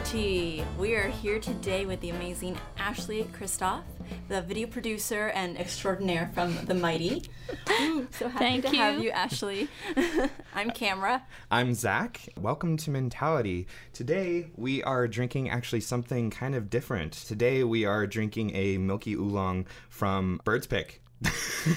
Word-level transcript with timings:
Mentality. 0.00 0.64
We 0.78 0.94
are 0.94 1.08
here 1.08 1.38
today 1.38 1.84
with 1.84 2.00
the 2.00 2.08
amazing 2.08 2.56
Ashley 2.78 3.24
Christoph, 3.34 3.84
the 4.28 4.40
video 4.40 4.66
producer 4.66 5.28
and 5.34 5.58
extraordinaire 5.58 6.30
from 6.32 6.56
The 6.64 6.72
Mighty. 6.72 7.24
Ooh, 7.82 8.08
so 8.10 8.26
happy 8.28 8.44
Thank 8.44 8.64
to 8.64 8.76
have 8.76 8.94
you. 8.96 9.02
you, 9.04 9.10
Ashley. 9.10 9.68
I'm 10.54 10.70
Cameron. 10.70 11.20
I'm 11.50 11.74
Zach. 11.74 12.30
Welcome 12.40 12.78
to 12.78 12.90
Mentality. 12.90 13.66
Today 13.92 14.46
we 14.56 14.82
are 14.84 15.06
drinking 15.06 15.50
actually 15.50 15.82
something 15.82 16.30
kind 16.30 16.54
of 16.54 16.70
different. 16.70 17.12
Today 17.12 17.62
we 17.62 17.84
are 17.84 18.06
drinking 18.06 18.56
a 18.56 18.78
milky 18.78 19.12
oolong 19.14 19.66
from 19.90 20.40
Bird's 20.44 20.66
Pick. 20.66 21.02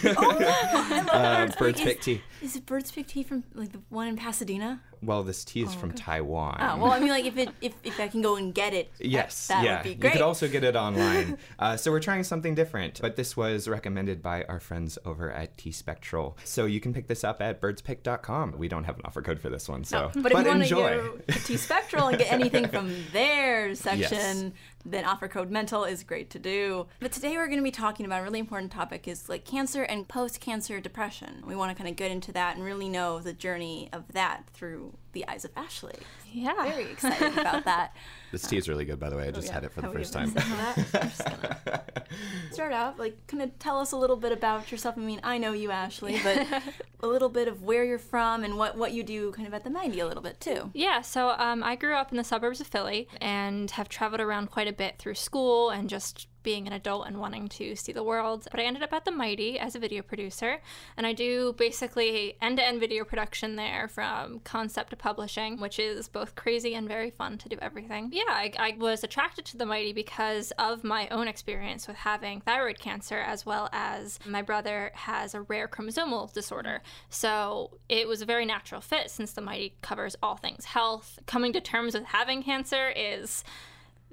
uh, 0.06 1.48
Bird's 1.60 1.80
Is- 1.82 1.84
Pick 1.86 2.02
tea. 2.02 2.22
Is 2.42 2.56
it 2.56 2.66
Bird's 2.66 2.90
Pick 2.90 3.08
tea 3.08 3.24
from 3.24 3.44
like 3.54 3.74
the 3.74 3.82
one 3.90 4.08
in 4.08 4.16
Pasadena? 4.16 4.82
Well, 5.06 5.24
this 5.24 5.44
tea 5.44 5.64
is 5.64 5.74
from 5.74 5.92
Taiwan. 5.92 6.58
Oh, 6.60 6.78
well, 6.78 6.92
I 6.92 7.00
mean, 7.00 7.10
like 7.10 7.26
if 7.26 7.38
it 7.38 7.50
if, 7.62 7.74
if 7.84 8.00
I 8.00 8.08
can 8.08 8.22
go 8.22 8.36
and 8.36 8.54
get 8.54 8.74
it, 8.74 8.92
Yes, 9.00 9.48
that, 9.48 9.64
yeah. 9.64 9.78
would 9.78 9.84
be 9.84 10.08
You 10.08 10.12
could 10.12 10.22
also 10.22 10.48
get 10.48 10.64
it 10.64 10.76
online. 10.76 11.38
uh, 11.60 11.78
so 11.78 11.92
we're 11.92 12.00
trying 12.00 12.24
something 12.24 12.56
different, 12.56 13.02
but 13.02 13.16
this 13.16 13.36
was 13.36 13.68
recommended 13.68 14.22
by 14.22 14.44
our 14.46 14.60
friends 14.60 14.98
over 15.06 15.32
at 15.32 15.58
T 15.58 15.72
Spectral. 15.72 16.38
So 16.44 16.66
you 16.66 16.80
can 16.80 16.94
pick 16.94 17.08
this 17.08 17.24
up 17.24 17.42
at 17.42 17.62
birdspick.com. 17.62 18.56
We 18.58 18.68
don't 18.68 18.84
have 18.86 18.98
an 18.98 19.02
offer 19.06 19.22
code 19.22 19.40
for 19.40 19.50
this 19.50 19.68
one, 19.70 19.84
so 19.84 20.12
but 20.16 20.32
if 20.32 20.38
you 20.40 20.46
want 20.46 20.60
to 20.60 20.64
enjoy. 20.64 20.98
go 20.98 21.18
to 21.28 21.40
T 21.40 21.58
Spectral 21.58 22.08
and 22.08 22.18
get 22.18 22.32
anything 22.32 22.68
from 22.68 22.94
their 23.14 23.76
section, 23.76 24.54
then 24.86 25.06
offer 25.06 25.28
code 25.28 25.52
mental 25.52 25.84
is 25.84 26.04
great 26.04 26.30
to 26.32 26.40
do. 26.40 26.88
But 27.00 27.12
today 27.12 27.38
we're 27.38 27.48
going 27.48 27.58
to 27.58 27.64
be 27.64 27.72
talking 27.72 28.06
about 28.06 28.22
a 28.22 28.24
really 28.24 28.40
important 28.40 28.72
topic 28.72 29.08
is 29.08 29.30
like 29.30 29.46
cancer 29.46 29.84
and 29.84 30.08
post-cancer 30.08 30.80
depression. 30.80 31.44
We 31.46 31.56
want 31.56 31.72
to 31.72 31.76
kind 31.76 31.90
of 31.90 31.96
get 31.96 32.12
into 32.12 32.32
that 32.34 32.56
and 32.56 32.66
really 32.66 32.90
know 32.90 33.20
the 33.20 33.34
journey 33.34 33.90
of 33.94 34.12
that 34.14 34.44
through 34.54 34.94
the 35.14 35.28
eyes 35.28 35.46
of 35.46 35.52
Ashley. 35.56 35.96
Yeah. 36.32 36.54
Very 36.64 36.92
excited 36.92 37.38
about 37.38 37.66
that. 37.72 37.96
This 38.32 38.42
tea 38.44 38.58
is 38.58 38.68
really 38.68 38.86
good, 38.86 39.00
by 39.00 39.10
the 39.10 39.16
way. 39.16 39.28
I 39.28 39.32
just 39.32 39.48
Oh, 39.48 39.50
Yeah. 39.50 39.54
had 39.54 39.64
it 39.64 39.72
for 39.72 39.82
the 39.82 39.88
How 39.88 39.94
we 39.94 40.00
first 40.00 40.14
time. 40.14 40.34
I'm 40.36 40.86
just 40.92 41.22
start 42.52 42.74
out 42.74 43.00
like 43.00 43.16
kind 43.28 43.42
of 43.44 43.58
tell 43.60 43.80
us 43.80 43.92
a 43.92 43.98
little 43.98 44.16
bit 44.16 44.32
about 44.32 44.72
yourself. 44.72 44.96
I 44.98 45.02
mean, 45.02 45.20
I 45.24 45.38
know 45.38 45.54
you, 45.54 45.72
Ashley, 45.72 46.20
but 46.24 46.46
a 47.02 47.08
little 47.08 47.30
bit 47.30 47.48
of 47.48 47.64
where 47.64 47.84
you're 47.84 48.00
from 48.00 48.44
and 48.44 48.58
what 48.58 48.78
what 48.78 48.92
you 48.94 49.04
do 49.04 49.32
kind 49.32 49.48
of 49.48 49.54
at 49.54 49.64
the 49.64 49.70
Mighty 49.70 50.00
a 50.00 50.08
little 50.08 50.24
bit 50.24 50.40
too. 50.40 50.72
Yeah, 50.74 51.02
so 51.02 51.30
um, 51.38 51.64
I 51.64 51.76
grew 51.76 51.96
up 51.96 52.12
in 52.12 52.18
the 52.18 52.24
suburbs 52.24 52.60
of 52.62 52.68
Philly 52.68 53.08
and 53.22 53.70
have 53.72 53.90
traveled 53.90 54.22
around 54.22 54.50
quite 54.52 54.68
a 54.68 54.74
bit 54.74 54.98
through 54.98 55.16
school 55.16 55.70
and 55.70 55.90
just 55.90 56.28
being 56.44 56.68
an 56.68 56.74
adult 56.74 57.08
and 57.08 57.18
wanting 57.20 57.48
to 57.48 57.76
see 57.76 57.92
the 57.92 58.04
world. 58.04 58.48
But 58.52 58.60
I 58.60 58.64
ended 58.64 58.84
up 58.84 58.94
at 58.94 59.06
the 59.06 59.12
Mighty 59.12 59.58
as 59.58 59.76
a 59.76 59.80
video 59.80 60.02
producer, 60.02 60.60
and 60.98 61.08
I 61.08 61.14
do 61.14 61.54
basically 61.58 62.38
end 62.42 62.58
to 62.58 62.66
end 62.66 62.80
video 62.80 63.04
production 63.04 63.56
there 63.56 63.88
from 63.88 64.40
concept 64.42 64.92
to 64.92 64.96
publishing, 64.96 65.60
which 65.60 65.80
is 65.80 66.08
both 66.08 66.36
crazy 66.36 66.76
and 66.76 66.88
very 66.88 67.10
fun 67.10 67.38
to 67.40 67.50
do 67.50 67.58
everything. 67.62 68.10
Yeah, 68.12 68.24
I, 68.28 68.52
I 68.60 68.76
was 68.78 69.04
attracted 69.04 69.46
to 69.46 69.58
the 69.58 69.66
Mighty 69.66 69.94
because 69.94 70.52
of 70.60 70.84
my 70.84 71.08
own 71.10 71.28
experience 71.28 71.88
with 71.88 71.98
having 71.98 72.42
thyroid 72.42 72.80
cancer, 72.80 73.20
as 73.20 73.46
well 73.46 73.70
as 73.72 74.20
my 74.26 74.42
brother 74.42 74.92
has 74.94 75.34
a 75.34 75.42
rare 75.42 75.68
chromosomal 75.68 76.32
disorder. 76.34 76.82
So 77.10 77.78
it 77.90 78.08
was 78.08 78.22
a 78.22 78.26
very 78.26 78.46
natural 78.46 78.82
fit 78.82 79.10
since 79.10 79.32
the 79.32 79.42
Mighty 79.42 79.76
covers 79.82 80.16
all 80.22 80.36
things 80.36 80.66
health. 80.66 81.20
Coming 81.26 81.54
to 81.54 81.62
terms 81.62 81.94
with 81.94 82.06
having 82.06 82.44
cancer 82.44 82.90
is 82.96 83.44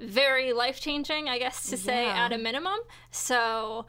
very 0.00 0.52
life 0.52 0.80
changing, 0.80 1.28
I 1.28 1.38
guess 1.38 1.68
to 1.70 1.76
say 1.76 2.06
Yeah. 2.06 2.24
at 2.26 2.32
a 2.32 2.38
minimum. 2.38 2.78
So 3.10 3.86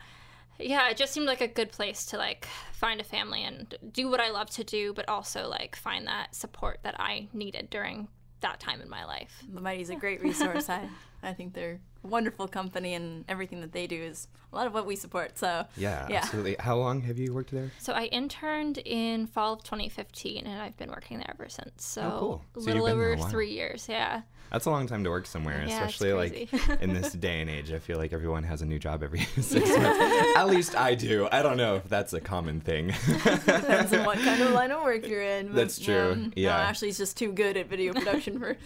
yeah, 0.60 0.90
it 0.90 0.98
just 0.98 1.14
seemed 1.14 1.26
like 1.26 1.42
a 1.42 1.48
good 1.48 1.72
place 1.72 2.06
to 2.08 2.18
like 2.18 2.48
find 2.74 3.02
a 3.02 3.04
family 3.04 3.44
and 3.44 3.74
do 3.92 4.10
what 4.10 4.20
I 4.20 4.30
love 4.30 4.50
to 4.52 4.64
do, 4.64 4.94
but 4.94 5.08
also 5.10 5.48
like 5.48 5.76
find 5.76 6.06
that 6.08 6.36
support 6.36 6.80
that 6.84 7.00
I 7.00 7.30
needed 7.34 7.70
during 7.70 8.08
that 8.42 8.60
time 8.60 8.82
in 8.82 8.90
my 8.90 9.06
life. 9.06 9.44
The 9.54 9.62
Mighty's 9.62 9.90
a 9.90 9.96
great 9.96 10.22
resource. 10.22 10.70
I 10.70 10.88
I 11.24 11.34
think 11.34 11.54
they're 11.54 11.80
wonderful 12.02 12.48
company 12.48 12.96
and 12.96 13.24
everything 13.30 13.62
that 13.62 13.72
they 13.72 13.86
do 13.86 14.02
is 14.02 14.28
a 14.52 14.56
lot 14.56 14.66
of 14.66 14.74
what 14.74 14.88
we 14.88 14.96
support. 14.96 15.38
So 15.38 15.66
Yeah, 15.78 16.08
Yeah. 16.10 16.18
absolutely. 16.18 16.56
How 16.60 16.76
long 16.78 17.02
have 17.02 17.20
you 17.20 17.32
worked 17.34 17.52
there? 17.52 17.72
So 17.78 17.94
I 17.94 18.06
interned 18.06 18.80
in 18.80 19.28
fall 19.28 19.54
of 19.54 19.64
2015 19.64 20.48
and 20.48 20.60
I've 20.62 20.76
been 20.78 20.90
working 20.90 21.18
there 21.20 21.30
ever 21.30 21.48
since. 21.48 21.86
So 21.86 22.02
Oh, 22.02 22.20
cool. 22.20 22.46
a 22.56 22.60
little 22.60 22.74
you've 22.76 22.86
been 22.88 22.98
there 23.00 23.14
over 23.14 23.24
a 23.28 23.30
three 23.30 23.52
years, 23.52 23.88
yeah. 23.88 24.24
That's 24.52 24.66
a 24.66 24.70
long 24.70 24.86
time 24.86 25.04
to 25.06 25.10
work 25.10 25.26
somewhere, 25.26 25.64
Yeah, 25.66 25.86
especially 25.86 26.12
like 26.14 26.54
in 26.82 26.94
this 26.94 27.14
day 27.28 27.40
and 27.40 27.50
age. 27.50 27.72
I 27.72 27.80
feel 27.80 27.98
like 27.98 28.12
everyone 28.12 28.44
has 28.44 28.62
a 28.62 28.66
new 28.66 28.80
job 28.80 29.02
every 29.02 29.20
six 29.40 29.70
months. 29.70 30.38
At 30.38 30.48
least 30.48 30.76
I 30.76 30.94
do. 30.96 31.30
I 31.32 31.42
don't 31.42 31.56
know 31.58 31.76
if 31.76 31.88
that's 31.88 32.12
a 32.14 32.20
common 32.20 32.60
thing. 32.60 32.88
depends 33.08 33.94
on 33.94 34.06
what 34.06 34.18
kind 34.20 34.42
of 34.42 34.52
line 34.52 34.72
of 34.72 34.84
work 34.84 35.08
you're 35.08 35.22
in. 35.22 35.54
That's 35.54 35.80
true, 35.80 36.12
um, 36.12 36.34
yeah. 36.36 36.50
No, 36.50 36.56
Ashley's 36.64 36.98
just 36.98 37.16
too 37.16 37.32
good 37.32 37.56
at 37.56 37.70
video 37.70 37.94
production 37.94 38.40
for 38.40 38.58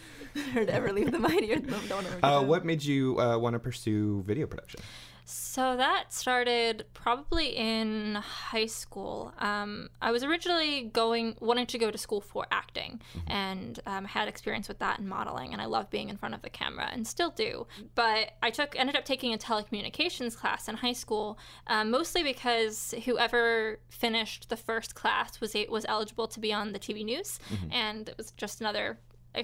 her 0.54 0.66
to 0.66 0.74
ever 0.74 0.92
leave 0.92 1.12
the 1.12 1.20
Mighty 1.20 1.54
or 1.54 1.58
don't 1.58 1.72
want 1.90 2.08
to 2.08 2.14
work 2.14 2.20
uh, 2.24 2.42
what 2.42 2.66
made 2.66 2.84
you 2.84 3.20
uh, 3.20 3.38
want 3.38 3.54
to 3.54 3.60
pursue 3.60 4.24
video 4.26 4.48
production? 4.48 4.82
So 5.28 5.76
that 5.76 6.14
started 6.14 6.86
probably 6.94 7.48
in 7.48 8.14
high 8.14 8.68
school. 8.68 9.34
Um, 9.40 9.90
I 10.00 10.12
was 10.12 10.24
originally 10.24 10.84
going, 10.84 11.36
wanting 11.40 11.66
to 11.68 11.80
go 11.80 11.90
to 11.90 11.98
school 11.98 12.22
for 12.22 12.46
acting, 12.52 13.02
and 13.26 13.80
um, 13.88 14.06
had 14.06 14.28
experience 14.28 14.68
with 14.68 14.78
that 14.80 15.00
and 15.00 15.10
modeling, 15.10 15.52
and 15.52 15.62
I 15.62 15.66
love 15.66 15.90
being 15.90 16.10
in 16.10 16.18
front 16.18 16.36
of 16.36 16.44
the 16.44 16.52
camera, 16.52 16.88
and 16.92 17.08
still 17.08 17.32
do. 17.32 17.66
But 17.96 18.34
I 18.44 18.52
took, 18.52 18.80
ended 18.80 18.96
up 18.96 19.04
taking 19.04 19.34
a 19.34 19.38
telecommunications 19.38 20.38
class 20.38 20.68
in 20.68 20.76
high 20.76 20.94
school, 20.94 21.40
um, 21.66 21.90
mostly 21.90 22.22
because 22.22 22.94
whoever 23.06 23.80
finished 23.90 24.50
the 24.50 24.58
first 24.58 24.94
class 24.94 25.42
was 25.42 25.56
was 25.70 25.86
eligible 25.90 26.28
to 26.28 26.40
be 26.40 26.54
on 26.54 26.72
the 26.72 26.80
TV 26.80 27.04
news, 27.04 27.40
and 27.72 28.10
it 28.10 28.18
was 28.18 28.32
just 28.32 28.62
another 28.62 29.00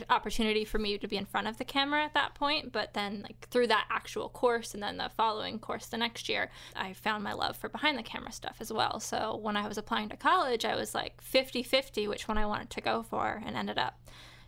opportunity 0.09 0.66
for 0.66 0.78
me 0.78 0.97
to 0.97 1.07
be 1.07 1.18
in 1.18 1.25
front 1.25 1.47
of 1.47 1.57
the 1.57 1.66
camera 1.66 2.03
at 2.03 2.13
that 2.13 2.34
point 2.35 2.72
but 2.72 2.94
then 2.94 3.22
like 3.24 3.47
through 3.50 3.68
that 3.68 3.85
actual 3.90 4.29
course 4.29 4.74
and 4.74 4.81
then 4.81 4.97
the 4.97 5.09
following 5.18 5.59
course 5.59 5.88
the 5.88 5.97
next 5.97 6.29
year 6.29 6.50
i 6.75 6.94
found 6.94 7.24
my 7.24 7.34
love 7.34 7.56
for 7.56 7.69
behind 7.69 7.97
the 7.97 8.03
camera 8.03 8.31
stuff 8.31 8.57
as 8.59 8.72
well 8.72 9.00
so 9.00 9.38
when 9.41 9.56
i 9.57 9.68
was 9.68 9.78
applying 9.78 10.09
to 10.09 10.18
college 10.18 10.66
i 10.66 10.75
was 10.75 10.94
like 10.96 11.22
50-50 11.24 12.07
which 12.07 12.28
one 12.28 12.38
i 12.38 12.46
wanted 12.46 12.69
to 12.69 12.81
go 12.81 13.03
for 13.03 13.41
and 13.46 13.56
ended 13.56 13.78
up 13.78 14.00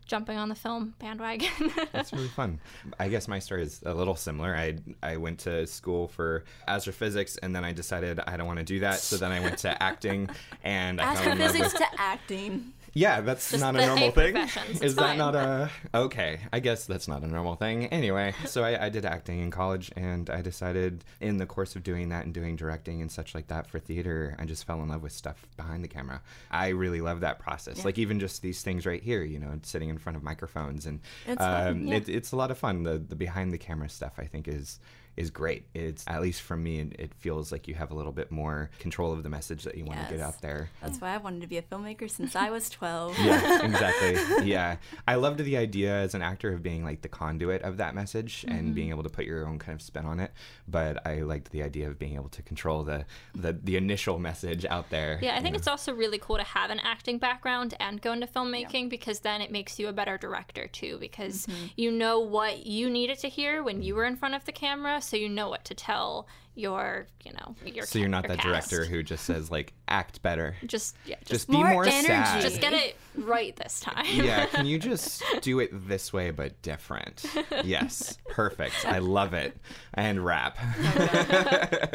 jumping 0.05 0.37
on 0.37 0.49
the 0.49 0.55
film 0.55 0.93
bandwagon 0.99 1.49
That's 1.93 2.11
really 2.11 2.27
fun. 2.27 2.59
I 2.99 3.07
guess 3.07 3.27
my 3.29 3.39
story 3.39 3.63
is 3.63 3.81
a 3.85 3.93
little 3.93 4.15
similar. 4.15 4.55
I 4.55 4.77
I 5.01 5.15
went 5.17 5.39
to 5.39 5.65
school 5.65 6.07
for 6.07 6.43
astrophysics, 6.67 7.37
and 7.37 7.55
then 7.55 7.63
I 7.63 7.71
decided 7.71 8.19
I 8.27 8.35
don't 8.35 8.47
want 8.47 8.59
to 8.59 8.65
do 8.65 8.79
that. 8.81 8.99
So 8.99 9.15
then 9.17 9.31
I 9.31 9.39
went 9.39 9.59
to 9.59 9.81
acting, 9.81 10.29
and 10.63 10.99
I 10.99 11.15
fell 11.15 11.31
in 11.31 11.39
love 11.39 11.47
Astrophysics 11.49 11.79
with. 11.79 11.89
to 11.91 12.01
acting. 12.01 12.73
Yeah, 12.93 13.21
that's 13.21 13.49
Just 13.51 13.61
not 13.61 13.75
a 13.75 13.85
normal 13.85 14.11
thing. 14.11 14.35
Is 14.81 14.95
that 14.95 15.17
not 15.17 15.35
a 15.35 15.69
okay? 15.95 16.39
I 16.51 16.59
guess 16.59 16.85
that's 16.85 17.07
not 17.07 17.23
a 17.23 17.27
normal 17.27 17.55
thing. 17.55 17.87
Anyway, 17.87 18.33
so 18.45 18.63
I, 18.63 18.85
I 18.85 18.89
did 18.89 19.05
acting 19.05 19.39
in 19.39 19.49
college, 19.49 19.91
and 19.95 20.29
I 20.29 20.41
decided 20.41 21.03
in 21.19 21.37
the 21.37 21.45
course 21.45 21.75
of 21.75 21.83
doing 21.83 22.09
that 22.09 22.25
and 22.25 22.33
doing 22.33 22.55
directing 22.55 23.01
and 23.01 23.11
such 23.11 23.33
like 23.33 23.47
that 23.47 23.67
for 23.67 23.79
theater, 23.79 24.35
I 24.37 24.45
just 24.45 24.65
fell 24.65 24.81
in 24.83 24.89
love 24.89 25.01
with 25.01 25.11
stuff 25.11 25.47
behind 25.57 25.83
the 25.83 25.87
camera. 25.87 26.21
I 26.51 26.69
really 26.69 27.01
love 27.01 27.21
that 27.21 27.39
process. 27.39 27.83
Like 27.83 27.97
even 27.97 28.19
just 28.19 28.41
these 28.41 28.61
things 28.61 28.85
right 28.85 29.01
here, 29.01 29.23
you 29.23 29.39
know, 29.39 29.59
sitting 29.63 29.89
in 29.89 29.97
front 29.97 30.15
of 30.15 30.23
microphones, 30.23 30.85
and 30.85 30.99
It's 31.25 31.37
fun, 31.37 31.67
um, 31.67 31.87
yeah. 31.87 31.95
it, 31.95 32.09
it's 32.09 32.31
a 32.31 32.35
lot 32.35 32.51
of 32.51 32.57
fun. 32.57 32.83
The 32.83 32.99
the 32.99 33.15
behind 33.15 33.51
the 33.51 33.57
camera 33.57 33.89
stuff, 33.89 34.13
I 34.17 34.25
think, 34.25 34.47
is 34.47 34.79
is 35.15 35.29
great. 35.29 35.65
It's 35.73 36.03
at 36.07 36.21
least 36.21 36.41
for 36.41 36.57
me, 36.57 36.79
it, 36.99 37.13
feels 37.13 37.51
like 37.51 37.67
you 37.67 37.75
have 37.75 37.91
a 37.91 37.93
little 37.93 38.11
bit 38.11 38.31
more 38.31 38.69
control 38.79 39.13
of 39.13 39.23
the 39.23 39.29
message 39.29 39.63
that 39.63 39.77
you 39.77 39.85
want 39.85 39.99
to 40.07 40.13
get 40.13 40.21
out 40.21 40.41
there. 40.41 40.69
That's 40.81 40.99
why 40.99 41.13
I 41.13 41.17
wanted 41.17 41.41
to 41.41 41.47
be 41.47 41.57
a 41.57 41.61
filmmaker 41.61 42.09
since 42.09 42.35
I 42.35 42.49
was 42.49 42.69
12. 42.69 43.17
yeah, 43.19 43.65
exactly. 43.65 44.49
Yeah. 44.49 44.77
I 45.07 45.15
loved 45.15 45.39
the 45.39 45.57
idea 45.57 45.93
as 45.93 46.15
an 46.15 46.21
actor 46.21 46.51
of 46.53 46.63
being 46.63 46.83
like 46.83 47.01
the 47.01 47.09
conduit 47.09 47.61
of 47.61 47.77
that 47.77 47.93
message 47.95 48.13
Mm-hmm. 48.23 48.57
and 48.57 48.75
being 48.75 48.89
able 48.89 49.03
to 49.03 49.09
put 49.09 49.25
your 49.25 49.47
own 49.47 49.59
kind 49.59 49.75
of 49.75 49.81
spin 49.81 50.05
on 50.05 50.19
it. 50.19 50.31
But 50.67 51.05
I 51.05 51.21
liked 51.21 51.51
the 51.51 51.63
idea 51.63 51.87
of 51.87 51.99
being 51.99 52.15
able 52.15 52.29
to 52.29 52.41
control 52.41 52.83
the 52.83 53.05
the, 53.35 53.53
the 53.53 53.77
initial 53.77 54.19
message 54.19 54.65
out 54.65 54.89
there. 54.89 55.19
Yeah, 55.21 55.35
I 55.35 55.41
think 55.41 55.53
you 55.53 55.59
it's 55.59 55.67
also 55.67 55.93
really 55.93 56.17
cool 56.17 56.37
to 56.37 56.43
have 56.43 56.69
an 56.69 56.79
acting 56.79 57.17
background 57.17 57.75
and 57.79 58.01
go 58.01 58.11
into 58.13 58.27
filmmaking 58.27 58.89
because 58.89 59.19
then 59.19 59.41
it 59.41 59.51
makes 59.51 59.79
you 59.79 59.87
a 59.87 59.93
better 59.93 60.17
director 60.17 60.67
too 60.67 60.97
because 60.99 61.47
you 61.75 61.91
know 61.91 62.19
what 62.19 62.65
you 62.65 62.89
needed 62.89 63.19
to 63.19 63.29
hear 63.29 63.63
when 63.63 63.81
you 63.81 63.95
were 63.95 64.05
in 64.05 64.15
front 64.15 64.35
of 64.35 64.45
the 64.45 64.51
camera, 64.51 65.01
so 65.03 65.17
you 65.17 65.29
know 65.29 65.49
what 65.49 65.65
to 65.65 65.73
tell 65.73 66.27
your, 66.55 67.07
you 67.25 67.31
know, 67.33 67.55
your 67.65 67.85
So 67.85 67.97
you're 67.99 68.09
not 68.09 68.27
that 68.27 68.37
cast. 68.39 68.69
director 68.69 68.85
who 68.85 69.01
just 69.03 69.25
says 69.25 69.49
like 69.49 69.73
act 69.87 70.21
better. 70.21 70.55
just 70.65 70.95
yeah, 71.05 71.15
just, 71.19 71.29
Just 71.31 71.47
be 71.49 71.57
more 71.57 71.69
more, 71.71 71.85
energy. 71.85 72.07
sad. 72.07 72.41
just 72.41 72.61
get 72.61 72.73
it 72.73 72.95
right 73.15 73.55
this 73.55 73.79
time. 73.79 74.05
yeah, 74.11 74.45
can 74.51 74.65
you 74.65 74.77
just 74.79 75.23
do 75.41 75.59
it 75.59 75.69
this 75.87 76.11
way 76.13 76.29
but 76.31 76.61
different? 76.61 77.25
Yes, 77.63 78.17
perfect. 78.29 78.85
I 78.85 78.99
love 78.99 79.33
it. 79.33 79.57
And 79.93 80.23
wrap. 80.23 80.57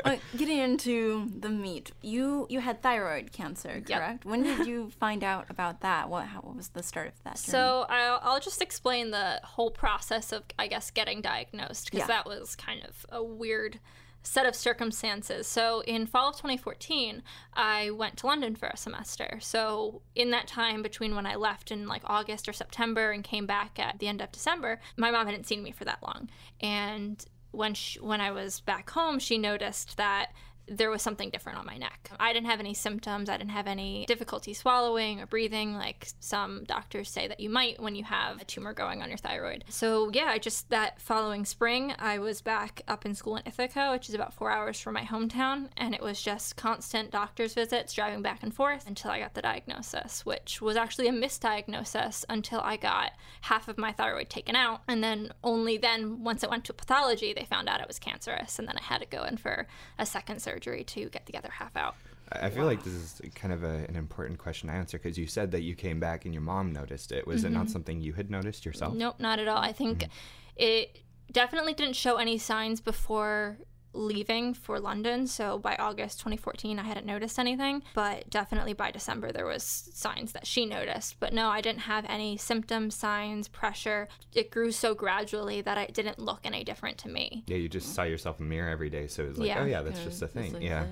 Uh, 0.05 0.16
getting 0.37 0.58
into 0.58 1.31
the 1.38 1.49
meat, 1.49 1.93
you 2.02 2.46
you 2.49 2.60
had 2.60 2.82
thyroid 2.82 3.32
cancer, 3.32 3.82
Yep. 3.87 3.99
correct? 3.99 4.25
When 4.25 4.43
did 4.43 4.66
you 4.66 4.90
find 4.99 5.22
out 5.22 5.46
about 5.50 5.81
that? 5.82 6.08
What 6.08 6.26
how, 6.26 6.40
what 6.40 6.56
was 6.56 6.69
the 6.69 6.82
start 6.82 7.08
of 7.08 7.14
that? 7.25 7.34
Journey? 7.37 7.52
So 7.52 7.87
I'll, 7.88 8.20
I'll 8.22 8.40
just 8.40 8.62
explain 8.62 9.10
the 9.10 9.40
whole 9.44 9.70
process 9.70 10.32
of, 10.32 10.44
I 10.58 10.66
guess, 10.69 10.90
getting 10.90 11.20
diagnosed 11.20 11.87
because 11.90 12.08
Yeah. 12.08 12.16
that 12.16 12.26
was 12.26 12.56
kind 12.56 12.82
of 12.84 13.05
a 13.10 13.22
weird 13.22 13.81
set 14.23 14.47
of 14.47 14.55
circumstances. 14.55 15.47
So 15.47 15.82
in 15.87 16.06
fall 16.06 16.31
of 16.31 16.37
2014, 16.37 17.23
I 17.55 17.91
went 17.91 18.17
to 18.19 18.26
London 18.26 18.56
for 18.56 18.69
a 18.69 18.76
semester. 18.76 19.38
So 19.41 20.03
in 20.15 20.31
that 20.32 20.47
time 20.47 20.82
between 20.82 21.15
when 21.15 21.26
I 21.26 21.37
left 21.37 21.70
in 21.70 21.87
like 21.87 22.03
August 22.05 22.49
or 22.49 22.53
September 22.53 23.11
and 23.11 23.25
came 23.25 23.47
back 23.47 23.79
at 23.79 23.99
the 23.99 24.09
end 24.09 24.20
of 24.20 24.32
December, 24.32 24.81
my 24.97 25.11
mom 25.11 25.26
hadn't 25.26 25.47
seen 25.47 25.62
me 25.62 25.73
for 25.73 25.85
that 25.85 26.03
long. 26.03 26.29
And 26.61 27.25
when 27.50 27.75
she, 27.75 27.99
when 28.00 28.20
I 28.20 28.31
was 28.31 28.61
back 28.61 28.91
home, 28.91 29.19
she 29.19 29.38
noticed 29.38 29.97
that 29.97 30.32
there 30.70 30.91
was 30.91 31.03
something 31.03 31.31
different 31.31 31.59
on 31.59 31.67
my 31.67 31.76
neck. 31.76 32.11
I 32.20 32.32
didn't 32.32 32.47
have 32.47 32.61
any 32.61 32.75
symptoms. 32.75 33.29
I 33.29 33.37
didn't 33.37 33.50
have 33.50 33.67
any 33.67 34.05
difficulty 34.06 34.55
swallowing 34.55 35.20
or 35.20 35.26
breathing, 35.26 35.75
like 35.75 36.09
some 36.20 36.65
doctors 36.65 37.11
say 37.11 37.29
that 37.29 37.41
you 37.41 37.50
might 37.50 37.81
when 37.81 37.94
you 37.94 38.05
have 38.05 38.41
a 38.41 38.44
tumor 38.44 38.73
growing 38.73 39.03
on 39.03 39.09
your 39.09 39.19
thyroid. 39.19 39.65
So, 39.69 40.11
yeah, 40.12 40.26
I 40.26 40.38
just 40.38 40.69
that 40.70 41.00
following 41.00 41.44
spring, 41.44 41.94
I 41.99 42.19
was 42.19 42.43
back 42.43 42.82
up 42.87 43.06
in 43.06 43.15
school 43.15 43.37
in 43.37 43.43
Ithaca, 43.47 43.91
which 43.93 44.09
is 44.09 44.15
about 44.15 44.35
four 44.35 44.50
hours 44.50 44.79
from 44.81 44.94
my 44.94 45.03
hometown, 45.03 45.69
and 45.76 45.94
it 45.94 46.03
was 46.03 46.20
just 46.20 46.56
constant 46.56 47.11
doctor's 47.11 47.55
visits, 47.55 47.94
driving 47.94 48.23
back 48.23 48.43
and 48.43 48.55
forth 48.55 48.87
until 48.87 49.11
I 49.11 49.20
got 49.20 49.35
the 49.35 49.43
diagnosis, 49.43 50.26
which 50.26 50.61
was 50.61 50.76
actually 50.76 51.09
a 51.09 51.12
misdiagnosis 51.12 52.25
until 52.29 52.61
I 52.61 52.76
got 52.76 53.12
half 53.43 53.69
of 53.69 53.79
my 53.79 53.93
thyroid 53.93 54.29
taken 54.29 54.56
out. 54.56 54.82
And 54.87 55.03
then 55.03 55.32
only 55.43 55.79
then, 55.79 56.23
once 56.23 56.43
it 56.43 56.50
went 56.50 56.65
to 56.67 56.73
pathology, 56.73 57.32
they 57.32 57.44
found 57.44 57.69
out 57.69 57.81
it 57.81 57.88
was 57.88 57.99
cancerous, 57.99 58.59
and 58.59 58.69
then 58.69 58.76
I 58.76 58.82
had 58.82 59.00
to 59.00 59.06
go 59.06 59.25
in 59.25 59.37
for 59.37 59.67
a 59.99 60.05
second 60.05 60.43
surgery 60.43 60.57
surgery 60.58 60.84
to 60.84 61.08
get 61.08 61.26
the 61.26 61.37
other 61.38 61.50
half 61.50 61.76
out. 61.76 61.94
I 62.31 62.50
feel 62.50 62.64
wow. 62.64 62.69
like 62.69 62.84
this 62.84 62.93
is 62.93 63.22
kind 63.34 63.55
of 63.55 63.64
a, 63.64 63.87
an 63.88 63.96
important 63.96 64.38
question 64.38 64.69
to 64.69 64.75
answer 64.75 64.99
because 64.99 65.16
you 65.16 65.26
said 65.26 65.50
that 65.52 65.62
you 65.62 65.75
came 65.75 65.99
back 65.99 66.26
and 66.26 66.34
your 66.34 66.43
mom 66.43 66.72
noticed 66.72 67.10
it. 67.12 67.26
Was 67.26 67.38
mm-hmm. 67.38 67.46
it 67.46 67.50
not 67.50 67.64
mm-hmm. 67.64 67.72
something 67.72 68.00
you 68.00 68.12
had 68.12 68.31
noticed 68.31 68.66
yourself? 68.66 68.94
Nope, 68.94 69.16
not 69.19 69.38
at 69.38 69.49
all. 69.49 69.58
I 69.58 69.72
think 69.72 70.00
mm-hmm. 70.00 70.10
it 70.56 70.99
definitely 71.32 71.72
didn't 71.72 71.96
show 71.96 72.16
any 72.16 72.37
signs 72.37 72.81
before 72.81 73.56
leaving 73.99 74.55
for 74.55 74.79
London. 74.79 75.27
So 75.27 75.59
by 75.59 75.77
August 75.77 76.21
2014, 76.21 76.79
I 76.79 76.83
hadn't 76.83 77.06
noticed 77.06 77.39
anything, 77.39 77.83
but 77.95 78.31
definitely 78.31 78.73
by 78.73 78.91
December, 78.91 79.33
there 79.33 79.47
was 79.47 79.62
signs 79.62 80.33
that 80.33 80.47
she 80.47 80.65
noticed. 80.65 81.17
But 81.21 81.33
no, 81.33 81.49
I 81.49 81.61
didn't 81.61 81.81
have 81.81 82.06
any 82.09 82.37
symptoms, 82.37 82.95
signs, 82.95 83.49
pressure. 83.49 84.09
It 84.35 84.50
grew 84.50 84.73
so 84.73 84.95
gradually 84.95 85.61
that 85.62 85.79
it 85.79 85.95
didn't 85.95 86.19
look 86.19 86.41
any 86.45 86.65
different 86.65 86.99
to 86.99 87.09
me. 87.09 87.45
Yeah, 87.47 87.56
you 87.56 87.69
just 87.69 87.95
saw 87.95 88.05
yourself 88.05 88.39
in 88.39 88.47
the 88.47 88.50
mirror 88.50 88.71
every 88.71 88.91
day. 88.91 89.06
So 89.09 89.25
it 89.25 89.29
was 89.29 89.39
like, 89.39 89.49
yeah. 89.49 89.62
oh 89.62 89.67
yeah, 89.67 89.83
that's 89.83 89.99
yeah, 89.99 90.05
just 90.05 90.23
a 90.23 90.29
thing. 90.29 90.55
Like 90.55 90.62
yeah. 90.62 90.87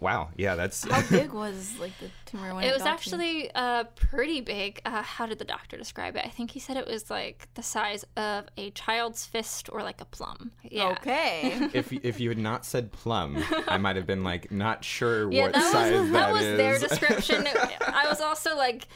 Wow. 0.00 0.30
Yeah, 0.36 0.54
that's. 0.54 0.88
How 0.88 1.02
big 1.10 1.32
was 1.32 1.74
like 1.78 1.92
the 1.98 2.08
tumor 2.26 2.54
when 2.54 2.64
it, 2.64 2.68
it 2.68 2.74
was 2.74 2.82
actually 2.82 3.50
uh, 3.54 3.84
pretty 3.96 4.40
big. 4.40 4.80
Uh, 4.84 5.02
how 5.02 5.26
did 5.26 5.38
the 5.38 5.44
doctor 5.44 5.76
describe 5.76 6.16
it? 6.16 6.24
I 6.24 6.28
think 6.28 6.50
he 6.50 6.60
said 6.60 6.76
it 6.76 6.86
was 6.86 7.10
like 7.10 7.48
the 7.54 7.62
size 7.62 8.04
of 8.16 8.46
a 8.56 8.70
child's 8.70 9.26
fist 9.26 9.68
or 9.72 9.82
like 9.82 10.00
a 10.00 10.04
plum. 10.04 10.52
Yeah. 10.62 10.88
Okay. 10.90 11.68
if 11.72 11.92
if 11.92 12.20
you 12.20 12.28
had 12.28 12.38
not 12.38 12.64
said 12.64 12.92
plum, 12.92 13.42
I 13.68 13.78
might 13.78 13.96
have 13.96 14.06
been 14.06 14.24
like 14.24 14.50
not 14.50 14.84
sure 14.84 15.30
yeah, 15.30 15.44
what 15.44 15.54
that 15.54 15.72
size 15.72 15.92
was, 15.92 16.10
that, 16.12 16.12
that 16.12 16.32
was 16.32 16.42
their 16.42 16.78
description. 16.78 17.46
I 17.86 18.06
was 18.08 18.20
also 18.20 18.56
like 18.56 18.86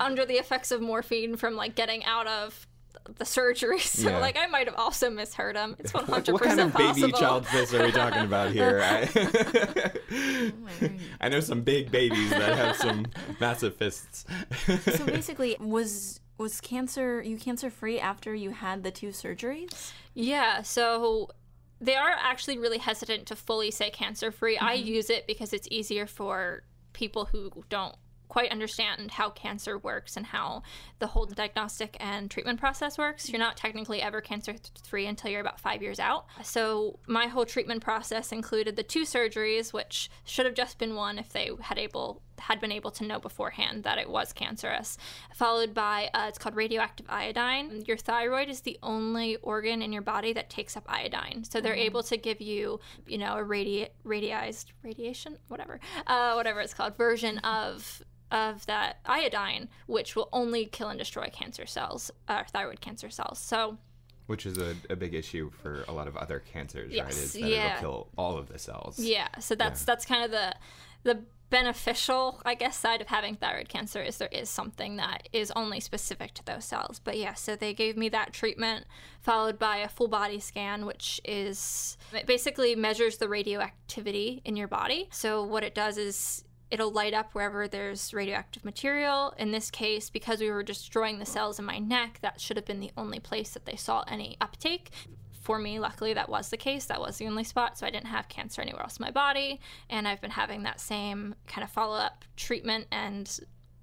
under 0.00 0.24
the 0.24 0.34
effects 0.34 0.70
of 0.70 0.80
morphine 0.80 1.36
from 1.36 1.56
like 1.56 1.74
getting 1.74 2.04
out 2.04 2.26
of 2.26 2.66
the 3.16 3.24
surgery. 3.24 3.80
So 3.86 4.10
yeah. 4.10 4.18
like 4.18 4.36
I 4.36 4.46
might 4.46 4.66
have 4.66 4.76
also 4.76 5.08
misheard 5.10 5.56
him. 5.56 5.76
It's 5.78 5.94
one 5.94 6.04
hundred 6.04 6.36
percent 6.36 6.72
possible. 6.72 6.84
What 6.86 6.96
kind 6.96 7.04
of 7.04 7.10
baby 7.10 7.12
child 7.12 7.46
fist 7.46 7.72
are 7.72 7.84
we 7.84 7.92
talking 7.92 8.24
about 8.24 8.52
here? 8.52 8.80
I, 8.84 9.08
I 11.20 11.28
know 11.28 11.40
some 11.40 11.62
big 11.62 11.90
babies 11.90 12.30
that 12.30 12.56
have 12.56 12.76
some 12.76 13.06
massive 13.40 13.76
fists. 13.76 14.26
so 14.66 15.06
basically, 15.06 15.56
was 15.60 16.20
was 16.36 16.60
cancer 16.60 17.22
you 17.22 17.38
cancer 17.38 17.70
free 17.70 17.98
after 17.98 18.34
you 18.34 18.50
had 18.50 18.82
the 18.82 18.90
two 18.90 19.08
surgeries? 19.08 19.92
Yeah. 20.14 20.62
So 20.62 21.30
they 21.80 21.94
are 21.94 22.14
actually 22.20 22.58
really 22.58 22.78
hesitant 22.78 23.26
to 23.26 23.36
fully 23.36 23.70
say 23.70 23.90
cancer 23.90 24.30
free. 24.30 24.56
Mm-hmm. 24.56 24.66
I 24.66 24.72
use 24.74 25.10
it 25.10 25.26
because 25.26 25.52
it's 25.52 25.68
easier 25.70 26.06
for 26.06 26.62
people 26.92 27.26
who 27.26 27.50
don't 27.68 27.94
quite 28.36 28.52
understand 28.52 29.12
how 29.12 29.30
cancer 29.30 29.78
works 29.78 30.14
and 30.14 30.26
how 30.26 30.62
the 30.98 31.06
whole 31.06 31.24
diagnostic 31.24 31.96
and 31.98 32.30
treatment 32.30 32.60
process 32.60 32.98
works. 32.98 33.30
You're 33.30 33.38
not 33.38 33.56
technically 33.56 34.02
ever 34.02 34.20
cancer 34.20 34.54
free 34.84 35.06
until 35.06 35.30
you're 35.30 35.40
about 35.40 35.58
five 35.58 35.80
years 35.80 35.98
out. 35.98 36.26
So 36.42 36.98
my 37.06 37.28
whole 37.28 37.46
treatment 37.46 37.82
process 37.82 38.32
included 38.32 38.76
the 38.76 38.82
two 38.82 39.04
surgeries, 39.04 39.72
which 39.72 40.10
should 40.26 40.44
have 40.44 40.54
just 40.54 40.76
been 40.76 40.94
one 40.94 41.18
if 41.18 41.30
they 41.30 41.48
had 41.62 41.78
able 41.78 42.20
had 42.38 42.60
been 42.60 42.72
able 42.72 42.90
to 42.92 43.04
know 43.04 43.18
beforehand 43.18 43.84
that 43.84 43.98
it 43.98 44.08
was 44.08 44.32
cancerous, 44.32 44.98
followed 45.34 45.74
by 45.74 46.10
uh, 46.14 46.26
it's 46.28 46.38
called 46.38 46.56
radioactive 46.56 47.06
iodine. 47.08 47.84
Your 47.86 47.96
thyroid 47.96 48.48
is 48.48 48.60
the 48.60 48.78
only 48.82 49.36
organ 49.36 49.82
in 49.82 49.92
your 49.92 50.02
body 50.02 50.32
that 50.32 50.50
takes 50.50 50.76
up 50.76 50.84
iodine, 50.88 51.44
so 51.44 51.60
they're 51.60 51.74
mm. 51.74 51.86
able 51.86 52.02
to 52.04 52.16
give 52.16 52.40
you, 52.40 52.80
you 53.06 53.18
know, 53.18 53.36
a 53.36 53.44
radi- 53.44 53.88
radiized 54.04 54.72
radiation, 54.82 55.36
whatever, 55.48 55.80
uh, 56.06 56.32
whatever 56.34 56.60
it's 56.60 56.74
called, 56.74 56.96
version 56.96 57.38
of 57.38 58.02
of 58.30 58.66
that 58.66 58.98
iodine, 59.06 59.68
which 59.86 60.16
will 60.16 60.28
only 60.32 60.66
kill 60.66 60.88
and 60.88 60.98
destroy 60.98 61.28
cancer 61.32 61.66
cells, 61.66 62.10
uh, 62.28 62.42
thyroid 62.50 62.80
cancer 62.80 63.10
cells. 63.10 63.38
So, 63.38 63.78
which 64.26 64.46
is 64.46 64.58
a, 64.58 64.74
a 64.90 64.96
big 64.96 65.14
issue 65.14 65.50
for 65.62 65.84
a 65.88 65.92
lot 65.92 66.08
of 66.08 66.16
other 66.16 66.40
cancers, 66.40 66.92
yes, 66.92 67.04
right? 67.04 67.12
Is 67.12 67.32
that 67.34 67.42
yeah. 67.42 67.66
it'll 67.66 67.80
kill 67.80 68.08
all 68.18 68.36
of 68.36 68.48
the 68.48 68.58
cells. 68.58 68.98
Yeah. 68.98 69.28
So 69.38 69.54
that's 69.54 69.82
yeah. 69.82 69.86
that's 69.86 70.04
kind 70.04 70.24
of 70.24 70.30
the 70.30 70.54
the 71.04 71.22
beneficial, 71.50 72.40
I 72.44 72.54
guess, 72.54 72.76
side 72.76 73.00
of 73.00 73.06
having 73.06 73.36
thyroid 73.36 73.68
cancer 73.68 74.02
is 74.02 74.18
there 74.18 74.28
is 74.32 74.50
something 74.50 74.96
that 74.96 75.28
is 75.32 75.52
only 75.54 75.80
specific 75.80 76.34
to 76.34 76.44
those 76.44 76.64
cells. 76.64 77.00
But 77.02 77.16
yeah, 77.18 77.34
so 77.34 77.56
they 77.56 77.72
gave 77.72 77.96
me 77.96 78.08
that 78.10 78.32
treatment 78.32 78.86
followed 79.20 79.58
by 79.58 79.78
a 79.78 79.88
full 79.88 80.08
body 80.08 80.40
scan, 80.40 80.86
which 80.86 81.20
is 81.24 81.96
it 82.12 82.26
basically 82.26 82.74
measures 82.74 83.18
the 83.18 83.28
radioactivity 83.28 84.42
in 84.44 84.56
your 84.56 84.68
body. 84.68 85.08
So 85.10 85.42
what 85.42 85.62
it 85.62 85.74
does 85.74 85.98
is 85.98 86.44
it'll 86.70 86.90
light 86.90 87.14
up 87.14 87.32
wherever 87.32 87.68
there's 87.68 88.12
radioactive 88.12 88.64
material. 88.64 89.32
In 89.38 89.52
this 89.52 89.70
case, 89.70 90.10
because 90.10 90.40
we 90.40 90.50
were 90.50 90.62
destroying 90.62 91.18
the 91.18 91.26
cells 91.26 91.58
in 91.58 91.64
my 91.64 91.78
neck, 91.78 92.18
that 92.22 92.40
should 92.40 92.56
have 92.56 92.66
been 92.66 92.80
the 92.80 92.92
only 92.96 93.20
place 93.20 93.50
that 93.50 93.66
they 93.66 93.76
saw 93.76 94.04
any 94.08 94.36
uptake. 94.40 94.90
For 95.46 95.60
me, 95.60 95.78
luckily, 95.78 96.12
that 96.12 96.28
was 96.28 96.48
the 96.48 96.56
case. 96.56 96.86
That 96.86 97.00
was 97.00 97.18
the 97.18 97.28
only 97.28 97.44
spot, 97.44 97.78
so 97.78 97.86
I 97.86 97.90
didn't 97.90 98.08
have 98.08 98.26
cancer 98.26 98.60
anywhere 98.60 98.82
else 98.82 98.96
in 98.96 99.04
my 99.04 99.12
body. 99.12 99.60
And 99.88 100.08
I've 100.08 100.20
been 100.20 100.32
having 100.32 100.64
that 100.64 100.80
same 100.80 101.36
kind 101.46 101.62
of 101.62 101.70
follow 101.70 101.96
up 101.96 102.24
treatment 102.36 102.88
and 102.90 103.38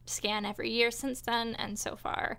scan 0.06 0.44
every 0.44 0.72
year 0.72 0.92
since 0.92 1.22
then. 1.22 1.56
And 1.56 1.80
so 1.80 1.96
far, 1.96 2.38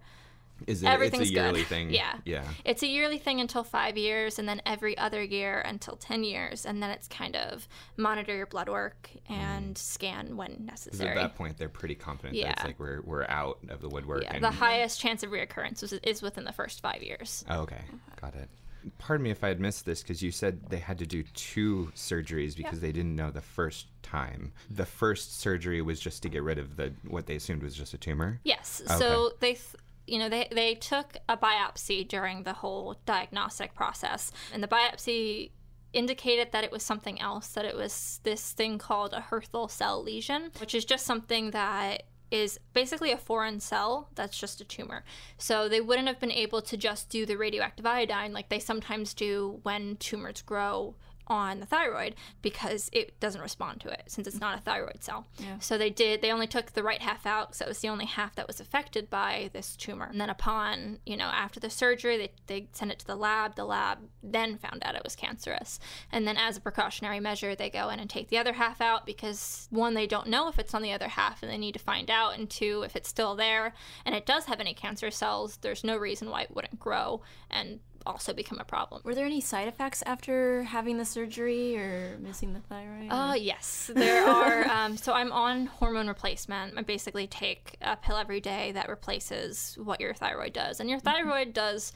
is 0.67 0.83
it 0.83 0.89
Everything's 0.89 1.23
it's 1.23 1.31
a 1.31 1.33
yearly 1.33 1.61
good. 1.61 1.69
thing? 1.69 1.91
Yeah. 1.95 2.19
Yeah. 2.27 2.45
It's 2.67 2.83
a 2.83 2.87
yearly 2.87 3.17
thing 3.17 3.41
until 3.41 3.65
five 3.65 3.97
years, 3.97 4.39
and 4.39 4.47
then 4.47 4.61
every 4.67 4.99
other 4.99 5.23
year 5.23 5.63
until 5.65 5.97
10 5.97 6.23
years. 6.23 6.67
And 6.67 6.83
then 6.83 6.91
it's 6.91 7.09
kind 7.09 7.35
of 7.35 7.67
monitor 7.97 8.37
your 8.37 8.45
blood 8.45 8.69
work 8.69 9.09
and 9.27 9.75
mm. 9.75 9.79
scan 9.79 10.37
when 10.37 10.67
necessary. 10.67 11.13
At 11.13 11.15
that 11.15 11.35
point, 11.35 11.57
they're 11.57 11.71
pretty 11.71 11.95
confident 11.95 12.37
yeah. 12.37 12.49
that 12.49 12.57
it's 12.57 12.65
like 12.67 12.79
we're, 12.79 13.01
we're 13.07 13.25
out 13.25 13.61
of 13.71 13.81
the 13.81 13.89
woodwork. 13.89 14.25
Yeah. 14.25 14.35
And, 14.35 14.45
the 14.45 14.51
highest 14.51 15.01
chance 15.01 15.23
of 15.23 15.31
reoccurrence 15.31 15.83
is, 15.83 15.95
is 15.95 16.21
within 16.21 16.45
the 16.45 16.53
first 16.53 16.83
five 16.83 17.03
years. 17.03 17.43
Oh, 17.49 17.61
okay. 17.61 17.81
Got 18.21 18.35
it. 18.35 18.51
Pardon 18.99 19.25
me 19.25 19.31
if 19.31 19.43
I 19.43 19.49
had 19.49 19.61
missed 19.61 19.87
this 19.87 20.03
because 20.03 20.23
you 20.23 20.31
said 20.31 20.69
they 20.69 20.79
had 20.79 20.99
to 20.99 21.07
do 21.07 21.23
two 21.35 21.93
surgeries 21.95 22.57
because 22.57 22.79
yeah. 22.79 22.87
they 22.87 22.93
didn't 22.93 23.17
know 23.17 23.31
the 23.31 23.41
first 23.41 23.87
time. 24.03 24.53
The 24.71 24.87
first 24.87 25.41
surgery 25.41 25.83
was 25.83 26.01
just 26.01 26.23
to 26.23 26.29
get 26.29 26.43
rid 26.43 26.59
of 26.59 26.77
the 26.77 26.93
what 27.07 27.27
they 27.27 27.37
assumed 27.37 27.63
was 27.63 27.75
just 27.75 27.95
a 27.95 27.99
tumor. 27.99 28.41
Yes. 28.45 28.83
Oh, 28.89 28.95
okay. 28.95 29.01
So 29.01 29.31
they 29.41 29.53
th- 29.55 29.77
you 30.07 30.19
know, 30.19 30.29
they, 30.29 30.49
they 30.53 30.75
took 30.75 31.17
a 31.29 31.37
biopsy 31.37 32.07
during 32.07 32.43
the 32.43 32.53
whole 32.53 32.97
diagnostic 33.07 33.75
process, 33.75 34.33
and 34.53 34.63
the 34.63 34.69
biopsy 34.69 35.51
indicated 35.95 36.53
that 36.53 36.65
it 36.65 36.73
was 36.73 36.83
something 36.83 37.21
else, 37.21 37.49
that 37.49 37.65
it 37.65 37.77
was 37.77 38.21
this 38.25 38.53
thing 38.53 38.79
called 38.79 39.15
a 39.15 39.21
Hürthle 39.21 39.71
cell 39.71 40.03
lesion, 40.03 40.51
which 40.59 40.75
is 40.75 40.85
just 40.85 41.07
something 41.07 41.53
that 41.53 42.03
is 42.35 42.59
basically 42.73 43.13
a 43.13 43.17
foreign 43.17 43.61
cell 43.61 44.09
that's 44.17 44.37
just 44.37 44.61
a 44.61 44.65
tumor. 44.65 45.05
So 45.39 45.69
they 45.69 45.81
wouldn't 45.81 46.09
have 46.09 46.19
been 46.19 46.33
able 46.33 46.61
to 46.63 46.77
just 46.77 47.09
do 47.09 47.25
the 47.25 47.37
radioactive 47.37 47.87
iodine 47.87 48.33
like 48.33 48.49
they 48.49 48.59
sometimes 48.59 49.15
do 49.15 49.61
when 49.63 49.97
tumors 49.99 50.43
grow 50.43 50.97
on 51.27 51.61
the 51.61 51.67
thyroid 51.67 52.15
because 52.43 52.91
it 52.93 53.19
doesn't 53.21 53.41
respond 53.41 53.81
to 53.81 53.89
it 53.89 54.05
since 54.07 54.27
it's 54.27 54.41
not 54.41 54.59
a 54.59 54.61
thyroid 54.61 55.03
cell. 55.03 55.27
Yeah. 55.39 55.59
So 55.59 55.79
they 55.79 55.91
did 55.91 56.23
they 56.23 56.31
only 56.31 56.47
took 56.47 56.73
the 56.73 56.83
right 56.83 57.01
half 57.01 57.27
out 57.27 57.49
because 57.49 57.61
it 57.63 57.69
was 57.69 57.79
the 57.81 57.89
only 57.89 58.07
half 58.07 58.35
that 58.37 58.47
was 58.47 58.61
affected 58.61 59.11
by 59.11 59.51
this 59.53 59.77
tumor. 59.77 60.07
And 60.07 60.21
then 60.21 60.31
upon, 60.31 60.99
you 61.07 61.17
know, 61.17 61.27
after 61.27 61.61
the 61.61 61.71
surgery 61.71 62.17
they, 62.17 62.33
they 62.47 62.69
sent 62.73 62.91
it 62.91 62.99
to 63.01 63.07
the 63.07 63.17
lab. 63.17 63.55
The 63.55 63.65
lab 63.65 63.99
then 64.23 64.59
found 64.59 64.83
out 64.85 64.95
it 64.95 65.05
was 65.05 65.17
cancerous. 65.17 65.79
And 66.13 66.27
then 66.27 66.37
as 66.37 66.57
a 66.57 66.61
precautionary 66.61 67.21
measure 67.21 67.55
they 67.55 67.71
go 67.71 67.89
in 67.89 68.01
and 68.01 68.11
take 68.11 68.29
the 68.29 68.39
other 68.39 68.55
half 68.55 68.81
out 68.81 69.07
because 69.07 69.67
one, 69.71 69.95
they 69.95 70.07
don't 70.07 70.29
know 70.29 70.49
if 70.49 70.59
it's 70.59 70.75
on 70.75 70.83
the 70.83 70.93
other 70.93 71.09
half 71.09 71.43
and 71.43 71.51
they 71.51 71.59
need 71.59 71.73
to 71.73 71.79
find 71.79 72.11
out 72.11 72.39
and 72.39 72.51
two, 72.51 72.83
if 72.85 72.97
it's 72.97 73.09
still 73.09 73.35
there 73.35 73.75
and 74.05 74.15
it 74.15 74.27
does 74.27 74.45
have 74.47 74.61
any 74.61 74.75
cancer 74.75 75.11
cells, 75.11 75.59
there's 75.59 75.85
no 75.85 75.97
reason 75.97 76.31
why 76.31 76.43
it 76.43 76.55
wouldn't 76.55 76.79
grow 76.79 77.23
and 77.51 77.81
also 78.07 78.33
become 78.33 78.59
a 78.59 78.65
problem. 78.65 79.03
Were 79.05 79.15
there 79.15 79.27
any 79.27 79.41
side 79.41 79.69
effects 79.69 80.03
after 80.07 80.63
having 80.65 80.99
the 80.99 81.05
surgery 81.05 81.77
or 81.77 82.19
missing 82.19 82.53
the 82.53 82.61
thyroid? 82.61 83.09
Uh, 83.11 83.35
yes, 83.35 83.91
there 83.95 84.25
are. 84.29 84.67
um, 84.69 84.97
so 84.97 85.13
I'm 85.13 85.33
on 85.33 85.67
hormone 85.67 86.09
replacement. 86.09 86.79
I 86.79 86.83
basically 86.83 87.27
take 87.27 87.77
a 87.81 87.97
pill 87.97 88.17
every 88.17 88.41
day 88.41 88.73
that 88.73 88.89
replaces 88.89 89.77
what 89.83 90.01
your 90.01 90.15
thyroid 90.15 90.53
does, 90.53 90.81
and 90.81 90.89
your 90.89 90.99
mm-hmm. 90.99 91.09
thyroid 91.09 91.49
mm-hmm. 91.49 91.53
does 91.53 91.93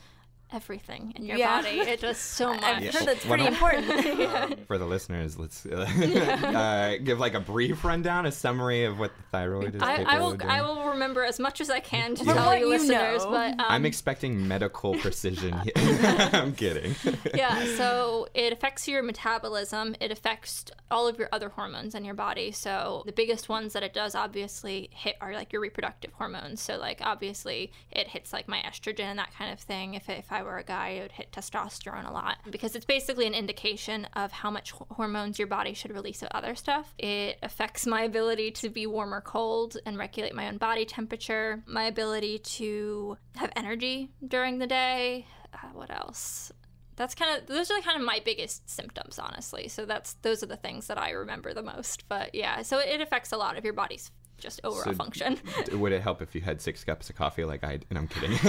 everything 0.52 1.12
in 1.16 1.24
your 1.26 1.36
Yeah. 1.36 1.60
body. 1.62 1.80
It 1.80 2.00
does 2.00 2.18
so 2.18 2.52
much. 2.54 2.62
I've 2.62 2.94
heard 2.94 3.06
that's 3.06 3.24
pretty 3.26 3.44
don't- 3.44 3.52
important. 3.52 4.60
For 4.68 4.78
the 4.78 4.86
listeners, 4.86 5.38
let's 5.38 5.64
uh, 5.66 5.86
uh, 6.96 6.96
give 7.02 7.18
like 7.18 7.34
a 7.34 7.40
brief 7.40 7.84
rundown, 7.84 8.26
a 8.26 8.32
summary 8.32 8.84
of 8.84 8.98
what 8.98 9.12
the 9.16 9.22
thyroid 9.30 9.74
is. 9.74 9.82
I, 9.82 10.02
I 10.02 10.18
will 10.20 10.34
doing. 10.34 10.50
I 10.50 10.62
will 10.62 10.90
remember 10.90 11.24
as 11.24 11.38
much 11.38 11.60
as 11.60 11.70
I 11.70 11.80
can 11.80 12.14
to 12.16 12.24
From 12.24 12.34
tell 12.34 12.54
you 12.54 12.60
you 12.64 12.68
listeners, 12.70 13.24
know. 13.24 13.30
but 13.30 13.50
um, 13.52 13.66
I'm 13.68 13.86
expecting 13.86 14.46
medical 14.48 14.94
precision. 14.96 15.54
I'm 15.76 16.54
kidding. 16.54 16.94
yeah, 17.34 17.64
so 17.76 18.28
it 18.34 18.52
affects 18.52 18.88
your 18.88 19.02
metabolism. 19.02 19.94
It 20.00 20.10
affects 20.10 20.64
all 20.90 21.06
of 21.06 21.18
your 21.18 21.28
other 21.32 21.48
hormones 21.50 21.94
in 21.94 22.04
your 22.04 22.14
body. 22.14 22.52
So 22.52 23.02
the 23.06 23.12
biggest 23.12 23.48
ones 23.48 23.72
that 23.74 23.82
it 23.82 23.92
does 23.92 24.14
obviously 24.14 24.90
hit 24.92 25.16
are 25.20 25.32
like 25.34 25.52
your 25.52 25.60
reproductive 25.62 26.12
hormones. 26.14 26.60
So 26.60 26.78
like 26.78 27.00
obviously 27.02 27.72
it 27.90 28.08
hits 28.08 28.32
like 28.32 28.48
my 28.48 28.58
estrogen 28.60 29.00
and 29.04 29.18
that 29.18 29.32
kind 29.36 29.52
of 29.52 29.60
thing. 29.60 29.94
If 29.94 30.08
if 30.08 30.32
I 30.32 30.37
were 30.42 30.58
a 30.58 30.64
guy, 30.64 30.90
it 30.90 31.02
would 31.02 31.12
hit 31.12 31.32
testosterone 31.32 32.08
a 32.08 32.12
lot 32.12 32.38
because 32.50 32.74
it's 32.74 32.84
basically 32.84 33.26
an 33.26 33.34
indication 33.34 34.06
of 34.14 34.32
how 34.32 34.50
much 34.50 34.72
hormones 34.90 35.38
your 35.38 35.48
body 35.48 35.74
should 35.74 35.92
release 35.92 36.22
of 36.22 36.28
other 36.32 36.54
stuff. 36.54 36.94
It 36.98 37.38
affects 37.42 37.86
my 37.86 38.02
ability 38.02 38.52
to 38.52 38.68
be 38.68 38.86
warm 38.86 39.14
or 39.14 39.20
cold 39.20 39.76
and 39.86 39.98
regulate 39.98 40.34
my 40.34 40.48
own 40.48 40.58
body 40.58 40.84
temperature, 40.84 41.62
my 41.66 41.84
ability 41.84 42.38
to 42.38 43.16
have 43.36 43.50
energy 43.56 44.10
during 44.26 44.58
the 44.58 44.66
day. 44.66 45.26
Uh, 45.52 45.68
what 45.72 45.90
else? 45.90 46.52
that's 46.98 47.14
kind 47.14 47.38
of 47.38 47.46
those 47.46 47.70
are 47.70 47.80
kind 47.80 47.98
of 47.98 48.04
my 48.04 48.20
biggest 48.24 48.68
symptoms 48.68 49.18
honestly 49.18 49.68
so 49.68 49.86
that's 49.86 50.14
those 50.22 50.42
are 50.42 50.46
the 50.46 50.56
things 50.56 50.88
that 50.88 50.98
i 50.98 51.10
remember 51.10 51.54
the 51.54 51.62
most 51.62 52.06
but 52.08 52.34
yeah 52.34 52.60
so 52.60 52.80
it 52.80 53.00
affects 53.00 53.30
a 53.32 53.36
lot 53.36 53.56
of 53.56 53.64
your 53.64 53.72
body's 53.72 54.10
just 54.38 54.60
overall 54.64 54.84
So- 54.84 54.92
function 54.94 55.38
Would 55.72 55.92
it 55.92 56.02
help 56.02 56.22
if 56.22 56.34
you 56.34 56.40
had 56.40 56.60
six 56.60 56.84
cups 56.84 57.10
of 57.10 57.16
coffee 57.16 57.44
like 57.44 57.64
I? 57.64 57.80
And 57.90 57.98
I'm 57.98 58.08
kidding. 58.08 58.30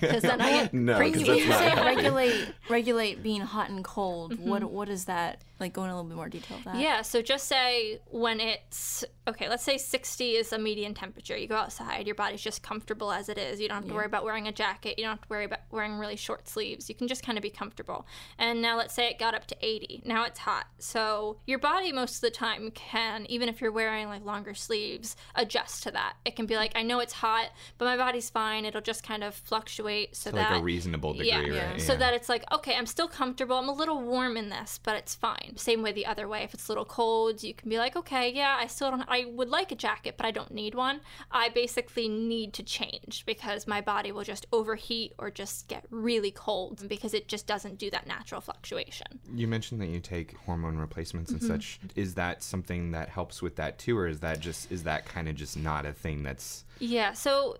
because 0.00 0.22
then 0.22 0.40
i 0.40 0.50
get 0.50 0.74
no, 0.74 0.98
When 0.98 1.12
'cause 1.12 1.22
you, 1.22 1.44
can't 1.44 1.76
say 1.76 1.84
regulate, 1.84 2.48
regulate 2.68 3.22
being 3.22 3.40
hot 3.42 3.70
and 3.70 3.84
cold, 3.84 4.32
mm-hmm. 4.32 4.48
what 4.48 4.62
what 4.70 4.88
is 4.88 5.04
that? 5.06 5.42
Like, 5.60 5.72
go 5.72 5.84
in 5.84 5.90
a 5.90 5.94
little 5.94 6.08
bit 6.08 6.16
more 6.16 6.28
detail 6.28 6.58
of 6.58 6.64
that. 6.64 6.76
Yeah, 6.76 7.02
so 7.02 7.22
just 7.22 7.46
say 7.46 8.00
when 8.10 8.40
it's 8.40 9.04
okay, 9.28 9.48
let's 9.48 9.62
say 9.62 9.78
60 9.78 10.30
is 10.32 10.52
a 10.52 10.58
median 10.58 10.94
temperature. 10.94 11.36
You 11.36 11.46
go 11.46 11.56
outside, 11.56 12.06
your 12.06 12.14
body's 12.14 12.40
just 12.40 12.62
comfortable 12.62 13.12
as 13.12 13.28
it 13.28 13.38
is. 13.38 13.60
You 13.60 13.68
don't 13.68 13.76
have 13.76 13.88
to 13.88 13.94
worry 13.94 14.06
about 14.06 14.24
wearing 14.24 14.48
a 14.48 14.52
jacket. 14.52 14.98
You 14.98 15.04
don't 15.04 15.12
have 15.12 15.22
to 15.22 15.28
worry 15.28 15.44
about 15.44 15.60
wearing 15.70 15.98
really 15.98 16.16
short 16.16 16.48
sleeves. 16.48 16.88
You 16.88 16.94
can 16.94 17.06
just 17.06 17.24
kind 17.24 17.38
of 17.38 17.42
be 17.42 17.50
comfortable. 17.50 18.06
And 18.38 18.60
now 18.60 18.76
let's 18.76 18.94
say 18.94 19.08
it 19.08 19.18
got 19.18 19.34
up 19.34 19.46
to 19.48 19.56
80. 19.60 20.02
Now 20.04 20.24
it's 20.24 20.40
hot. 20.40 20.66
So 20.78 21.36
your 21.46 21.58
body 21.58 21.92
most 21.92 22.16
of 22.16 22.20
the 22.22 22.30
time 22.30 22.70
can, 22.72 23.26
even 23.26 23.48
if 23.48 23.60
you're 23.60 23.72
wearing 23.72 24.08
like 24.08 24.24
longer 24.24 24.54
sleeves, 24.54 25.16
adjust 25.34 25.82
to 25.84 25.90
that. 25.92 26.14
It 26.24 26.34
can 26.34 26.46
be 26.46 26.56
like, 26.56 26.72
I 26.74 26.82
know 26.82 26.98
it's 26.98 27.12
hot, 27.12 27.50
but 27.78 27.84
my 27.84 27.96
body's 27.96 28.30
fine. 28.30 28.64
It'll 28.64 28.80
just 28.80 29.02
kind 29.02 29.22
of 29.22 29.34
fluctuate 29.34 30.16
so 30.16 30.30
To, 30.30 30.36
that 30.36 30.50
like 30.50 30.60
a 30.60 30.64
reasonable 30.64 31.12
degree, 31.12 31.54
yeah, 31.54 31.70
right? 31.72 31.80
So 31.80 31.96
that 31.96 32.14
it's 32.14 32.28
like, 32.28 32.44
okay, 32.52 32.74
I'm 32.74 32.86
still 32.86 33.08
comfortable. 33.08 33.56
I'm 33.56 33.68
a 33.68 33.74
little 33.74 34.00
warm 34.00 34.36
in 34.36 34.48
this, 34.48 34.80
but 34.82 34.96
it's 34.96 35.14
fine. 35.14 35.49
Same 35.56 35.82
way 35.82 35.92
the 35.92 36.06
other 36.06 36.28
way. 36.28 36.42
If 36.42 36.54
it's 36.54 36.68
a 36.68 36.70
little 36.70 36.84
cold, 36.84 37.42
you 37.42 37.54
can 37.54 37.68
be 37.68 37.78
like, 37.78 37.96
okay, 37.96 38.32
yeah, 38.32 38.56
I 38.58 38.66
still 38.66 38.90
don't, 38.90 39.04
I 39.08 39.24
would 39.26 39.48
like 39.48 39.72
a 39.72 39.74
jacket, 39.76 40.14
but 40.16 40.26
I 40.26 40.30
don't 40.30 40.50
need 40.52 40.74
one. 40.74 41.00
I 41.30 41.48
basically 41.48 42.08
need 42.08 42.52
to 42.54 42.62
change 42.62 43.24
because 43.26 43.66
my 43.66 43.80
body 43.80 44.12
will 44.12 44.24
just 44.24 44.46
overheat 44.52 45.14
or 45.18 45.30
just 45.30 45.68
get 45.68 45.84
really 45.90 46.30
cold 46.30 46.88
because 46.88 47.14
it 47.14 47.28
just 47.28 47.46
doesn't 47.46 47.78
do 47.78 47.90
that 47.90 48.06
natural 48.06 48.40
fluctuation. 48.40 49.06
You 49.34 49.46
mentioned 49.48 49.80
that 49.80 49.88
you 49.88 50.00
take 50.00 50.36
hormone 50.38 50.76
replacements 50.76 51.32
Mm-hmm. 51.32 51.50
and 51.52 51.62
such. 51.62 51.80
Is 51.96 52.14
that 52.14 52.42
something 52.42 52.92
that 52.92 53.08
helps 53.08 53.42
with 53.42 53.56
that 53.56 53.78
too, 53.78 53.96
or 53.96 54.06
is 54.06 54.20
that 54.20 54.40
just 54.40 54.70
is 54.72 54.84
that 54.84 55.04
kind 55.06 55.28
of 55.28 55.34
just 55.34 55.56
not 55.56 55.84
a 55.86 55.92
thing 55.92 56.22
that's 56.22 56.64
Yeah, 56.78 57.12
so 57.12 57.56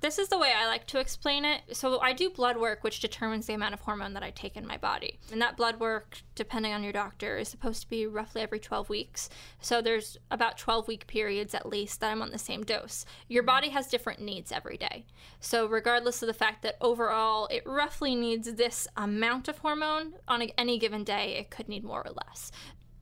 this 0.00 0.18
is 0.18 0.28
the 0.28 0.38
way 0.38 0.52
I 0.56 0.66
like 0.66 0.86
to 0.88 1.00
explain 1.00 1.44
it. 1.44 1.62
So 1.72 2.00
I 2.00 2.12
do 2.12 2.30
blood 2.30 2.56
work, 2.56 2.82
which 2.82 3.00
determines 3.00 3.46
the 3.46 3.54
amount 3.54 3.74
of 3.74 3.80
hormone 3.80 4.14
that 4.14 4.22
I 4.22 4.30
take 4.30 4.56
in 4.56 4.66
my 4.66 4.76
body. 4.76 5.18
And 5.30 5.40
that 5.42 5.56
blood 5.56 5.78
work, 5.78 6.22
depending 6.34 6.72
on 6.72 6.82
your 6.82 6.92
doctor, 6.92 7.36
is 7.36 7.48
supposed 7.48 7.82
to 7.82 7.90
be 7.90 8.06
roughly 8.06 8.40
every 8.42 8.60
12 8.60 8.88
weeks. 8.88 9.28
So 9.60 9.82
there's 9.82 10.16
about 10.30 10.58
12 10.58 10.88
week 10.88 11.06
periods 11.06 11.54
at 11.54 11.68
least 11.68 12.00
that 12.00 12.10
I'm 12.10 12.22
on 12.22 12.30
the 12.30 12.38
same 12.38 12.62
dose. 12.62 13.04
Your 13.28 13.42
body 13.42 13.68
has 13.70 13.86
different 13.88 14.20
needs 14.20 14.52
every 14.52 14.76
day. 14.76 15.04
So 15.40 15.66
regardless 15.66 16.22
of 16.22 16.28
the 16.28 16.34
fact 16.34 16.62
that 16.62 16.76
overall 16.80 17.46
it 17.48 17.62
roughly 17.66 18.14
needs 18.14 18.52
this 18.54 18.88
amount 18.96 19.48
of 19.48 19.58
hormone 19.58 20.14
on 20.26 20.42
any 20.56 20.78
given 20.78 21.04
day, 21.04 21.36
it 21.38 21.50
could 21.50 21.68
need 21.68 21.84
more 21.84 22.06
or 22.06 22.12
less. 22.26 22.50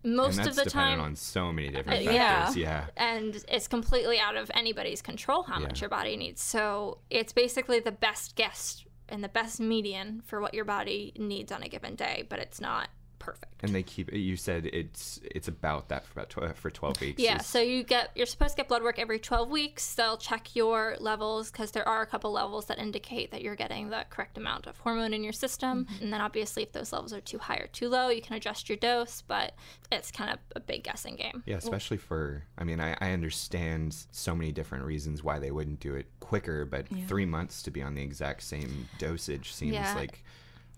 Most 0.04 0.38
of 0.46 0.54
the 0.56 0.64
time, 0.64 1.00
on 1.00 1.16
so 1.16 1.52
many 1.52 1.68
different 1.70 2.06
Uh, 2.06 2.10
yeah. 2.12 2.38
factors. 2.44 2.56
Yeah. 2.56 2.86
and 2.96 3.44
it's 3.48 3.66
completely 3.68 4.18
out 4.18 4.36
of 4.36 4.50
anybody's 4.54 5.02
control 5.02 5.42
how 5.42 5.58
much 5.58 5.80
your 5.80 5.90
body 5.90 6.16
needs. 6.16 6.40
So 6.42 6.98
it's 7.10 7.32
basically 7.32 7.80
the 7.80 7.92
best 7.92 8.36
guess 8.36 8.84
and 9.08 9.24
the 9.24 9.28
best 9.28 9.58
median 9.58 10.22
for 10.26 10.40
what 10.40 10.54
your 10.54 10.64
body 10.64 11.12
needs 11.16 11.50
on 11.50 11.62
a 11.62 11.68
given 11.68 11.94
day, 11.94 12.24
but 12.28 12.38
it's 12.38 12.60
not 12.60 12.88
perfect. 13.30 13.54
And 13.62 13.74
they 13.74 13.82
keep. 13.82 14.12
You 14.12 14.36
said 14.36 14.66
it's 14.66 15.20
it's 15.24 15.48
about 15.48 15.88
that 15.88 16.04
for 16.04 16.20
about 16.20 16.30
tw- 16.30 16.56
for 16.56 16.70
twelve 16.70 17.00
weeks. 17.00 17.20
Yeah, 17.22 17.38
is- 17.40 17.46
so 17.46 17.60
you 17.60 17.82
get 17.82 18.10
you're 18.14 18.26
supposed 18.26 18.52
to 18.52 18.56
get 18.58 18.68
blood 18.68 18.82
work 18.82 18.98
every 18.98 19.18
12 19.18 19.50
weeks. 19.50 19.94
They'll 19.94 20.16
check 20.16 20.54
your 20.54 20.96
levels 21.00 21.50
because 21.50 21.72
there 21.72 21.86
are 21.88 22.02
a 22.02 22.06
couple 22.06 22.30
levels 22.32 22.66
that 22.66 22.78
indicate 22.78 23.30
that 23.32 23.42
you're 23.42 23.56
getting 23.56 23.90
the 23.90 24.04
correct 24.10 24.38
amount 24.38 24.66
of 24.66 24.78
hormone 24.78 25.12
in 25.12 25.22
your 25.24 25.32
system. 25.32 25.86
Mm-hmm. 25.86 26.04
And 26.04 26.12
then 26.12 26.20
obviously 26.20 26.62
if 26.62 26.72
those 26.72 26.92
levels 26.92 27.12
are 27.12 27.20
too 27.20 27.38
high 27.38 27.56
or 27.56 27.66
too 27.68 27.88
low, 27.88 28.08
you 28.10 28.22
can 28.22 28.36
adjust 28.36 28.68
your 28.68 28.78
dose, 28.78 29.22
but 29.26 29.54
it's 29.90 30.10
kind 30.10 30.30
of 30.30 30.38
a 30.54 30.60
big 30.60 30.84
guessing 30.84 31.16
game. 31.16 31.42
Yeah, 31.46 31.56
especially 31.56 31.96
for. 31.96 32.44
I 32.56 32.64
mean, 32.64 32.80
I, 32.80 32.96
I 33.00 33.12
understand 33.12 33.94
so 34.12 34.34
many 34.34 34.52
different 34.52 34.84
reasons 34.84 35.22
why 35.24 35.38
they 35.38 35.50
wouldn't 35.50 35.80
do 35.80 35.94
it 35.94 36.06
quicker, 36.20 36.64
but 36.64 36.86
three 37.06 37.26
months 37.26 37.62
to 37.62 37.70
be 37.70 37.82
on 37.82 37.94
the 37.94 38.02
exact 38.02 38.42
same 38.42 38.88
dosage 38.98 39.52
seems 39.52 39.72
Yeah. 39.74 39.94
like 39.94 40.22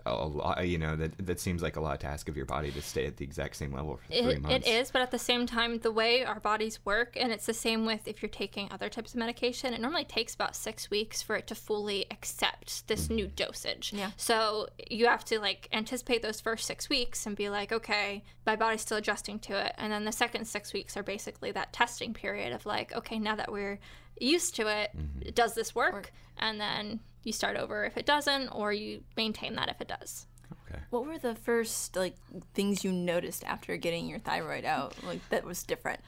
a, 0.06 0.10
a 0.10 0.26
lot. 0.26 0.66
You 0.66 0.78
know, 0.78 0.96
that 0.96 1.26
that 1.26 1.40
seems 1.40 1.62
like 1.62 1.76
a 1.76 1.80
lot 1.80 2.00
to 2.00 2.06
ask 2.06 2.28
of 2.28 2.36
your 2.36 2.46
body 2.46 2.70
to 2.72 2.82
stay 2.82 3.06
at 3.06 3.16
the 3.16 3.24
exact 3.24 3.56
same 3.56 3.72
level 3.72 3.96
for 3.96 4.12
three 4.12 4.38
months. 4.38 4.66
it 4.66 4.70
is, 4.70 4.90
but 4.90 5.02
at 5.02 5.10
the 5.10 5.18
same 5.18 5.46
time, 5.46 5.78
the 5.78 5.90
way 5.90 6.24
our 6.24 6.40
bodies 6.40 6.78
work, 6.84 7.16
and 7.16 7.32
it's 7.32 7.46
the 7.46 7.54
same 7.54 7.86
with 7.86 8.06
if 8.06 8.22
you're 8.22 8.28
taking 8.28 8.68
other 8.70 8.88
types 8.88 9.12
of 9.12 9.18
medication, 9.18 9.74
it 9.74 9.80
normally 9.80 10.04
takes 10.04 10.34
about 10.34 10.56
six 10.56 10.90
weeks 10.90 11.22
for 11.22 11.36
it 11.36 11.46
to 11.46 11.54
fully 11.54 12.06
accept 12.10 12.86
this 12.88 13.10
new 13.10 13.26
mm-hmm. 13.26 13.34
dosage. 13.34 13.92
Yeah. 13.94 14.10
So 14.16 14.68
you 14.90 15.06
have 15.06 15.24
to 15.26 15.40
like 15.40 15.68
anticipate 15.72 16.22
those 16.22 16.40
first 16.40 16.66
six 16.66 16.88
weeks 16.88 17.26
and 17.26 17.36
be 17.36 17.48
like, 17.48 17.72
okay, 17.72 18.24
my 18.46 18.56
body's 18.56 18.82
still 18.82 18.98
adjusting 18.98 19.38
to 19.40 19.66
it. 19.66 19.74
And 19.78 19.92
then 19.92 20.04
the 20.04 20.12
second 20.12 20.46
six 20.46 20.72
weeks 20.72 20.96
are 20.96 21.02
basically 21.02 21.52
that 21.52 21.72
testing 21.72 22.14
period 22.14 22.52
of 22.52 22.66
like, 22.66 22.94
okay, 22.94 23.18
now 23.18 23.36
that 23.36 23.52
we're 23.52 23.78
used 24.20 24.56
to 24.56 24.66
it, 24.66 24.90
mm-hmm. 24.96 25.30
does 25.34 25.54
this 25.54 25.74
work? 25.74 26.12
And 26.38 26.60
then 26.60 27.00
you 27.24 27.32
start 27.32 27.56
over 27.56 27.84
if 27.84 27.96
it 27.96 28.06
doesn't, 28.06 28.48
or 28.48 28.72
you 28.72 29.02
maintain 29.16 29.54
that 29.56 29.68
if 29.68 29.80
it 29.80 29.88
does. 29.88 30.26
Okay. 30.66 30.80
What 30.90 31.06
were 31.06 31.18
the 31.18 31.34
first 31.34 31.96
like 31.96 32.16
things 32.54 32.84
you 32.84 32.92
noticed 32.92 33.44
after 33.44 33.76
getting 33.76 34.06
your 34.06 34.18
thyroid 34.18 34.64
out? 34.64 34.94
Like 35.04 35.26
that 35.30 35.44
was 35.44 35.62
different. 35.62 36.00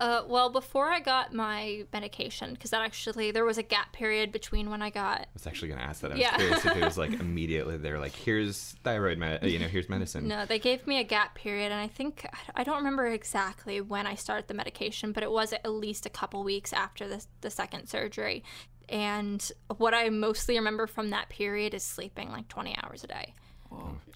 Uh, 0.00 0.22
well, 0.26 0.48
before 0.48 0.88
I 0.88 0.98
got 1.00 1.34
my 1.34 1.84
medication, 1.92 2.54
because 2.54 2.70
that 2.70 2.80
actually 2.80 3.30
there 3.32 3.44
was 3.44 3.58
a 3.58 3.62
gap 3.62 3.92
period 3.92 4.32
between 4.32 4.70
when 4.70 4.80
I 4.80 4.88
got. 4.88 5.20
I 5.20 5.26
was 5.34 5.46
actually 5.46 5.68
going 5.68 5.80
to 5.80 5.86
ask 5.86 6.00
that. 6.00 6.10
I 6.12 6.14
was 6.14 6.20
Yeah. 6.22 6.36
curious 6.36 6.64
if 6.64 6.76
it 6.76 6.82
was 6.84 6.96
like 6.96 7.12
immediately 7.20 7.76
they're 7.76 7.98
like, 8.00 8.14
here's 8.16 8.76
thyroid, 8.82 9.18
med- 9.18 9.44
you 9.44 9.58
know, 9.58 9.66
here's 9.68 9.90
medicine. 9.90 10.26
No, 10.26 10.46
they 10.46 10.58
gave 10.58 10.86
me 10.86 10.98
a 11.00 11.04
gap 11.04 11.34
period, 11.34 11.70
and 11.70 11.80
I 11.80 11.86
think 11.86 12.26
I 12.54 12.64
don't 12.64 12.78
remember 12.78 13.06
exactly 13.08 13.80
when 13.82 14.06
I 14.06 14.14
started 14.14 14.48
the 14.48 14.54
medication, 14.54 15.12
but 15.12 15.22
it 15.22 15.30
was 15.30 15.52
at 15.52 15.70
least 15.70 16.06
a 16.06 16.10
couple 16.10 16.42
weeks 16.44 16.72
after 16.72 17.06
the 17.06 17.24
the 17.42 17.50
second 17.50 17.86
surgery. 17.88 18.42
And 18.88 19.52
what 19.76 19.94
I 19.94 20.08
mostly 20.08 20.56
remember 20.56 20.86
from 20.88 21.10
that 21.10 21.28
period 21.28 21.74
is 21.74 21.84
sleeping 21.84 22.30
like 22.30 22.48
20 22.48 22.74
hours 22.82 23.04
a 23.04 23.06
day. 23.06 23.34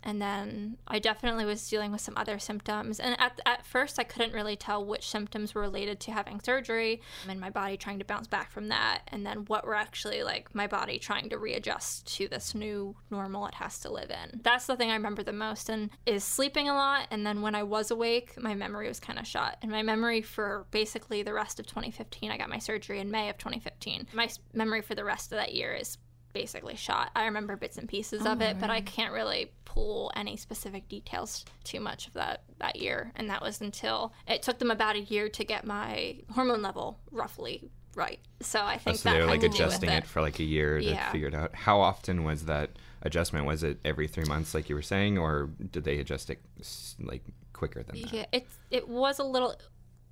And 0.02 0.20
then 0.20 0.76
I 0.87 0.99
definitely 0.99 1.46
was 1.46 1.66
dealing 1.68 1.90
with 1.90 2.00
some 2.00 2.16
other 2.16 2.38
symptoms. 2.38 3.00
And 3.00 3.18
at, 3.18 3.40
at 3.46 3.66
first, 3.66 3.99
I 3.99 4.04
couldn't 4.04 4.34
really 4.34 4.54
tell 4.54 4.84
which 4.84 5.08
symptoms 5.08 5.54
were 5.54 5.62
related 5.62 5.99
to 6.00 6.12
having 6.12 6.40
surgery 6.40 7.00
and 7.26 7.40
my 7.40 7.50
body 7.50 7.78
trying 7.78 7.99
to 8.00 8.04
bounce 8.04 8.26
back 8.26 8.50
from 8.50 8.68
that. 8.68 9.02
And 9.08 9.25
then 9.25 9.46
what 9.46 9.66
were 9.66 9.75
actually 9.75 10.23
like 10.23 10.54
my 10.54 10.66
body 10.66 10.99
trying 10.99 11.30
to 11.30 11.38
readjust 11.38 12.06
to 12.16 12.28
this 12.28 12.54
new 12.54 12.94
normal 13.11 13.46
it 13.46 13.54
has 13.54 13.78
to 13.80 13.90
live 13.90 14.11
in. 14.11 14.40
That's 14.42 14.66
the 14.66 14.76
thing 14.76 14.90
I 14.90 14.94
remember 14.94 15.23
the 15.23 15.32
most 15.32 15.70
and 15.70 15.90
is 16.04 16.23
sleeping 16.23 16.68
a 16.68 16.75
lot. 16.75 17.06
And 17.11 17.26
then 17.26 17.40
when 17.40 17.54
I 17.54 17.62
was 17.62 17.90
awake, 17.90 18.40
my 18.40 18.54
memory 18.54 18.88
was 18.88 19.00
kind 19.00 19.18
of 19.18 19.26
shot. 19.26 19.56
And 19.62 19.70
my 19.70 19.82
memory 19.82 20.20
for 20.20 20.66
basically 20.70 21.23
the 21.23 21.32
rest 21.32 21.58
of 21.58 21.66
2015, 21.66 22.30
I 22.30 22.37
got 22.37 22.50
my 22.50 22.58
surgery 22.58 23.00
in 23.00 23.11
May 23.11 23.30
of 23.30 23.38
2015. 23.38 24.08
My 24.12 24.28
memory 24.52 24.82
for 24.82 24.94
the 24.94 25.04
rest 25.04 25.32
of 25.32 25.38
that 25.38 25.54
year 25.54 25.73
is 25.73 25.96
basically 26.35 26.76
shot. 26.76 27.11
I 27.17 27.25
remember 27.25 27.57
bits 27.57 27.79
and 27.79 27.88
pieces 27.88 28.26
of 28.26 28.43
it, 28.43 28.59
but 28.61 28.69
I 28.69 28.81
oh, 28.81 28.83
can't 28.83 29.12
really 29.14 29.53
pull 29.64 30.12
any 30.14 30.37
specific 30.37 30.88
details 30.88 31.47
too 31.62 31.81
much 31.81 32.07
of 32.09 32.12
that 32.14 32.43
that 32.59 32.76
year. 32.76 33.12
And 33.17 33.31
that 33.31 33.41
was 33.41 33.62
until 33.62 34.12
it 34.29 34.43
took 34.43 34.59
them 34.59 34.71
about 34.71 34.97
a 34.97 35.00
year 35.00 35.31
to 35.31 35.45
get 35.45 35.64
my 35.64 36.17
hormone 36.33 36.61
level 36.61 36.99
roughly 37.11 37.71
right. 37.97 38.19
So 38.41 38.61
I 38.61 38.75
Oh, 38.75 38.79
think 38.79 38.97
so 38.99 39.12
they 39.12 39.21
were 39.21 39.26
like 39.26 39.41
to 39.41 39.49
do 39.49 39.53
with 39.53 39.61
adjusting 39.61 39.91
it. 39.91 40.05
for 40.07 40.21
like 40.21 40.38
a 40.41 40.45
year 40.45 40.79
to 40.81 40.85
Yeah. 40.85 41.11
figure 41.12 41.29
it 41.29 41.35
out. 41.35 41.55
How 41.55 41.81
often 41.81 42.25
was 42.25 42.45
that 42.47 42.71
adjustment? 43.03 43.47
Was 43.47 43.62
it 43.62 43.79
every 43.85 44.09
three 44.09 44.25
months, 44.25 44.53
like 44.55 44.69
you 44.69 44.75
were 44.75 44.83
saying, 44.83 45.17
or 45.17 45.49
did 45.71 45.85
they 45.85 45.99
adjust 46.00 46.29
it 46.29 46.41
like 47.00 47.23
quicker 47.53 47.83
than 47.85 48.00
that? 48.03 48.12
Yeah, 48.12 48.26
it 48.33 48.47
it 48.71 48.88
was 48.88 49.19
a 49.21 49.25
little 49.25 49.55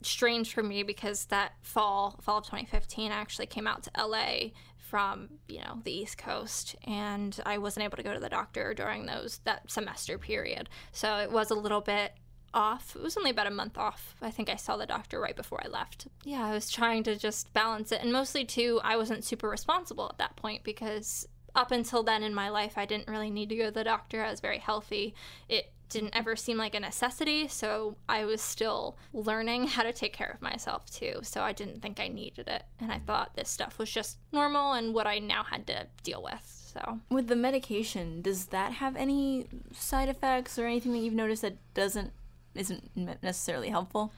strange 0.02 0.52
for 0.52 0.62
me 0.62 0.82
because 0.82 1.26
that 1.26 1.52
fall 1.62 2.18
fall 2.20 2.38
of 2.38 2.44
2015 2.44 3.12
I 3.12 3.14
actually 3.14 3.46
came 3.46 3.66
out 3.68 3.84
to 3.84 3.90
LA 3.96 4.50
from, 4.92 5.30
you 5.48 5.58
know, 5.58 5.80
the 5.84 5.90
East 5.90 6.18
Coast 6.18 6.76
and 6.84 7.40
I 7.46 7.56
wasn't 7.56 7.84
able 7.84 7.96
to 7.96 8.02
go 8.02 8.12
to 8.12 8.20
the 8.20 8.28
doctor 8.28 8.74
during 8.74 9.06
those 9.06 9.40
that 9.44 9.70
semester 9.70 10.18
period. 10.18 10.68
So 10.92 11.16
it 11.16 11.32
was 11.32 11.50
a 11.50 11.54
little 11.54 11.80
bit 11.80 12.12
off. 12.52 12.94
It 12.94 13.00
was 13.00 13.16
only 13.16 13.30
about 13.30 13.46
a 13.46 13.50
month 13.50 13.78
off. 13.78 14.16
I 14.20 14.30
think 14.30 14.50
I 14.50 14.56
saw 14.56 14.76
the 14.76 14.84
doctor 14.84 15.18
right 15.18 15.34
before 15.34 15.62
I 15.64 15.68
left. 15.68 16.08
Yeah, 16.24 16.44
I 16.44 16.52
was 16.52 16.70
trying 16.70 17.04
to 17.04 17.16
just 17.16 17.54
balance 17.54 17.90
it. 17.90 18.02
And 18.02 18.12
mostly, 18.12 18.44
too, 18.44 18.82
I 18.84 18.98
wasn't 18.98 19.24
super 19.24 19.48
responsible 19.48 20.10
at 20.10 20.18
that 20.18 20.36
point 20.36 20.62
because 20.62 21.26
up 21.54 21.70
until 21.70 22.02
then 22.02 22.22
in 22.22 22.34
my 22.34 22.48
life, 22.48 22.74
I 22.76 22.86
didn't 22.86 23.08
really 23.08 23.30
need 23.30 23.48
to 23.50 23.56
go 23.56 23.66
to 23.66 23.70
the 23.70 23.84
doctor. 23.84 24.24
I 24.24 24.30
was 24.30 24.40
very 24.40 24.58
healthy. 24.58 25.14
It 25.48 25.72
didn't 25.92 26.16
ever 26.16 26.34
seem 26.34 26.56
like 26.56 26.74
a 26.74 26.80
necessity, 26.80 27.46
so 27.48 27.96
I 28.08 28.24
was 28.24 28.40
still 28.40 28.96
learning 29.12 29.66
how 29.68 29.82
to 29.82 29.92
take 29.92 30.14
care 30.14 30.30
of 30.30 30.40
myself 30.40 30.86
too. 30.90 31.20
So 31.22 31.42
I 31.42 31.52
didn't 31.52 31.82
think 31.82 32.00
I 32.00 32.08
needed 32.08 32.48
it. 32.48 32.64
And 32.80 32.90
I 32.90 32.98
thought 32.98 33.36
this 33.36 33.50
stuff 33.50 33.78
was 33.78 33.90
just 33.90 34.16
normal 34.32 34.72
and 34.72 34.94
what 34.94 35.06
I 35.06 35.18
now 35.18 35.44
had 35.44 35.66
to 35.66 35.86
deal 36.02 36.22
with. 36.22 36.62
So, 36.72 37.00
with 37.10 37.28
the 37.28 37.36
medication, 37.36 38.22
does 38.22 38.46
that 38.46 38.72
have 38.72 38.96
any 38.96 39.46
side 39.72 40.08
effects 40.08 40.58
or 40.58 40.64
anything 40.66 40.92
that 40.92 41.00
you've 41.00 41.12
noticed 41.12 41.42
that 41.42 41.58
doesn't 41.74 42.12
isn't 42.54 42.90
necessarily 43.22 43.68
helpful? 43.68 44.12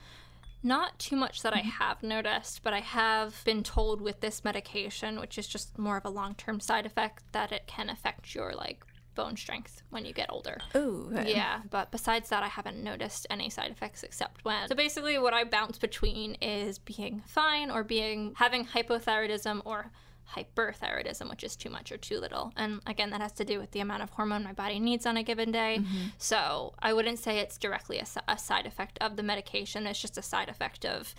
Not 0.64 0.98
too 0.98 1.14
much 1.14 1.42
that 1.42 1.52
I 1.52 1.58
mm-hmm. 1.60 1.68
have 1.68 2.02
noticed, 2.02 2.62
but 2.62 2.72
I 2.72 2.80
have 2.80 3.44
been 3.44 3.62
told 3.62 4.00
with 4.00 4.20
this 4.20 4.42
medication, 4.44 5.20
which 5.20 5.36
is 5.36 5.46
just 5.46 5.78
more 5.78 5.98
of 5.98 6.06
a 6.06 6.10
long 6.10 6.34
term 6.34 6.58
side 6.58 6.86
effect, 6.86 7.22
that 7.32 7.52
it 7.52 7.66
can 7.66 7.90
affect 7.90 8.34
your 8.34 8.54
like 8.54 8.82
bone 9.14 9.36
strength 9.36 9.82
when 9.90 10.06
you 10.06 10.14
get 10.14 10.32
older. 10.32 10.58
Oh, 10.74 11.10
okay. 11.12 11.34
Yeah, 11.34 11.60
but 11.70 11.90
besides 11.90 12.30
that, 12.30 12.42
I 12.42 12.48
haven't 12.48 12.82
noticed 12.82 13.26
any 13.28 13.50
side 13.50 13.70
effects 13.70 14.02
except 14.02 14.42
when. 14.44 14.66
So 14.66 14.74
basically, 14.74 15.18
what 15.18 15.34
I 15.34 15.44
bounce 15.44 15.78
between 15.78 16.34
is 16.36 16.78
being 16.78 17.22
fine 17.26 17.70
or 17.70 17.84
being 17.84 18.32
having 18.36 18.64
hypothyroidism 18.64 19.60
or 19.66 19.92
hyperthyroidism, 20.36 21.28
which 21.28 21.44
is 21.44 21.56
too 21.56 21.70
much 21.70 21.92
or 21.92 21.96
too 21.96 22.18
little. 22.18 22.52
And 22.56 22.80
again, 22.86 23.10
that 23.10 23.20
has 23.20 23.32
to 23.32 23.44
do 23.44 23.58
with 23.58 23.70
the 23.72 23.80
amount 23.80 24.02
of 24.02 24.10
hormone 24.10 24.44
my 24.44 24.52
body 24.52 24.80
needs 24.80 25.06
on 25.06 25.16
a 25.16 25.22
given 25.22 25.52
day. 25.52 25.78
Mm-hmm. 25.80 26.08
So 26.18 26.74
I 26.80 26.92
wouldn't 26.92 27.18
say 27.18 27.38
it's 27.38 27.58
directly 27.58 27.98
a, 27.98 28.06
a 28.28 28.38
side 28.38 28.66
effect 28.66 28.98
of 29.00 29.16
the 29.16 29.22
medication, 29.22 29.86
it's 29.86 30.00
just 30.00 30.18
a 30.18 30.22
side 30.22 30.48
effect 30.48 30.84
of 30.84 31.14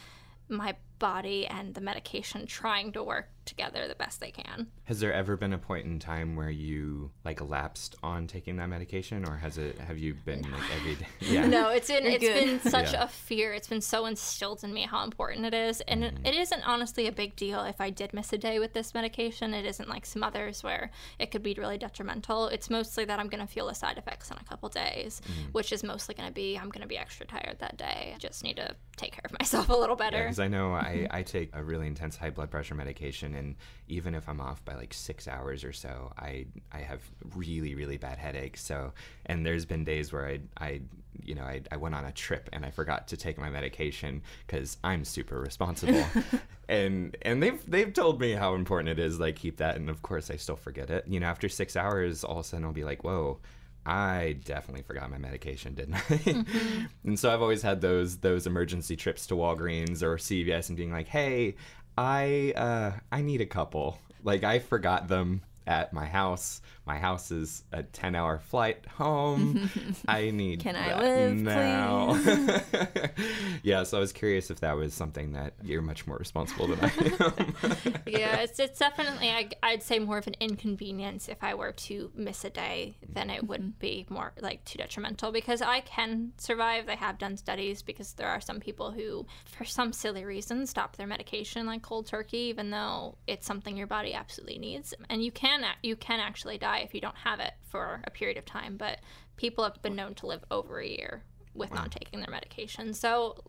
my 0.48 0.76
body 1.06 1.46
and 1.46 1.76
the 1.76 1.82
medication 1.82 2.48
trying 2.48 2.92
to 2.92 3.04
work 3.04 3.30
together 3.46 3.88
the 3.88 3.94
best 3.94 4.20
they 4.20 4.32
can. 4.32 4.68
Has 4.86 5.00
there 5.00 5.14
ever 5.14 5.38
been 5.38 5.54
a 5.54 5.58
point 5.58 5.86
in 5.86 6.00
time 6.00 6.36
where 6.36 6.50
you 6.50 7.12
like 7.24 7.48
lapsed 7.48 7.96
on 8.02 8.26
taking 8.26 8.58
that 8.58 8.70
medication, 8.70 9.24
or 9.24 9.38
has 9.38 9.60
it? 9.60 9.78
Have 9.78 10.00
you 10.00 10.16
been 10.26 10.42
like 10.42 10.62
every 10.76 10.96
day? 10.96 11.08
Yeah. 11.20 11.48
no, 11.48 11.70
it's 11.70 11.88
been 11.88 12.04
You're 12.04 12.14
it's 12.14 12.24
good. 12.24 12.46
been 12.46 12.72
such 12.72 12.94
yeah. 12.94 13.04
a 13.04 13.08
fear. 13.08 13.54
It's 13.54 13.68
been 13.68 13.82
so 13.82 14.06
instilled 14.06 14.64
in 14.64 14.74
me 14.74 14.82
how 14.84 15.04
important 15.04 15.46
it 15.46 15.54
is, 15.54 15.82
and 15.82 16.04
mm. 16.04 16.08
it, 16.08 16.34
it 16.34 16.36
isn't 16.36 16.68
honestly 16.68 17.08
a 17.08 17.12
big 17.12 17.36
deal 17.36 17.64
if 17.64 17.80
I 17.80 17.90
did 17.90 18.14
miss 18.14 18.34
a 18.34 18.38
day 18.38 18.60
with 18.60 18.74
this 18.74 18.94
medication. 18.94 19.54
It 19.54 19.66
isn't 19.66 19.90
like 19.90 20.06
some 20.06 20.24
others 20.24 20.64
where 20.64 20.92
it 21.20 21.32
could 21.32 21.44
be 21.44 21.54
really 21.56 21.78
detrimental. 21.78 22.48
It's 22.48 22.70
mostly 22.70 23.06
that 23.06 23.20
I'm 23.20 23.28
going 23.28 23.46
to 23.46 23.52
feel 23.52 23.68
the 23.68 23.76
side 23.76 23.98
effects 23.98 24.32
in 24.32 24.38
a 24.38 24.44
couple 24.44 24.70
days, 24.70 25.22
mm. 25.28 25.54
which 25.54 25.72
is 25.72 25.84
mostly 25.84 26.16
going 26.16 26.30
to 26.30 26.34
be 26.34 26.58
I'm 26.58 26.70
going 26.70 26.82
to 26.82 26.88
be 26.88 26.98
extra 26.98 27.26
tired 27.26 27.58
that 27.60 27.78
day. 27.78 28.14
I 28.16 28.18
just 28.18 28.44
need 28.44 28.58
to 28.58 28.76
take 28.98 29.12
care 29.12 29.26
of 29.26 29.38
myself 29.40 29.70
a 29.70 29.76
little 29.76 29.96
better. 29.96 30.24
Because 30.24 30.40
I 30.40 30.48
know 30.48 30.74
I, 30.74 30.95
Mm-hmm. 31.04 31.16
I 31.16 31.24
take 31.24 31.50
a 31.54 31.64
really 31.64 31.88
intense 31.88 32.16
high 32.16 32.30
blood 32.30 32.50
pressure 32.50 32.76
medication, 32.76 33.36
and 33.36 33.56
even 33.88 34.16
if 34.16 34.28
I'm 34.28 34.42
off 34.42 34.64
by 34.66 34.76
like 34.76 34.94
six 34.94 35.28
hours 35.28 35.64
or 35.64 35.74
so, 35.74 36.12
I 36.18 36.46
I 36.72 36.80
have 36.80 37.02
really 37.36 37.76
really 37.76 37.98
bad 37.98 38.18
headaches. 38.18 38.64
So, 38.64 38.94
and 39.26 39.46
there's 39.46 39.66
been 39.66 39.84
days 39.84 40.12
where 40.12 40.28
I 40.28 40.40
I 40.58 40.82
you 41.24 41.36
know 41.36 41.44
I, 41.44 41.62
I 41.72 41.78
went 41.78 41.96
on 41.96 42.06
a 42.06 42.12
trip 42.12 42.50
and 42.54 42.66
I 42.66 42.72
forgot 42.72 43.08
to 43.10 43.18
take 43.18 43.38
my 43.38 43.50
medication 43.50 44.22
because 44.46 44.78
I'm 44.84 45.06
super 45.06 45.40
responsible, 45.40 46.06
and 46.70 47.16
and 47.22 47.42
they've 47.42 47.70
they've 47.70 47.94
told 47.94 48.20
me 48.20 48.34
how 48.34 48.56
important 48.56 48.90
it 48.90 49.00
is 49.00 49.20
like 49.20 49.36
keep 49.36 49.58
that, 49.58 49.76
and 49.76 49.90
of 49.90 50.02
course 50.02 50.30
I 50.32 50.36
still 50.36 50.58
forget 50.58 50.90
it. 50.90 51.06
You 51.08 51.20
know, 51.20 51.28
after 51.28 51.50
six 51.50 51.76
hours, 51.76 52.24
all 52.24 52.40
of 52.40 52.46
a 52.46 52.48
sudden 52.48 52.66
I'll 52.66 52.72
be 52.72 52.84
like, 52.84 53.04
whoa 53.04 53.40
I 53.86 54.38
definitely 54.44 54.82
forgot 54.82 55.12
my 55.12 55.18
medication, 55.18 55.76
didn't 55.76 55.96
I? 55.96 56.00
Mm-hmm. 56.00 56.86
and 57.04 57.20
so 57.20 57.32
I've 57.32 57.42
always 57.42 57.62
had 57.62 57.82
those 57.82 58.18
those 58.18 58.48
emergency 58.48 58.96
trips 58.96 59.28
to 59.28 59.36
Walgreens 59.36 60.02
or 60.02 60.18
CVS 60.18 60.70
and 60.70 60.78
being 60.78 60.92
like, 60.92 61.08
"Hey, 61.08 61.56
I 61.98 62.54
uh, 62.56 62.92
I 63.12 63.22
need 63.22 63.42
a 63.42 63.46
couple." 63.46 64.00
Like 64.24 64.44
I 64.44 64.60
forgot 64.60 65.08
them 65.08 65.42
at 65.68 65.94
my 65.94 66.06
house. 66.06 66.62
My 66.86 67.00
house 67.00 67.32
is 67.32 67.64
a 67.72 67.82
10 67.82 68.14
hour 68.14 68.38
flight 68.38 68.86
home. 68.86 69.70
I 70.08 70.30
need 70.30 70.60
Can 70.60 70.76
I 70.76 71.00
live 71.00 71.36
now. 71.36 72.14
yeah, 73.64 73.84
so 73.84 73.98
I 73.98 74.00
was 74.00 74.12
curious 74.12 74.52
if 74.52 74.60
that 74.60 74.76
was 74.76 74.94
something 74.94 75.34
that 75.34 75.54
you're 75.64 75.82
much 75.82 76.06
more 76.06 76.18
responsible 76.18 76.68
than 76.68 76.80
I 76.82 76.92
am. 77.24 77.94
yeah, 78.08 78.38
it's, 78.42 78.60
it's 78.60 78.78
definitely, 78.78 79.30
I, 79.30 79.50
I'd 79.64 79.82
say, 79.82 79.98
more 79.98 80.18
of 80.18 80.28
an 80.28 80.36
inconvenience 80.40 81.28
if 81.30 81.44
I 81.44 81.56
were 81.56 81.72
to 81.72 82.12
miss 82.14 82.46
a 82.46 82.50
day 82.50 82.98
than 83.08 83.30
it 83.30 83.48
would 83.48 83.62
mm-hmm. 83.62 83.80
be 83.80 84.06
more 84.10 84.34
like 84.42 84.64
too 84.66 84.78
detrimental 84.78 85.32
because 85.32 85.62
I 85.62 85.80
can 85.80 86.34
survive. 86.38 86.86
They 86.86 86.98
have 86.98 87.18
done 87.18 87.38
studies 87.38 87.82
because 87.82 88.14
there 88.14 88.28
are 88.28 88.42
some 88.42 88.60
people 88.60 88.92
who, 88.92 89.26
for 89.46 89.66
some 89.66 89.92
silly 89.94 90.26
reason, 90.26 90.68
stop 90.68 90.98
their 90.98 91.08
medication 91.08 91.66
like 91.66 91.82
cold 91.82 92.06
turkey, 92.06 92.38
even 92.38 92.70
though 92.70 93.18
it's 93.26 93.48
something 93.48 93.76
your 93.76 93.88
body 93.88 94.14
absolutely 94.14 94.60
needs. 94.60 94.94
And 95.10 95.24
you 95.24 95.32
can 95.32 95.56
can 95.56 95.66
you 95.84 95.96
can 95.96 96.20
actually 96.20 96.58
die 96.58 96.75
if 96.80 96.94
you 96.94 97.02
don't 97.02 97.18
have 97.18 97.40
it 97.40 97.54
for 97.62 98.02
a 98.06 98.12
period 98.12 98.38
of 98.38 98.46
time. 98.46 98.78
But 98.78 99.00
people 99.38 99.64
have 99.64 99.82
been 99.82 99.96
known 99.96 100.16
to 100.16 100.28
live 100.28 100.44
over 100.52 100.80
a 100.80 100.88
year 100.88 101.24
with 101.54 101.72
wow. 101.72 101.82
not 101.82 101.92
taking 101.92 102.20
their 102.20 102.32
medication. 102.32 102.94
So 102.94 103.44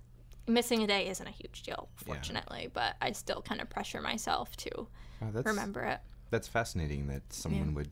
missing 0.46 0.82
a 0.82 0.86
day 0.86 1.08
isn't 1.08 1.26
a 1.26 1.30
huge 1.30 1.62
deal, 1.62 1.88
fortunately. 1.96 2.62
Yeah. 2.64 2.70
But 2.72 2.96
I 3.00 3.12
still 3.12 3.42
kind 3.42 3.60
of 3.60 3.68
pressure 3.68 4.00
myself 4.00 4.56
to 4.58 4.88
wow, 5.20 5.42
remember 5.44 5.82
it. 5.82 6.00
That's 6.30 6.48
fascinating 6.48 7.06
that 7.08 7.22
someone 7.32 7.68
yeah. 7.68 7.74
would 7.74 7.90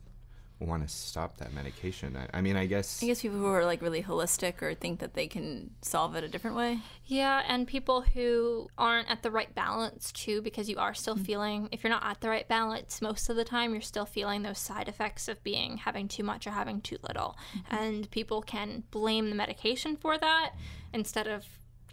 want 0.67 0.87
to 0.87 0.95
stop 0.95 1.39
that 1.39 1.53
medication. 1.53 2.17
I, 2.17 2.39
I, 2.39 2.41
mean, 2.41 2.57
I 2.57 2.67
guess. 2.67 3.03
I 3.03 3.07
guess 3.07 3.23
people 3.23 3.39
who 3.39 3.47
are 3.47 3.65
like 3.65 3.83
really 3.83 4.03
holistic 4.03 4.63
or 4.63 4.75
think 4.75 5.01
that 5.01 5.15
they 5.15 5.27
can 5.27 5.71
solve 5.83 6.15
it 6.17 6.25
a 6.25 6.29
different 6.29 6.57
way. 6.57 6.81
Yeah, 7.07 7.43
and 7.47 7.67
people 7.67 8.03
who 8.03 8.69
aren't 8.79 9.11
at 9.11 9.23
the 9.23 9.31
right 9.31 9.55
balance 9.55 10.13
too, 10.13 10.43
because 10.43 10.69
you 10.69 10.79
are 10.79 10.95
still 10.95 11.15
mm-hmm. 11.15 11.25
feeling, 11.25 11.69
if 11.73 11.83
you're 11.83 11.91
not 11.91 12.05
at 12.05 12.21
the 12.21 12.29
right 12.29 12.49
balance, 12.49 13.03
most 13.03 13.29
of 13.29 13.37
the 13.37 13.45
time 13.45 13.73
you're 13.73 13.83
still 13.83 14.07
feeling 14.07 14.43
those 14.43 14.59
side 14.59 14.89
effects 14.89 15.29
of 15.29 15.43
being 15.43 15.77
having 15.77 16.09
too 16.09 16.23
much 16.23 16.47
or 16.47 16.51
having 16.51 16.81
too 16.81 16.99
little. 17.07 17.37
Mm-hmm. 17.57 17.75
And 17.75 18.11
people 18.11 18.43
can 18.43 18.85
blame 18.91 19.31
the 19.31 19.37
medication 19.37 19.97
for 19.97 20.19
that 20.19 20.53
instead 20.93 21.27
of 21.27 21.45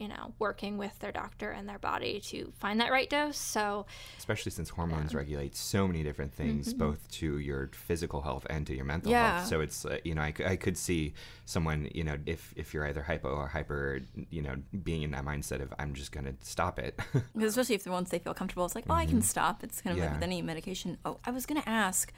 you 0.01 0.07
know, 0.07 0.33
working 0.39 0.79
with 0.79 0.97
their 0.97 1.11
doctor 1.11 1.51
and 1.51 1.69
their 1.69 1.77
body 1.77 2.19
to 2.21 2.51
find 2.57 2.79
that 2.81 2.91
right 2.91 3.07
dose. 3.07 3.37
So, 3.37 3.85
especially 4.17 4.51
since 4.51 4.69
hormones 4.69 5.13
yeah. 5.13 5.19
regulate 5.19 5.55
so 5.55 5.87
many 5.87 6.01
different 6.01 6.33
things, 6.33 6.69
mm-hmm. 6.69 6.79
both 6.79 7.09
to 7.11 7.37
your 7.37 7.69
physical 7.71 8.23
health 8.23 8.47
and 8.49 8.65
to 8.65 8.75
your 8.75 8.83
mental 8.83 9.11
yeah. 9.11 9.37
health. 9.37 9.47
So 9.47 9.61
it's, 9.61 9.85
uh, 9.85 9.99
you 10.03 10.15
know, 10.15 10.23
I, 10.23 10.33
I 10.43 10.55
could 10.55 10.75
see 10.75 11.13
someone, 11.45 11.87
you 11.93 12.03
know, 12.03 12.17
if 12.25 12.51
if 12.57 12.73
you're 12.73 12.87
either 12.87 13.03
hypo 13.03 13.29
or 13.29 13.47
hyper, 13.47 13.99
you 14.31 14.41
know, 14.41 14.55
being 14.83 15.03
in 15.03 15.11
that 15.11 15.23
mindset 15.23 15.61
of 15.61 15.71
I'm 15.77 15.93
just 15.93 16.11
going 16.11 16.25
to 16.25 16.33
stop 16.41 16.79
it. 16.79 16.99
because 17.13 17.51
especially 17.51 17.75
if 17.75 17.83
the 17.83 17.91
once 17.91 18.09
they 18.09 18.17
feel 18.17 18.33
comfortable, 18.33 18.65
it's 18.65 18.73
like, 18.73 18.85
oh, 18.89 18.93
mm-hmm. 18.93 19.01
I 19.01 19.05
can 19.05 19.21
stop. 19.21 19.63
It's 19.63 19.81
kind 19.81 19.95
of 19.95 19.99
yeah. 19.99 20.05
like 20.05 20.15
with 20.15 20.23
any 20.23 20.41
medication. 20.41 20.97
Oh, 21.05 21.19
I 21.23 21.29
was 21.29 21.45
going 21.45 21.61
to 21.61 21.69
ask 21.69 22.11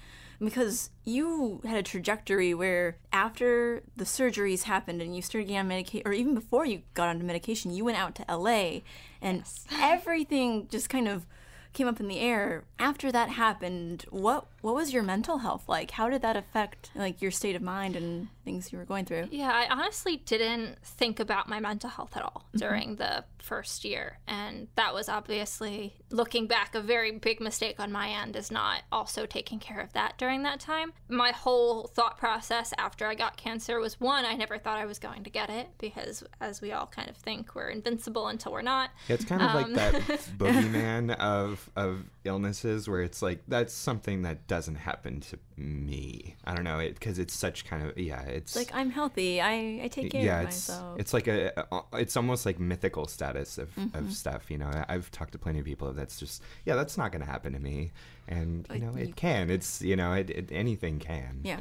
because 0.45 0.89
you 1.03 1.62
had 1.65 1.77
a 1.77 1.84
trajectory 1.84 2.53
where 2.53 2.97
after 3.12 3.84
the 3.95 4.06
surgeries 4.06 4.63
happened 4.63 5.01
and 5.01 5.15
you 5.15 5.21
started 5.21 5.45
getting 5.45 5.60
on 5.60 5.67
medication, 5.67 6.03
or 6.06 6.13
even 6.13 6.34
before 6.34 6.65
you 6.65 6.82
got 6.93 7.10
onto 7.10 7.25
medication, 7.25 7.71
you 7.71 7.86
went 7.86 7.97
out 7.97 8.15
to 8.15 8.25
LA 8.29 8.82
and 9.21 9.39
yes. 9.39 9.65
everything 9.79 10.67
just 10.69 10.89
kind 10.89 11.08
of 11.08 11.25
came 11.73 11.88
up 11.88 11.99
in 11.99 12.07
the 12.07 12.19
air. 12.19 12.63
After 12.79 13.12
that 13.12 13.29
happened, 13.29 14.05
what 14.09 14.45
what 14.62 14.75
was 14.75 14.93
your 14.93 15.03
mental 15.03 15.39
health 15.39 15.67
like? 15.67 15.91
How 15.91 16.09
did 16.09 16.21
that 16.21 16.38
affect 16.38 16.91
like 16.95 17.21
your 17.21 17.31
state 17.31 17.55
of 17.55 17.62
mind 17.62 17.97
and 17.97 18.29
things 18.45 18.71
you 18.71 18.77
were 18.77 18.86
going 18.86 19.03
through? 19.03 19.27
Yeah, 19.29 19.51
I 19.51 19.67
honestly 19.69 20.17
didn't 20.17 20.77
think 20.83 21.19
about 21.19 21.49
my 21.49 21.59
mental 21.59 21.89
health 21.89 22.15
at 22.15 22.23
all 22.23 22.45
mm-hmm. 22.47 22.59
during 22.59 22.89
mm-hmm. 22.89 22.95
the 22.95 23.25
first 23.39 23.83
year, 23.83 24.19
and 24.27 24.69
that 24.75 24.93
was 24.93 25.09
obviously 25.09 25.95
looking 26.12 26.47
back 26.47 26.75
a 26.75 26.81
very 26.81 27.12
big 27.12 27.41
mistake 27.41 27.79
on 27.79 27.91
my 27.91 28.09
end 28.09 28.36
is 28.36 28.51
not 28.51 28.83
also 28.91 29.25
taking 29.25 29.59
care 29.59 29.79
of 29.79 29.91
that 29.93 30.17
during 30.17 30.43
that 30.43 30.59
time. 30.59 30.93
My 31.09 31.31
whole 31.31 31.88
thought 31.88 32.17
process 32.17 32.73
after 32.77 33.07
I 33.07 33.15
got 33.15 33.36
cancer 33.36 33.79
was 33.79 33.99
one, 33.99 34.23
I 34.23 34.36
never 34.36 34.57
thought 34.57 34.77
I 34.77 34.86
was 34.86 34.99
going 34.99 35.23
to 35.25 35.29
get 35.29 35.49
it 35.49 35.67
because 35.77 36.23
as 36.39 36.62
we 36.62 36.71
all 36.71 36.88
kind 36.88 37.09
of 37.09 37.17
think 37.17 37.53
we're 37.55 37.69
invincible 37.69 38.27
until 38.27 38.53
we're 38.53 38.62
not. 38.62 38.91
Yeah, 39.09 39.15
it's 39.15 39.25
kind 39.25 39.41
of 39.41 39.49
um, 39.49 39.55
like 39.55 39.73
that 39.73 39.93
boogeyman 40.38 41.15
of 41.17 41.62
of 41.76 42.04
illnesses 42.23 42.88
where 42.88 43.02
it's 43.02 43.21
like 43.21 43.39
that's 43.47 43.73
something 43.73 44.21
that 44.23 44.47
doesn't 44.47 44.76
happen 44.76 45.19
to 45.21 45.39
me. 45.58 46.36
I 46.45 46.56
don't 46.56 46.63
know 46.63 46.80
it 46.80 46.95
because 46.95 47.19
it's 47.19 47.34
such 47.34 47.65
kind 47.65 47.88
of 47.88 47.97
yeah. 47.97 48.21
It's 48.23 48.56
like 48.56 48.73
I'm 48.73 48.89
healthy. 48.89 49.41
I, 49.41 49.82
I 49.84 49.88
take 49.88 50.12
care 50.12 50.23
yeah, 50.23 50.41
of 50.41 50.47
it's, 50.47 50.69
myself. 50.69 50.99
It's 50.99 51.13
like 51.13 51.28
a, 51.28 51.65
a, 51.71 51.82
it's 51.93 52.17
almost 52.17 52.45
like 52.45 52.60
mythical 52.60 53.08
status 53.08 53.58
of, 53.58 53.73
mm-hmm. 53.76 53.97
of 53.97 54.13
stuff. 54.13 54.49
You 54.49 54.58
know, 54.58 54.71
I've 54.88 55.12
talked 55.12 55.34
to 55.34 55.39
plenty 55.39 55.60
of 55.60 55.65
people 55.65 55.91
that's 55.93 56.19
just 56.19 56.41
yeah, 56.65 56.76
that's 56.76 56.97
not 56.97 57.12
going 57.12 57.23
to 57.23 57.30
happen 57.30 57.54
to 57.54 57.60
me, 57.60 57.91
and 58.28 58.67
you 58.73 58.80
know 58.80 58.95
it 58.95 59.08
you, 59.08 59.13
can. 59.13 59.49
It's 59.49 59.82
you 59.82 59.95
know 59.95 60.13
it, 60.13 60.30
it 60.30 60.49
anything 60.52 60.99
can. 60.99 61.41
Yeah. 61.43 61.60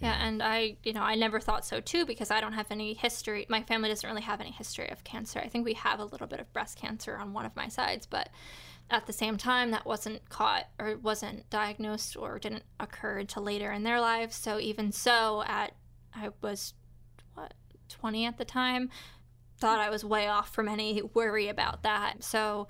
Yeah, 0.00 0.16
and 0.24 0.42
I, 0.42 0.76
you 0.84 0.92
know, 0.92 1.02
I 1.02 1.16
never 1.16 1.40
thought 1.40 1.66
so 1.66 1.80
too 1.80 2.06
because 2.06 2.30
I 2.30 2.40
don't 2.40 2.52
have 2.52 2.70
any 2.70 2.94
history. 2.94 3.46
My 3.48 3.62
family 3.62 3.88
doesn't 3.88 4.08
really 4.08 4.22
have 4.22 4.40
any 4.40 4.52
history 4.52 4.88
of 4.90 5.02
cancer. 5.02 5.40
I 5.40 5.48
think 5.48 5.64
we 5.64 5.74
have 5.74 5.98
a 5.98 6.04
little 6.04 6.28
bit 6.28 6.38
of 6.38 6.52
breast 6.52 6.78
cancer 6.78 7.16
on 7.16 7.32
one 7.32 7.44
of 7.44 7.56
my 7.56 7.66
sides, 7.66 8.06
but 8.06 8.28
at 8.90 9.06
the 9.06 9.12
same 9.12 9.36
time, 9.36 9.70
that 9.70 9.84
wasn't 9.84 10.28
caught 10.28 10.68
or 10.78 10.96
wasn't 10.96 11.48
diagnosed 11.50 12.16
or 12.16 12.38
didn't 12.38 12.64
occur 12.80 13.18
until 13.18 13.42
later 13.42 13.70
in 13.70 13.82
their 13.82 14.00
lives. 14.00 14.36
So 14.36 14.58
even 14.58 14.92
so, 14.92 15.42
at 15.46 15.72
I 16.14 16.30
was 16.40 16.74
what 17.34 17.54
20 17.88 18.24
at 18.24 18.38
the 18.38 18.44
time, 18.44 18.90
thought 19.58 19.80
I 19.80 19.90
was 19.90 20.04
way 20.04 20.26
off 20.26 20.54
from 20.54 20.68
any 20.68 21.02
worry 21.14 21.48
about 21.48 21.82
that. 21.82 22.22
So 22.22 22.68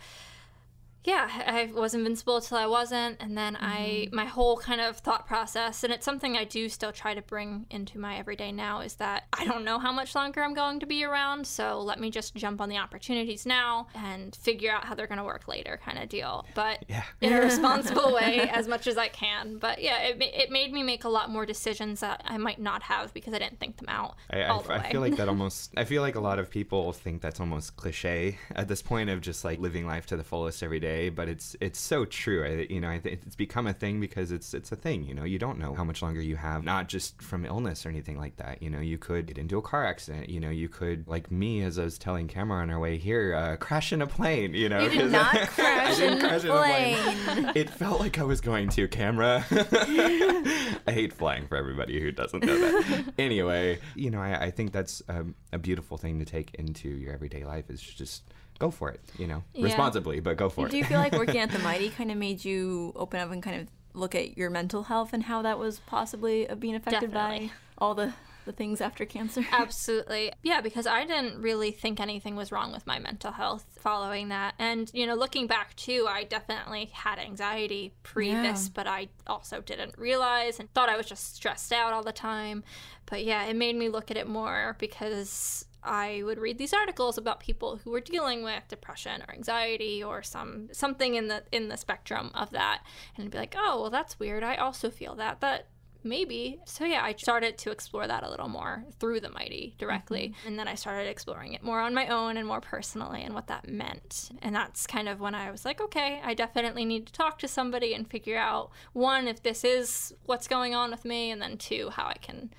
yeah, 1.08 1.26
I 1.46 1.70
was 1.72 1.94
invincible 1.94 2.42
till 2.42 2.58
I 2.58 2.66
wasn't, 2.66 3.16
and 3.20 3.36
then 3.36 3.54
mm-hmm. 3.54 3.64
I 3.64 4.08
my 4.12 4.26
whole 4.26 4.58
kind 4.58 4.78
of 4.78 4.98
thought 4.98 5.26
process, 5.26 5.82
and 5.82 5.90
it's 5.90 6.04
something 6.04 6.36
I 6.36 6.44
do 6.44 6.68
still 6.68 6.92
try 6.92 7.14
to 7.14 7.22
bring 7.22 7.64
into 7.70 7.98
my 7.98 8.18
everyday 8.18 8.52
now 8.52 8.80
is 8.82 8.96
that 8.96 9.24
I 9.32 9.46
don't 9.46 9.64
know 9.64 9.78
how 9.78 9.90
much 9.90 10.14
longer 10.14 10.42
I'm 10.42 10.52
going 10.52 10.80
to 10.80 10.86
be 10.86 11.04
around, 11.04 11.46
so 11.46 11.80
let 11.80 11.98
me 11.98 12.10
just 12.10 12.34
jump 12.34 12.60
on 12.60 12.68
the 12.68 12.76
opportunities 12.76 13.46
now 13.46 13.88
and 13.94 14.36
figure 14.36 14.70
out 14.70 14.84
how 14.84 14.94
they're 14.94 15.06
going 15.06 15.16
to 15.16 15.24
work 15.24 15.48
later, 15.48 15.80
kind 15.82 15.98
of 15.98 16.10
deal. 16.10 16.44
But 16.54 16.84
yeah. 16.88 17.04
in 17.22 17.32
a 17.32 17.40
responsible 17.50 18.12
way, 18.12 18.40
as 18.52 18.68
much 18.68 18.86
as 18.86 18.98
I 18.98 19.08
can. 19.08 19.56
But 19.56 19.80
yeah, 19.80 20.02
it, 20.02 20.20
it 20.20 20.50
made 20.50 20.74
me 20.74 20.82
make 20.82 21.04
a 21.04 21.08
lot 21.08 21.30
more 21.30 21.46
decisions 21.46 22.00
that 22.00 22.22
I 22.26 22.36
might 22.36 22.60
not 22.60 22.82
have 22.82 23.14
because 23.14 23.32
I 23.32 23.38
didn't 23.38 23.60
think 23.60 23.78
them 23.78 23.88
out. 23.88 24.16
I, 24.28 24.42
I, 24.42 24.58
I 24.58 24.90
feel 24.90 25.00
like 25.00 25.16
that 25.16 25.28
almost. 25.34 25.72
I 25.74 25.84
feel 25.84 26.02
like 26.02 26.16
a 26.16 26.20
lot 26.20 26.38
of 26.38 26.50
people 26.50 26.92
think 26.92 27.22
that's 27.22 27.40
almost 27.40 27.76
cliche 27.76 28.36
at 28.54 28.68
this 28.68 28.82
point 28.82 29.08
of 29.08 29.22
just 29.22 29.42
like 29.42 29.58
living 29.58 29.86
life 29.86 30.04
to 30.06 30.16
the 30.18 30.24
fullest 30.24 30.62
every 30.62 30.80
day 30.80 30.97
but 31.08 31.28
it's 31.28 31.56
it's 31.60 31.78
so 31.78 32.04
true. 32.04 32.44
I, 32.44 32.72
you 32.72 32.80
know, 32.80 32.88
I 32.88 33.00
it's 33.04 33.36
become 33.36 33.66
a 33.66 33.72
thing 33.72 34.00
because 34.00 34.32
it's 34.32 34.54
it's 34.54 34.72
a 34.72 34.76
thing. 34.76 35.04
You 35.04 35.14
know, 35.14 35.24
you 35.24 35.38
don't 35.38 35.58
know 35.58 35.74
how 35.74 35.84
much 35.84 36.02
longer 36.02 36.20
you 36.20 36.36
have, 36.36 36.64
not 36.64 36.88
just 36.88 37.22
from 37.22 37.44
illness 37.44 37.86
or 37.86 37.88
anything 37.88 38.18
like 38.18 38.36
that. 38.36 38.62
You 38.62 38.70
know, 38.70 38.80
you 38.80 38.98
could 38.98 39.26
get 39.26 39.38
into 39.38 39.56
a 39.58 39.62
car 39.62 39.84
accident. 39.84 40.28
You 40.28 40.40
know, 40.40 40.50
you 40.50 40.68
could 40.68 41.06
like 41.06 41.30
me, 41.30 41.62
as 41.62 41.78
I 41.78 41.84
was 41.84 41.98
telling 41.98 42.28
Cameron 42.28 42.68
on 42.68 42.70
our 42.70 42.80
way 42.80 42.98
here, 42.98 43.34
uh, 43.34 43.56
crash 43.56 43.92
in 43.92 44.02
a 44.02 44.06
plane. 44.06 44.54
You 44.54 44.68
know, 44.68 44.80
you 44.80 44.90
did 44.90 45.12
not 45.12 45.34
crash, 45.50 46.00
in, 46.00 46.18
crash 46.18 46.44
in, 46.44 46.50
a 46.50 46.56
plane. 46.56 47.52
It 47.54 47.70
felt 47.70 48.00
like 48.00 48.18
I 48.18 48.24
was 48.24 48.40
going 48.40 48.68
to. 48.70 48.88
Cameron. 48.88 49.44
I 49.50 50.92
hate 50.92 51.12
flying 51.12 51.46
for 51.46 51.56
everybody 51.56 52.00
who 52.00 52.10
doesn't 52.10 52.44
know 52.44 52.58
that. 52.58 53.12
anyway, 53.18 53.78
you 53.94 54.10
know, 54.10 54.20
I, 54.20 54.46
I 54.46 54.50
think 54.50 54.72
that's 54.72 55.02
um, 55.08 55.34
a 55.52 55.58
beautiful 55.58 55.96
thing 55.96 56.18
to 56.18 56.24
take 56.24 56.54
into 56.54 56.88
your 56.88 57.12
everyday 57.12 57.44
life 57.44 57.70
is 57.70 57.80
just 57.80 58.22
go 58.58 58.70
for 58.70 58.90
it, 58.90 59.00
you 59.16 59.26
know, 59.26 59.42
yeah. 59.54 59.64
responsibly, 59.64 60.20
but 60.20 60.36
go 60.36 60.48
for 60.48 60.66
it. 60.66 60.70
Do 60.70 60.76
you 60.76 60.84
feel 60.84 60.98
like 60.98 61.12
working 61.18 61.38
at 61.38 61.50
the 61.50 61.58
Mighty 61.60 61.90
kind 61.90 62.10
of 62.10 62.16
made 62.16 62.44
you 62.44 62.92
open 62.96 63.20
up 63.20 63.30
and 63.30 63.42
kind 63.42 63.60
of 63.60 63.68
look 63.94 64.14
at 64.14 64.36
your 64.36 64.50
mental 64.50 64.84
health 64.84 65.12
and 65.12 65.24
how 65.24 65.42
that 65.42 65.58
was 65.58 65.80
possibly 65.80 66.48
being 66.58 66.74
affected 66.74 67.12
Definitely. 67.12 67.48
by 67.48 67.52
all 67.78 67.94
the 67.94 68.12
the 68.48 68.52
things 68.52 68.80
after 68.80 69.04
cancer? 69.04 69.44
Absolutely. 69.52 70.32
Yeah, 70.42 70.60
because 70.62 70.86
I 70.86 71.04
didn't 71.04 71.40
really 71.40 71.70
think 71.70 72.00
anything 72.00 72.34
was 72.34 72.50
wrong 72.50 72.72
with 72.72 72.86
my 72.86 72.98
mental 72.98 73.30
health 73.30 73.64
following 73.78 74.30
that. 74.30 74.54
And, 74.58 74.90
you 74.94 75.06
know, 75.06 75.14
looking 75.14 75.46
back 75.46 75.76
too, 75.76 76.06
I 76.08 76.24
definitely 76.24 76.86
had 76.86 77.18
anxiety 77.18 77.92
pre 78.02 78.30
yeah. 78.30 78.42
this, 78.42 78.68
but 78.68 78.86
I 78.86 79.08
also 79.26 79.60
didn't 79.60 79.98
realize 79.98 80.58
and 80.58 80.72
thought 80.72 80.88
I 80.88 80.96
was 80.96 81.06
just 81.06 81.36
stressed 81.36 81.72
out 81.72 81.92
all 81.92 82.02
the 82.02 82.10
time. 82.10 82.64
But 83.04 83.24
yeah, 83.24 83.44
it 83.44 83.54
made 83.54 83.76
me 83.76 83.90
look 83.90 84.10
at 84.10 84.16
it 84.16 84.26
more 84.26 84.76
because 84.78 85.66
I 85.82 86.22
would 86.24 86.38
read 86.38 86.58
these 86.58 86.74
articles 86.74 87.18
about 87.18 87.40
people 87.40 87.76
who 87.76 87.90
were 87.90 88.00
dealing 88.00 88.42
with 88.42 88.68
depression 88.68 89.22
or 89.26 89.34
anxiety 89.34 90.02
or 90.02 90.22
some 90.22 90.68
something 90.72 91.14
in 91.14 91.28
the 91.28 91.44
in 91.52 91.68
the 91.68 91.76
spectrum 91.76 92.30
of 92.34 92.50
that 92.50 92.82
and 93.16 93.24
I'd 93.24 93.30
be 93.30 93.38
like, 93.38 93.54
"Oh, 93.56 93.82
well 93.82 93.90
that's 93.90 94.18
weird. 94.18 94.42
I 94.42 94.56
also 94.56 94.90
feel 94.90 95.14
that." 95.16 95.40
That 95.40 95.68
maybe. 96.04 96.60
So 96.64 96.84
yeah, 96.84 97.02
I 97.02 97.14
started 97.14 97.58
to 97.58 97.70
explore 97.70 98.06
that 98.06 98.22
a 98.22 98.30
little 98.30 98.48
more 98.48 98.84
through 98.98 99.20
the 99.20 99.30
Mighty 99.30 99.74
directly. 99.78 100.28
Mm-hmm. 100.28 100.48
And 100.48 100.58
then 100.58 100.68
I 100.68 100.74
started 100.74 101.08
exploring 101.08 101.52
it 101.52 101.62
more 101.62 101.80
on 101.80 101.94
my 101.94 102.08
own 102.08 102.36
and 102.36 102.46
more 102.46 102.60
personally 102.60 103.22
and 103.22 103.34
what 103.34 103.46
that 103.48 103.68
meant. 103.68 104.30
And 104.42 104.54
that's 104.54 104.86
kind 104.86 105.08
of 105.08 105.20
when 105.20 105.34
I 105.34 105.50
was 105.50 105.64
like, 105.64 105.80
okay, 105.80 106.20
I 106.24 106.34
definitely 106.34 106.84
need 106.84 107.06
to 107.06 107.12
talk 107.12 107.38
to 107.40 107.48
somebody 107.48 107.94
and 107.94 108.08
figure 108.08 108.38
out 108.38 108.70
one 108.92 109.28
if 109.28 109.42
this 109.42 109.64
is 109.64 110.14
what's 110.24 110.48
going 110.48 110.74
on 110.74 110.90
with 110.90 111.04
me 111.04 111.30
and 111.30 111.40
then 111.40 111.56
two 111.56 111.90
how 111.90 112.06
I 112.06 112.14
can 112.20 112.50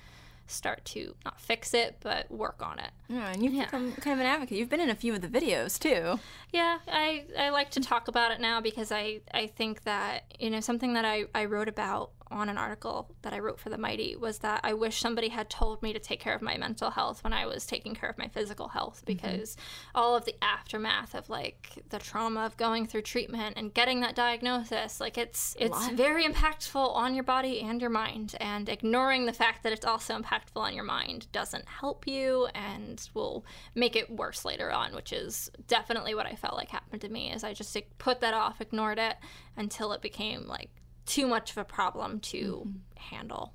start 0.50 0.84
to 0.86 1.14
not 1.24 1.40
fix 1.40 1.74
it, 1.74 1.96
but 2.00 2.30
work 2.30 2.62
on 2.62 2.78
it. 2.78 2.90
Yeah, 3.08 3.32
and 3.32 3.42
you've 3.42 3.54
yeah. 3.54 3.64
become 3.66 3.92
kind 3.92 4.14
of 4.14 4.20
an 4.20 4.26
advocate. 4.26 4.58
You've 4.58 4.68
been 4.68 4.80
in 4.80 4.90
a 4.90 4.94
few 4.94 5.14
of 5.14 5.20
the 5.20 5.28
videos 5.28 5.78
too. 5.78 6.20
Yeah, 6.52 6.78
I, 6.88 7.24
I 7.38 7.50
like 7.50 7.70
to 7.72 7.80
talk 7.80 8.08
about 8.08 8.32
it 8.32 8.40
now 8.40 8.60
because 8.60 8.90
I, 8.92 9.20
I 9.32 9.46
think 9.46 9.84
that, 9.84 10.24
you 10.38 10.50
know, 10.50 10.60
something 10.60 10.94
that 10.94 11.04
I, 11.04 11.24
I 11.34 11.44
wrote 11.44 11.68
about 11.68 12.10
on 12.30 12.48
an 12.48 12.58
article 12.58 13.10
that 13.22 13.32
I 13.32 13.38
wrote 13.38 13.58
for 13.58 13.70
the 13.70 13.78
Mighty 13.78 14.16
was 14.16 14.38
that 14.38 14.60
I 14.62 14.72
wish 14.72 15.00
somebody 15.00 15.28
had 15.28 15.50
told 15.50 15.82
me 15.82 15.92
to 15.92 15.98
take 15.98 16.20
care 16.20 16.34
of 16.34 16.42
my 16.42 16.56
mental 16.56 16.90
health 16.90 17.24
when 17.24 17.32
I 17.32 17.46
was 17.46 17.66
taking 17.66 17.94
care 17.94 18.08
of 18.08 18.18
my 18.18 18.28
physical 18.28 18.68
health 18.68 19.02
mm-hmm. 19.04 19.14
because 19.14 19.56
mm-hmm. 19.56 19.98
all 19.98 20.16
of 20.16 20.24
the 20.24 20.34
aftermath 20.42 21.14
of 21.14 21.28
like 21.28 21.82
the 21.88 21.98
trauma 21.98 22.44
of 22.44 22.56
going 22.56 22.86
through 22.86 23.02
treatment 23.02 23.56
and 23.56 23.74
getting 23.74 24.00
that 24.00 24.14
diagnosis, 24.14 25.00
like 25.00 25.18
it's 25.18 25.56
it's 25.58 25.88
very 25.90 26.24
impactful 26.24 26.94
on 26.94 27.14
your 27.14 27.24
body 27.24 27.60
and 27.60 27.80
your 27.80 27.90
mind 27.90 28.36
and 28.40 28.68
ignoring 28.68 29.26
the 29.26 29.32
fact 29.32 29.62
that 29.62 29.72
it's 29.72 29.86
also 29.86 30.18
impactful 30.18 30.56
on 30.56 30.74
your 30.74 30.84
mind 30.84 31.26
doesn't 31.32 31.66
help 31.66 32.06
you 32.06 32.46
and 32.54 33.08
will 33.14 33.44
make 33.74 33.96
it 33.96 34.10
worse 34.10 34.44
later 34.44 34.70
on, 34.70 34.94
which 34.94 35.12
is 35.12 35.50
definitely 35.66 36.14
what 36.14 36.26
I 36.26 36.34
felt 36.34 36.56
like 36.56 36.70
happened 36.70 37.02
to 37.02 37.08
me 37.08 37.32
is 37.32 37.44
I 37.44 37.54
just 37.54 37.76
put 37.98 38.20
that 38.20 38.34
off, 38.34 38.60
ignored 38.60 38.98
it 38.98 39.16
until 39.56 39.92
it 39.92 40.02
became 40.02 40.46
like 40.46 40.70
too 41.06 41.26
much 41.26 41.50
of 41.50 41.58
a 41.58 41.64
problem 41.64 42.20
to 42.20 42.64
mm-hmm. 42.66 42.78
handle 42.96 43.52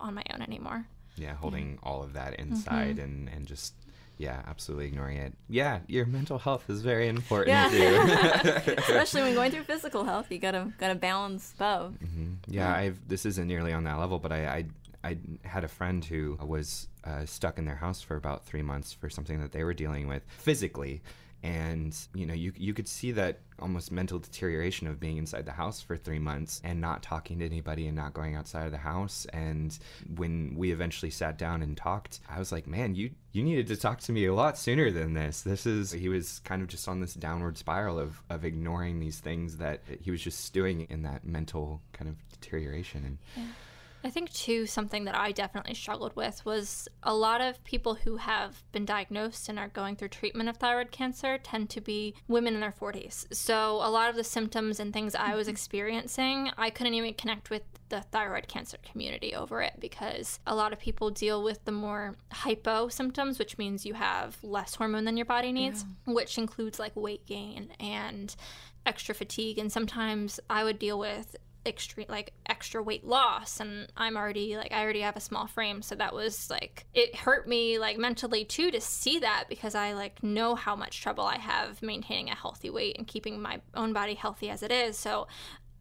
on 0.00 0.14
my 0.14 0.24
own 0.32 0.42
anymore. 0.42 0.86
Yeah, 1.16 1.34
holding 1.34 1.72
yeah. 1.72 1.88
all 1.88 2.02
of 2.02 2.12
that 2.12 2.34
inside 2.34 2.96
mm-hmm. 2.96 3.04
and, 3.04 3.28
and 3.30 3.46
just 3.46 3.74
yeah, 4.18 4.42
absolutely 4.46 4.86
ignoring 4.86 5.18
it. 5.18 5.34
Yeah, 5.48 5.80
your 5.86 6.06
mental 6.06 6.38
health 6.38 6.68
is 6.70 6.82
very 6.82 7.08
important 7.08 7.48
yeah. 7.48 7.68
too. 7.68 8.72
Especially 8.78 9.22
when 9.22 9.34
going 9.34 9.50
through 9.50 9.64
physical 9.64 10.04
health, 10.04 10.30
you 10.30 10.38
gotta 10.38 10.72
gotta 10.78 10.94
balance 10.94 11.54
both. 11.58 11.92
Mm-hmm. 11.92 12.34
Yeah, 12.48 12.74
I've 12.74 13.08
this 13.08 13.26
isn't 13.26 13.46
nearly 13.46 13.72
on 13.72 13.84
that 13.84 13.98
level, 13.98 14.18
but 14.18 14.32
I 14.32 14.64
I, 15.04 15.10
I 15.10 15.18
had 15.44 15.64
a 15.64 15.68
friend 15.68 16.04
who 16.04 16.38
was 16.42 16.88
uh, 17.04 17.26
stuck 17.26 17.58
in 17.58 17.66
their 17.66 17.76
house 17.76 18.02
for 18.02 18.16
about 18.16 18.44
three 18.46 18.62
months 18.62 18.92
for 18.92 19.10
something 19.10 19.40
that 19.40 19.52
they 19.52 19.64
were 19.64 19.74
dealing 19.74 20.08
with 20.08 20.22
physically 20.38 21.02
and 21.46 21.96
you 22.12 22.26
know 22.26 22.34
you 22.34 22.52
you 22.56 22.74
could 22.74 22.88
see 22.88 23.12
that 23.12 23.38
almost 23.60 23.92
mental 23.92 24.18
deterioration 24.18 24.88
of 24.88 24.98
being 24.98 25.16
inside 25.16 25.46
the 25.46 25.52
house 25.52 25.80
for 25.80 25.96
3 25.96 26.18
months 26.18 26.60
and 26.64 26.80
not 26.80 27.04
talking 27.04 27.38
to 27.38 27.44
anybody 27.46 27.86
and 27.86 27.94
not 27.96 28.12
going 28.12 28.34
outside 28.34 28.66
of 28.66 28.72
the 28.72 28.78
house. 28.78 29.26
And 29.32 29.78
when 30.16 30.54
we 30.56 30.72
eventually 30.72 31.10
sat 31.10 31.38
down 31.38 31.62
and 31.62 31.76
talked 31.76 32.18
I 32.28 32.40
was 32.40 32.50
like 32.50 32.66
man 32.66 32.96
you 32.96 33.10
you 33.32 33.44
needed 33.44 33.68
to 33.68 33.76
talk 33.76 34.00
to 34.00 34.12
me 34.12 34.26
a 34.26 34.34
lot 34.34 34.58
sooner 34.58 34.90
than 34.90 35.14
this. 35.14 35.42
This 35.42 35.66
is 35.66 35.92
he 35.92 36.08
was 36.08 36.40
kind 36.40 36.62
of 36.62 36.68
just 36.68 36.88
on 36.88 37.00
this 37.00 37.14
downward 37.14 37.56
spiral 37.56 37.98
of 37.98 38.22
of 38.28 38.44
ignoring 38.44 38.98
these 38.98 39.20
things 39.20 39.58
that 39.58 39.82
he 40.00 40.10
was 40.10 40.20
just 40.20 40.52
doing 40.52 40.80
in 40.90 41.02
that 41.04 41.24
mental 41.24 41.80
kind 41.92 42.08
of 42.10 42.16
deterioration. 42.32 43.04
And 43.04 43.18
yeah. 43.36 43.52
I 44.04 44.10
think, 44.10 44.32
too, 44.32 44.66
something 44.66 45.04
that 45.04 45.16
I 45.16 45.32
definitely 45.32 45.74
struggled 45.74 46.14
with 46.14 46.44
was 46.44 46.88
a 47.02 47.14
lot 47.14 47.40
of 47.40 47.62
people 47.64 47.94
who 47.94 48.16
have 48.16 48.62
been 48.72 48.84
diagnosed 48.84 49.48
and 49.48 49.58
are 49.58 49.68
going 49.68 49.96
through 49.96 50.08
treatment 50.08 50.48
of 50.48 50.56
thyroid 50.58 50.92
cancer 50.92 51.38
tend 51.38 51.70
to 51.70 51.80
be 51.80 52.14
women 52.28 52.54
in 52.54 52.60
their 52.60 52.72
40s. 52.72 53.32
So, 53.34 53.76
a 53.76 53.90
lot 53.90 54.08
of 54.08 54.16
the 54.16 54.24
symptoms 54.24 54.78
and 54.78 54.92
things 54.92 55.14
I 55.14 55.34
was 55.34 55.48
experiencing, 55.56 56.50
I 56.56 56.70
couldn't 56.70 56.94
even 56.94 57.14
connect 57.14 57.50
with 57.50 57.62
the 57.88 58.02
thyroid 58.02 58.48
cancer 58.48 58.78
community 58.82 59.34
over 59.34 59.62
it 59.62 59.74
because 59.78 60.38
a 60.46 60.54
lot 60.54 60.72
of 60.72 60.78
people 60.78 61.10
deal 61.10 61.42
with 61.42 61.64
the 61.64 61.72
more 61.72 62.16
hypo 62.32 62.88
symptoms, 62.88 63.38
which 63.38 63.58
means 63.58 63.86
you 63.86 63.94
have 63.94 64.36
less 64.42 64.74
hormone 64.74 65.04
than 65.04 65.16
your 65.16 65.26
body 65.26 65.52
needs, 65.52 65.84
yeah. 66.06 66.14
which 66.14 66.38
includes 66.38 66.78
like 66.78 66.94
weight 66.96 67.26
gain 67.26 67.70
and 67.78 68.34
extra 68.84 69.14
fatigue. 69.14 69.58
And 69.58 69.70
sometimes 69.70 70.40
I 70.48 70.64
would 70.64 70.78
deal 70.78 70.98
with 70.98 71.36
extreme 71.66 72.06
like 72.08 72.32
extra 72.46 72.82
weight 72.82 73.04
loss 73.04 73.60
and 73.60 73.88
i'm 73.96 74.16
already 74.16 74.56
like 74.56 74.72
i 74.72 74.82
already 74.82 75.00
have 75.00 75.16
a 75.16 75.20
small 75.20 75.46
frame 75.46 75.82
so 75.82 75.94
that 75.94 76.14
was 76.14 76.48
like 76.50 76.86
it 76.94 77.14
hurt 77.14 77.48
me 77.48 77.78
like 77.78 77.98
mentally 77.98 78.44
too 78.44 78.70
to 78.70 78.80
see 78.80 79.18
that 79.18 79.44
because 79.48 79.74
i 79.74 79.92
like 79.92 80.22
know 80.22 80.54
how 80.54 80.76
much 80.76 81.00
trouble 81.00 81.24
i 81.24 81.36
have 81.36 81.82
maintaining 81.82 82.30
a 82.30 82.34
healthy 82.34 82.70
weight 82.70 82.96
and 82.98 83.06
keeping 83.06 83.40
my 83.40 83.60
own 83.74 83.92
body 83.92 84.14
healthy 84.14 84.48
as 84.50 84.62
it 84.62 84.70
is. 84.72 84.96
So 84.96 85.26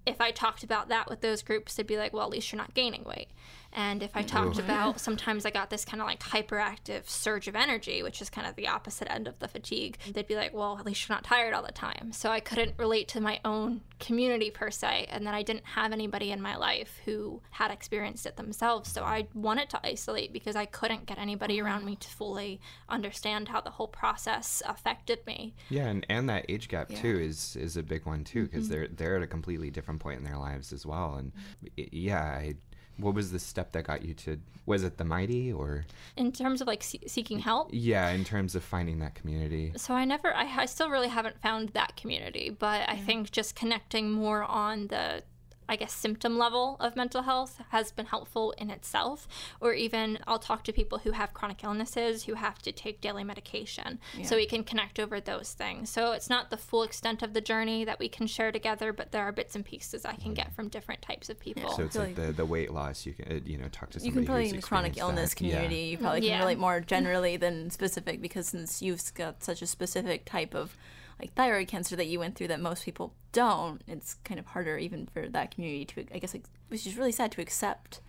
if 0.06 0.22
i 0.22 0.32
talked 0.32 0.64
about 0.64 0.90
that 0.90 1.10
with 1.10 1.22
those 1.22 1.42
groups 1.42 1.76
they'd 1.76 1.88
be 1.88 1.98
like 1.98 2.14
well 2.14 2.26
at 2.26 2.30
least 2.30 2.52
you're 2.52 2.58
not 2.58 2.74
gaining 2.74 3.04
weight 3.04 3.30
and 3.76 4.02
if 4.02 4.16
I 4.16 4.24
talked 4.24 4.58
about 4.58 5.00
sometimes 5.06 5.46
I 5.46 5.52
got 5.52 5.70
this 5.70 5.86
kind 5.86 6.02
of 6.02 6.08
like 6.08 6.22
hyperactive 6.22 7.08
surge 7.08 7.48
of 7.48 7.56
energy, 7.56 8.02
which 8.02 8.22
is 8.22 8.30
kind 8.30 8.48
of 8.48 8.56
the 8.56 8.68
opposite 8.68 9.12
end 9.12 9.28
of 9.28 9.38
the 9.40 9.48
fatigue, 9.48 9.98
they'd 10.14 10.28
be 10.28 10.36
like, 10.36 10.54
well, 10.54 10.78
at 10.80 10.86
least 10.86 11.08
you're 11.08 11.16
not 11.16 11.24
tired 11.24 11.54
all 11.54 11.64
the 11.64 11.72
time. 11.72 12.12
So 12.12 12.32
I 12.32 12.40
couldn't 12.40 12.74
relate 12.78 13.08
to 13.10 13.22
my 13.22 13.40
own 13.44 13.82
community 14.00 14.50
per 14.50 14.72
se. 14.72 15.08
And 15.10 15.28
then 15.28 15.34
I 15.34 15.44
didn't 15.44 15.66
have 15.66 15.92
anybody 15.92 16.32
in 16.32 16.42
my 16.42 16.56
life 16.56 17.00
who 17.06 17.42
had 17.52 17.72
experienced 17.72 18.26
it 18.26 18.38
themselves. 18.38 18.92
So 18.92 19.04
I 19.04 19.28
wanted 19.34 19.70
to 19.72 19.86
isolate 19.86 20.34
because 20.34 20.56
I 20.56 20.66
couldn't 20.66 21.06
get 21.06 21.18
anybody 21.18 21.62
around 21.62 21.86
me 21.86 21.98
to 21.98 22.08
fully 22.08 22.62
understand 22.90 23.50
how 23.50 23.62
the 23.62 23.72
whole 23.72 23.88
process 23.88 24.64
affected 24.66 25.20
me. 25.28 25.54
Yeah, 25.70 25.88
and, 25.88 26.06
and 26.10 26.30
that 26.30 26.46
age 26.50 26.70
gap 26.70 26.92
yeah. 26.92 27.02
too 27.02 27.20
is 27.20 27.56
is 27.56 27.78
a 27.78 27.84
big 27.84 28.06
one 28.06 28.24
too 28.24 28.46
because 28.46 28.66
mm-hmm. 28.66 28.74
they're 28.74 28.88
they're 28.88 29.18
at 29.18 29.24
a 29.24 29.28
completely 29.28 29.70
different 29.70 30.00
point 30.00 30.20
in 30.20 30.24
their 30.24 30.38
lives 30.38 30.72
as 30.72 30.86
well. 30.86 31.16
And 31.16 31.32
yeah, 31.76 32.22
I 32.22 32.56
what 32.98 33.14
was 33.14 33.32
the 33.32 33.40
step 33.40 33.72
that 33.74 33.86
got 33.86 34.04
you 34.04 34.14
to? 34.14 34.40
Was 34.66 34.84
it 34.84 34.98
the 34.98 35.06
mighty 35.06 35.52
or? 35.54 35.86
In 36.18 36.32
terms 36.32 36.62
of 36.62 36.68
like 36.68 36.82
see- 36.84 37.02
seeking 37.08 37.40
help, 37.40 37.70
Yeah, 37.72 38.10
in 38.10 38.24
terms 38.24 38.56
of 38.56 38.64
finding 38.64 39.00
that 39.00 39.14
community. 39.16 39.74
so 39.76 39.94
I 39.94 40.06
never, 40.06 40.34
I, 40.34 40.46
I 40.62 40.66
still 40.66 40.90
really 40.90 41.10
haven't 41.10 41.40
found 41.42 41.70
that 41.70 41.96
community, 41.98 42.50
but 42.50 42.88
I 42.90 42.96
think 42.98 43.32
just 43.32 43.56
connecting 43.56 44.12
more 44.12 44.44
on 44.44 44.88
the, 44.88 45.24
I 45.68 45.76
guess, 45.76 45.94
symptom 45.94 46.38
level 46.38 46.78
of 46.80 46.96
mental 46.96 47.24
health 47.24 47.60
has 47.70 47.92
been 47.92 48.06
helpful 48.06 48.52
in 48.58 48.70
itself. 48.70 49.28
Or 49.60 49.74
even 49.74 50.20
I'll 50.28 50.40
talk 50.40 50.64
to 50.66 50.74
people 50.74 51.00
who 51.00 51.12
have 51.12 51.34
chronic 51.34 51.64
illnesses 51.64 52.24
who 52.26 52.36
have 52.36 52.60
to 52.64 52.72
take 52.72 53.02
daily 53.02 53.24
medication. 53.24 54.00
So 54.24 54.36
we 54.36 54.46
can 54.46 54.64
connect 54.64 55.00
over 55.00 55.20
those 55.20 55.54
things. 55.54 55.90
So 55.90 56.12
it's 56.12 56.30
not 56.30 56.50
the 56.50 56.58
full 56.58 56.84
extent 56.84 57.24
of 57.24 57.34
the 57.34 57.42
journey 57.42 57.84
that 57.86 58.00
we 58.00 58.08
can 58.10 58.28
share 58.28 58.52
together, 58.52 58.94
but 58.94 59.12
there 59.12 59.24
are 59.24 59.32
bits 59.32 59.56
and 59.56 59.66
pieces 59.66 60.06
I 60.06 60.14
can 60.16 60.34
get 60.34 60.54
from 60.54 60.68
different 60.70 61.02
types 61.02 61.30
of 61.30 61.40
people. 61.40 61.72
So 61.72 61.84
it's 61.84 61.96
like 61.96 62.06
like- 62.08 62.16
the, 62.28 62.32
the 62.34 62.46
weight 62.46 62.72
loss. 62.72 63.06
You 63.06 63.14
can 63.14 63.32
uh, 63.32 63.40
you 63.46 63.58
know 63.58 63.68
talk 63.70 63.90
to 63.92 64.00
You 64.00 64.06
somebody 64.06 64.16
can 64.16 64.26
probably 64.26 64.44
who's 64.44 64.52
in 64.54 64.58
the 64.58 64.64
chronic 64.64 64.98
illness 64.98 65.34
that. 65.34 65.42
Yeah. 65.42 65.54
community, 65.56 65.84
you 65.90 65.98
probably 65.98 66.22
can 66.22 66.30
Yeah. 66.30 66.40
relate 66.40 66.60
more 66.60 66.80
generally 66.96 67.38
than 67.38 67.70
specific 67.72 68.22
because 68.22 68.48
since 68.48 68.82
you've 68.82 69.14
got 69.16 69.44
such 69.44 69.62
a 69.62 69.68
specific 69.68 70.26
type 70.26 70.54
of 70.54 70.78
like 71.20 71.34
thyroid 71.34 71.68
cancer 71.68 71.96
that 71.96 72.08
you 72.08 72.20
went 72.20 72.36
through 72.36 72.48
that 72.50 72.60
most 72.60 72.84
people 72.86 73.14
don't, 73.32 73.82
it's 73.88 74.16
kind 74.26 74.40
of 74.40 74.46
harder 74.48 74.78
even 74.78 75.08
for 75.08 75.28
that 75.30 75.52
community 75.54 75.86
to, 75.86 76.06
I 76.14 76.20
guess, 76.20 76.34
like, 76.34 76.44
which 76.70 76.86
is 76.86 76.98
really 76.98 77.12
sad 77.12 77.32
to 77.34 77.42
accept 77.42 78.02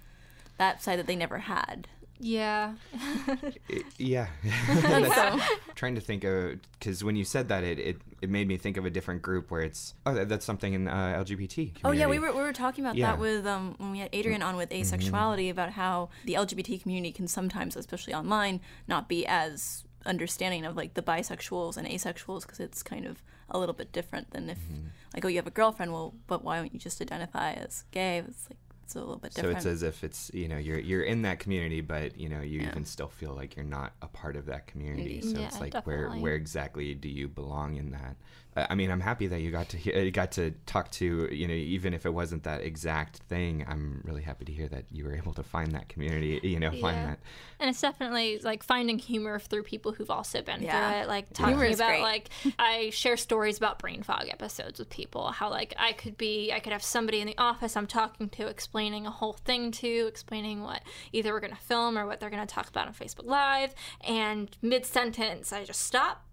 that 0.58 0.82
side 0.82 0.98
that 0.98 1.06
they 1.06 1.16
never 1.16 1.38
had. 1.38 1.88
yeah. 2.18 2.74
It- 3.68 3.84
yeah. 3.98 4.28
so, 5.14 5.40
trying 5.74 5.94
to 5.96 6.00
think 6.00 6.24
of 6.24 6.58
because 6.78 7.04
when 7.04 7.16
you 7.16 7.24
said 7.24 7.48
that 7.48 7.62
it, 7.64 7.78
it 7.78 7.96
it 8.22 8.30
made 8.30 8.48
me 8.48 8.56
think 8.56 8.76
of 8.78 8.86
a 8.86 8.90
different 8.90 9.20
group 9.22 9.50
where 9.50 9.60
it's 9.62 9.94
oh 10.06 10.14
that- 10.14 10.28
that's 10.28 10.44
something 10.46 10.72
in 10.72 10.88
uh, 10.88 11.22
LGBT 11.24 11.74
community. 11.74 11.80
oh 11.84 11.90
yeah, 11.92 12.06
we 12.06 12.18
were 12.18 12.32
we 12.32 12.40
were 12.40 12.52
talking 12.54 12.84
about 12.84 12.96
Yeah. 12.96 13.10
that 13.12 13.18
with 13.20 13.46
um 13.46 13.74
when 13.78 13.92
we 13.92 13.98
had 13.98 14.08
Adrian 14.14 14.42
on 14.42 14.56
with 14.56 14.70
asexuality 14.70 15.50
about 15.50 15.70
how 15.72 16.08
the 16.24 16.34
LGBT 16.34 16.80
community 16.82 17.12
can 17.12 17.28
sometimes, 17.28 17.76
especially 17.76 18.14
online, 18.14 18.60
not 18.88 19.08
be 19.08 19.26
as 19.26 19.84
understanding 20.06 20.64
of 20.64 20.76
like 20.76 20.94
the 20.94 21.02
bisexuals 21.02 21.76
and 21.76 21.86
asexuals 21.86 22.42
because 22.42 22.60
it's 22.60 22.82
kind 22.82 23.06
of 23.06 23.22
a 23.50 23.58
little 23.58 23.74
bit 23.74 23.92
different 23.92 24.30
than 24.30 24.48
if 24.50 24.58
mm-hmm. 24.58 24.86
like 25.14 25.24
oh 25.24 25.28
you 25.28 25.36
have 25.36 25.46
a 25.46 25.50
girlfriend 25.50 25.92
well 25.92 26.14
but 26.26 26.42
why 26.44 26.56
don't 26.56 26.72
you 26.72 26.80
just 26.80 27.00
identify 27.00 27.52
as 27.52 27.84
gay 27.90 28.18
it's 28.18 28.48
like 28.50 28.58
it's 28.84 28.94
a 28.94 29.00
little 29.00 29.16
bit 29.16 29.34
different. 29.34 29.54
so 29.54 29.58
it's 29.58 29.66
as 29.66 29.82
if 29.82 30.04
it's 30.04 30.30
you 30.32 30.46
know 30.46 30.56
you're 30.56 30.78
you're 30.78 31.02
in 31.02 31.22
that 31.22 31.40
community 31.40 31.80
but 31.80 32.16
you 32.18 32.28
know 32.28 32.40
you 32.40 32.60
Yeah. 32.60 32.68
even 32.68 32.84
still 32.84 33.08
feel 33.08 33.34
like 33.34 33.56
you're 33.56 33.64
not 33.64 33.94
a 34.00 34.06
part 34.06 34.36
of 34.36 34.46
that 34.46 34.68
community 34.68 35.20
so 35.20 35.38
Yeah, 35.38 35.46
it's 35.46 35.60
like 35.60 35.74
where 35.86 36.02
definitely. 36.02 36.20
where 36.22 36.34
exactly 36.34 36.94
do 36.94 37.08
you 37.08 37.26
belong 37.26 37.76
in 37.76 37.90
that 37.90 38.16
i 38.56 38.74
mean 38.74 38.90
i'm 38.90 39.00
happy 39.00 39.26
that 39.26 39.40
you 39.40 39.50
got 39.50 39.68
to 39.68 39.76
hear, 39.76 39.98
you 40.02 40.10
got 40.10 40.32
to 40.32 40.50
talk 40.66 40.90
to 40.90 41.28
you 41.32 41.46
know 41.46 41.54
even 41.54 41.92
if 41.94 42.06
it 42.06 42.10
wasn't 42.14 42.42
that 42.44 42.62
exact 42.62 43.16
thing 43.28 43.64
i'm 43.68 44.00
really 44.04 44.22
happy 44.22 44.44
to 44.44 44.52
hear 44.52 44.66
that 44.68 44.84
you 44.90 45.04
were 45.04 45.14
able 45.14 45.32
to 45.34 45.42
find 45.42 45.72
that 45.74 45.88
community 45.88 46.40
you 46.42 46.58
know 46.58 46.70
find 46.70 46.96
Yeah. 46.96 47.06
that 47.06 47.18
And 47.58 47.70
it's 47.70 47.80
definitely 47.80 48.38
like 48.40 48.62
finding 48.62 48.98
humor 48.98 49.38
through 49.38 49.62
people 49.62 49.92
who've 49.92 50.10
also 50.10 50.42
been 50.42 50.62
Yeah. 50.62 50.90
through 50.90 51.00
it. 51.02 51.08
Like 51.08 51.32
talking 51.32 51.58
is 51.62 51.78
about 51.78 51.88
great. 51.88 52.02
like 52.02 52.28
I 52.58 52.90
share 52.90 53.16
stories 53.16 53.56
about 53.56 53.78
brain 53.78 54.02
fog 54.02 54.26
episodes 54.28 54.78
with 54.78 54.90
people. 54.90 55.30
How 55.30 55.48
like 55.48 55.72
I 55.78 55.92
could 55.92 56.18
be 56.18 56.52
I 56.52 56.60
could 56.60 56.72
have 56.74 56.82
somebody 56.82 57.20
in 57.22 57.26
the 57.26 57.38
office 57.38 57.74
I'm 57.74 57.86
talking 57.86 58.28
to 58.28 58.46
explaining 58.46 59.06
a 59.06 59.10
whole 59.10 59.32
thing 59.32 59.70
to, 59.72 59.88
explaining 60.06 60.62
what 60.62 60.82
either 61.12 61.32
we're 61.32 61.40
gonna 61.40 61.56
film 61.56 61.96
or 61.96 62.04
what 62.06 62.20
they're 62.20 62.28
gonna 62.30 62.44
talk 62.46 62.68
about 62.68 62.88
on 62.88 62.92
Facebook 62.94 63.24
Live, 63.24 63.74
and 64.02 64.54
mid 64.60 64.84
sentence 64.84 65.50
I 65.50 65.64
just 65.64 65.80
stop 65.80 66.25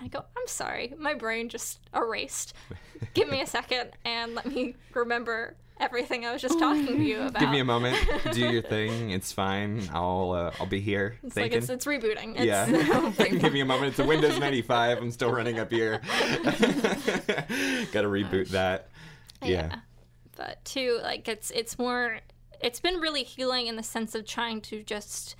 and 0.00 0.06
I 0.06 0.08
go, 0.08 0.24
I'm 0.36 0.46
sorry, 0.46 0.94
my 0.98 1.14
brain 1.14 1.48
just 1.48 1.78
erased. 1.94 2.54
Give 3.14 3.28
me 3.30 3.40
a 3.42 3.46
second 3.46 3.90
and 4.04 4.34
let 4.34 4.46
me 4.46 4.74
remember 4.94 5.54
everything 5.78 6.26
I 6.26 6.32
was 6.32 6.42
just 6.42 6.58
talking 6.58 6.86
to 6.86 7.02
you 7.02 7.22
about. 7.22 7.40
give 7.40 7.48
me 7.48 7.58
a 7.60 7.64
moment 7.64 7.96
do 8.32 8.40
your 8.40 8.60
thing 8.74 9.12
it's 9.12 9.32
fine 9.32 9.88
i'll 9.94 10.32
uh, 10.32 10.52
i'll 10.60 10.66
be 10.66 10.78
here 10.78 11.16
It's 11.24 11.36
like 11.36 11.52
it's, 11.54 11.70
it's 11.70 11.86
rebooting. 11.86 12.34
It's, 12.36 12.44
yeah. 12.44 12.66
Give 13.38 13.50
me 13.50 13.60
a 13.60 13.64
moment. 13.64 13.88
It's 13.92 13.98
a 13.98 14.04
Windows 14.04 14.38
95. 14.38 14.98
I'm 14.98 15.10
still 15.10 15.32
running 15.32 15.58
up 15.58 15.70
here. 15.70 16.02
Got 16.04 18.02
to 18.02 18.08
reboot 18.08 18.48
that. 18.50 18.88
Yeah. 19.42 19.76
but 20.36 20.62
too 20.66 21.00
like 21.02 21.26
it's 21.28 21.50
it's 21.52 21.78
more 21.78 22.18
it's 22.60 22.78
been 22.80 22.96
really 23.00 23.22
healing 23.22 23.66
in 23.66 23.76
the 23.76 23.82
sense 23.82 24.14
of 24.14 24.26
trying 24.26 24.60
to 24.62 24.82
just 24.82 25.34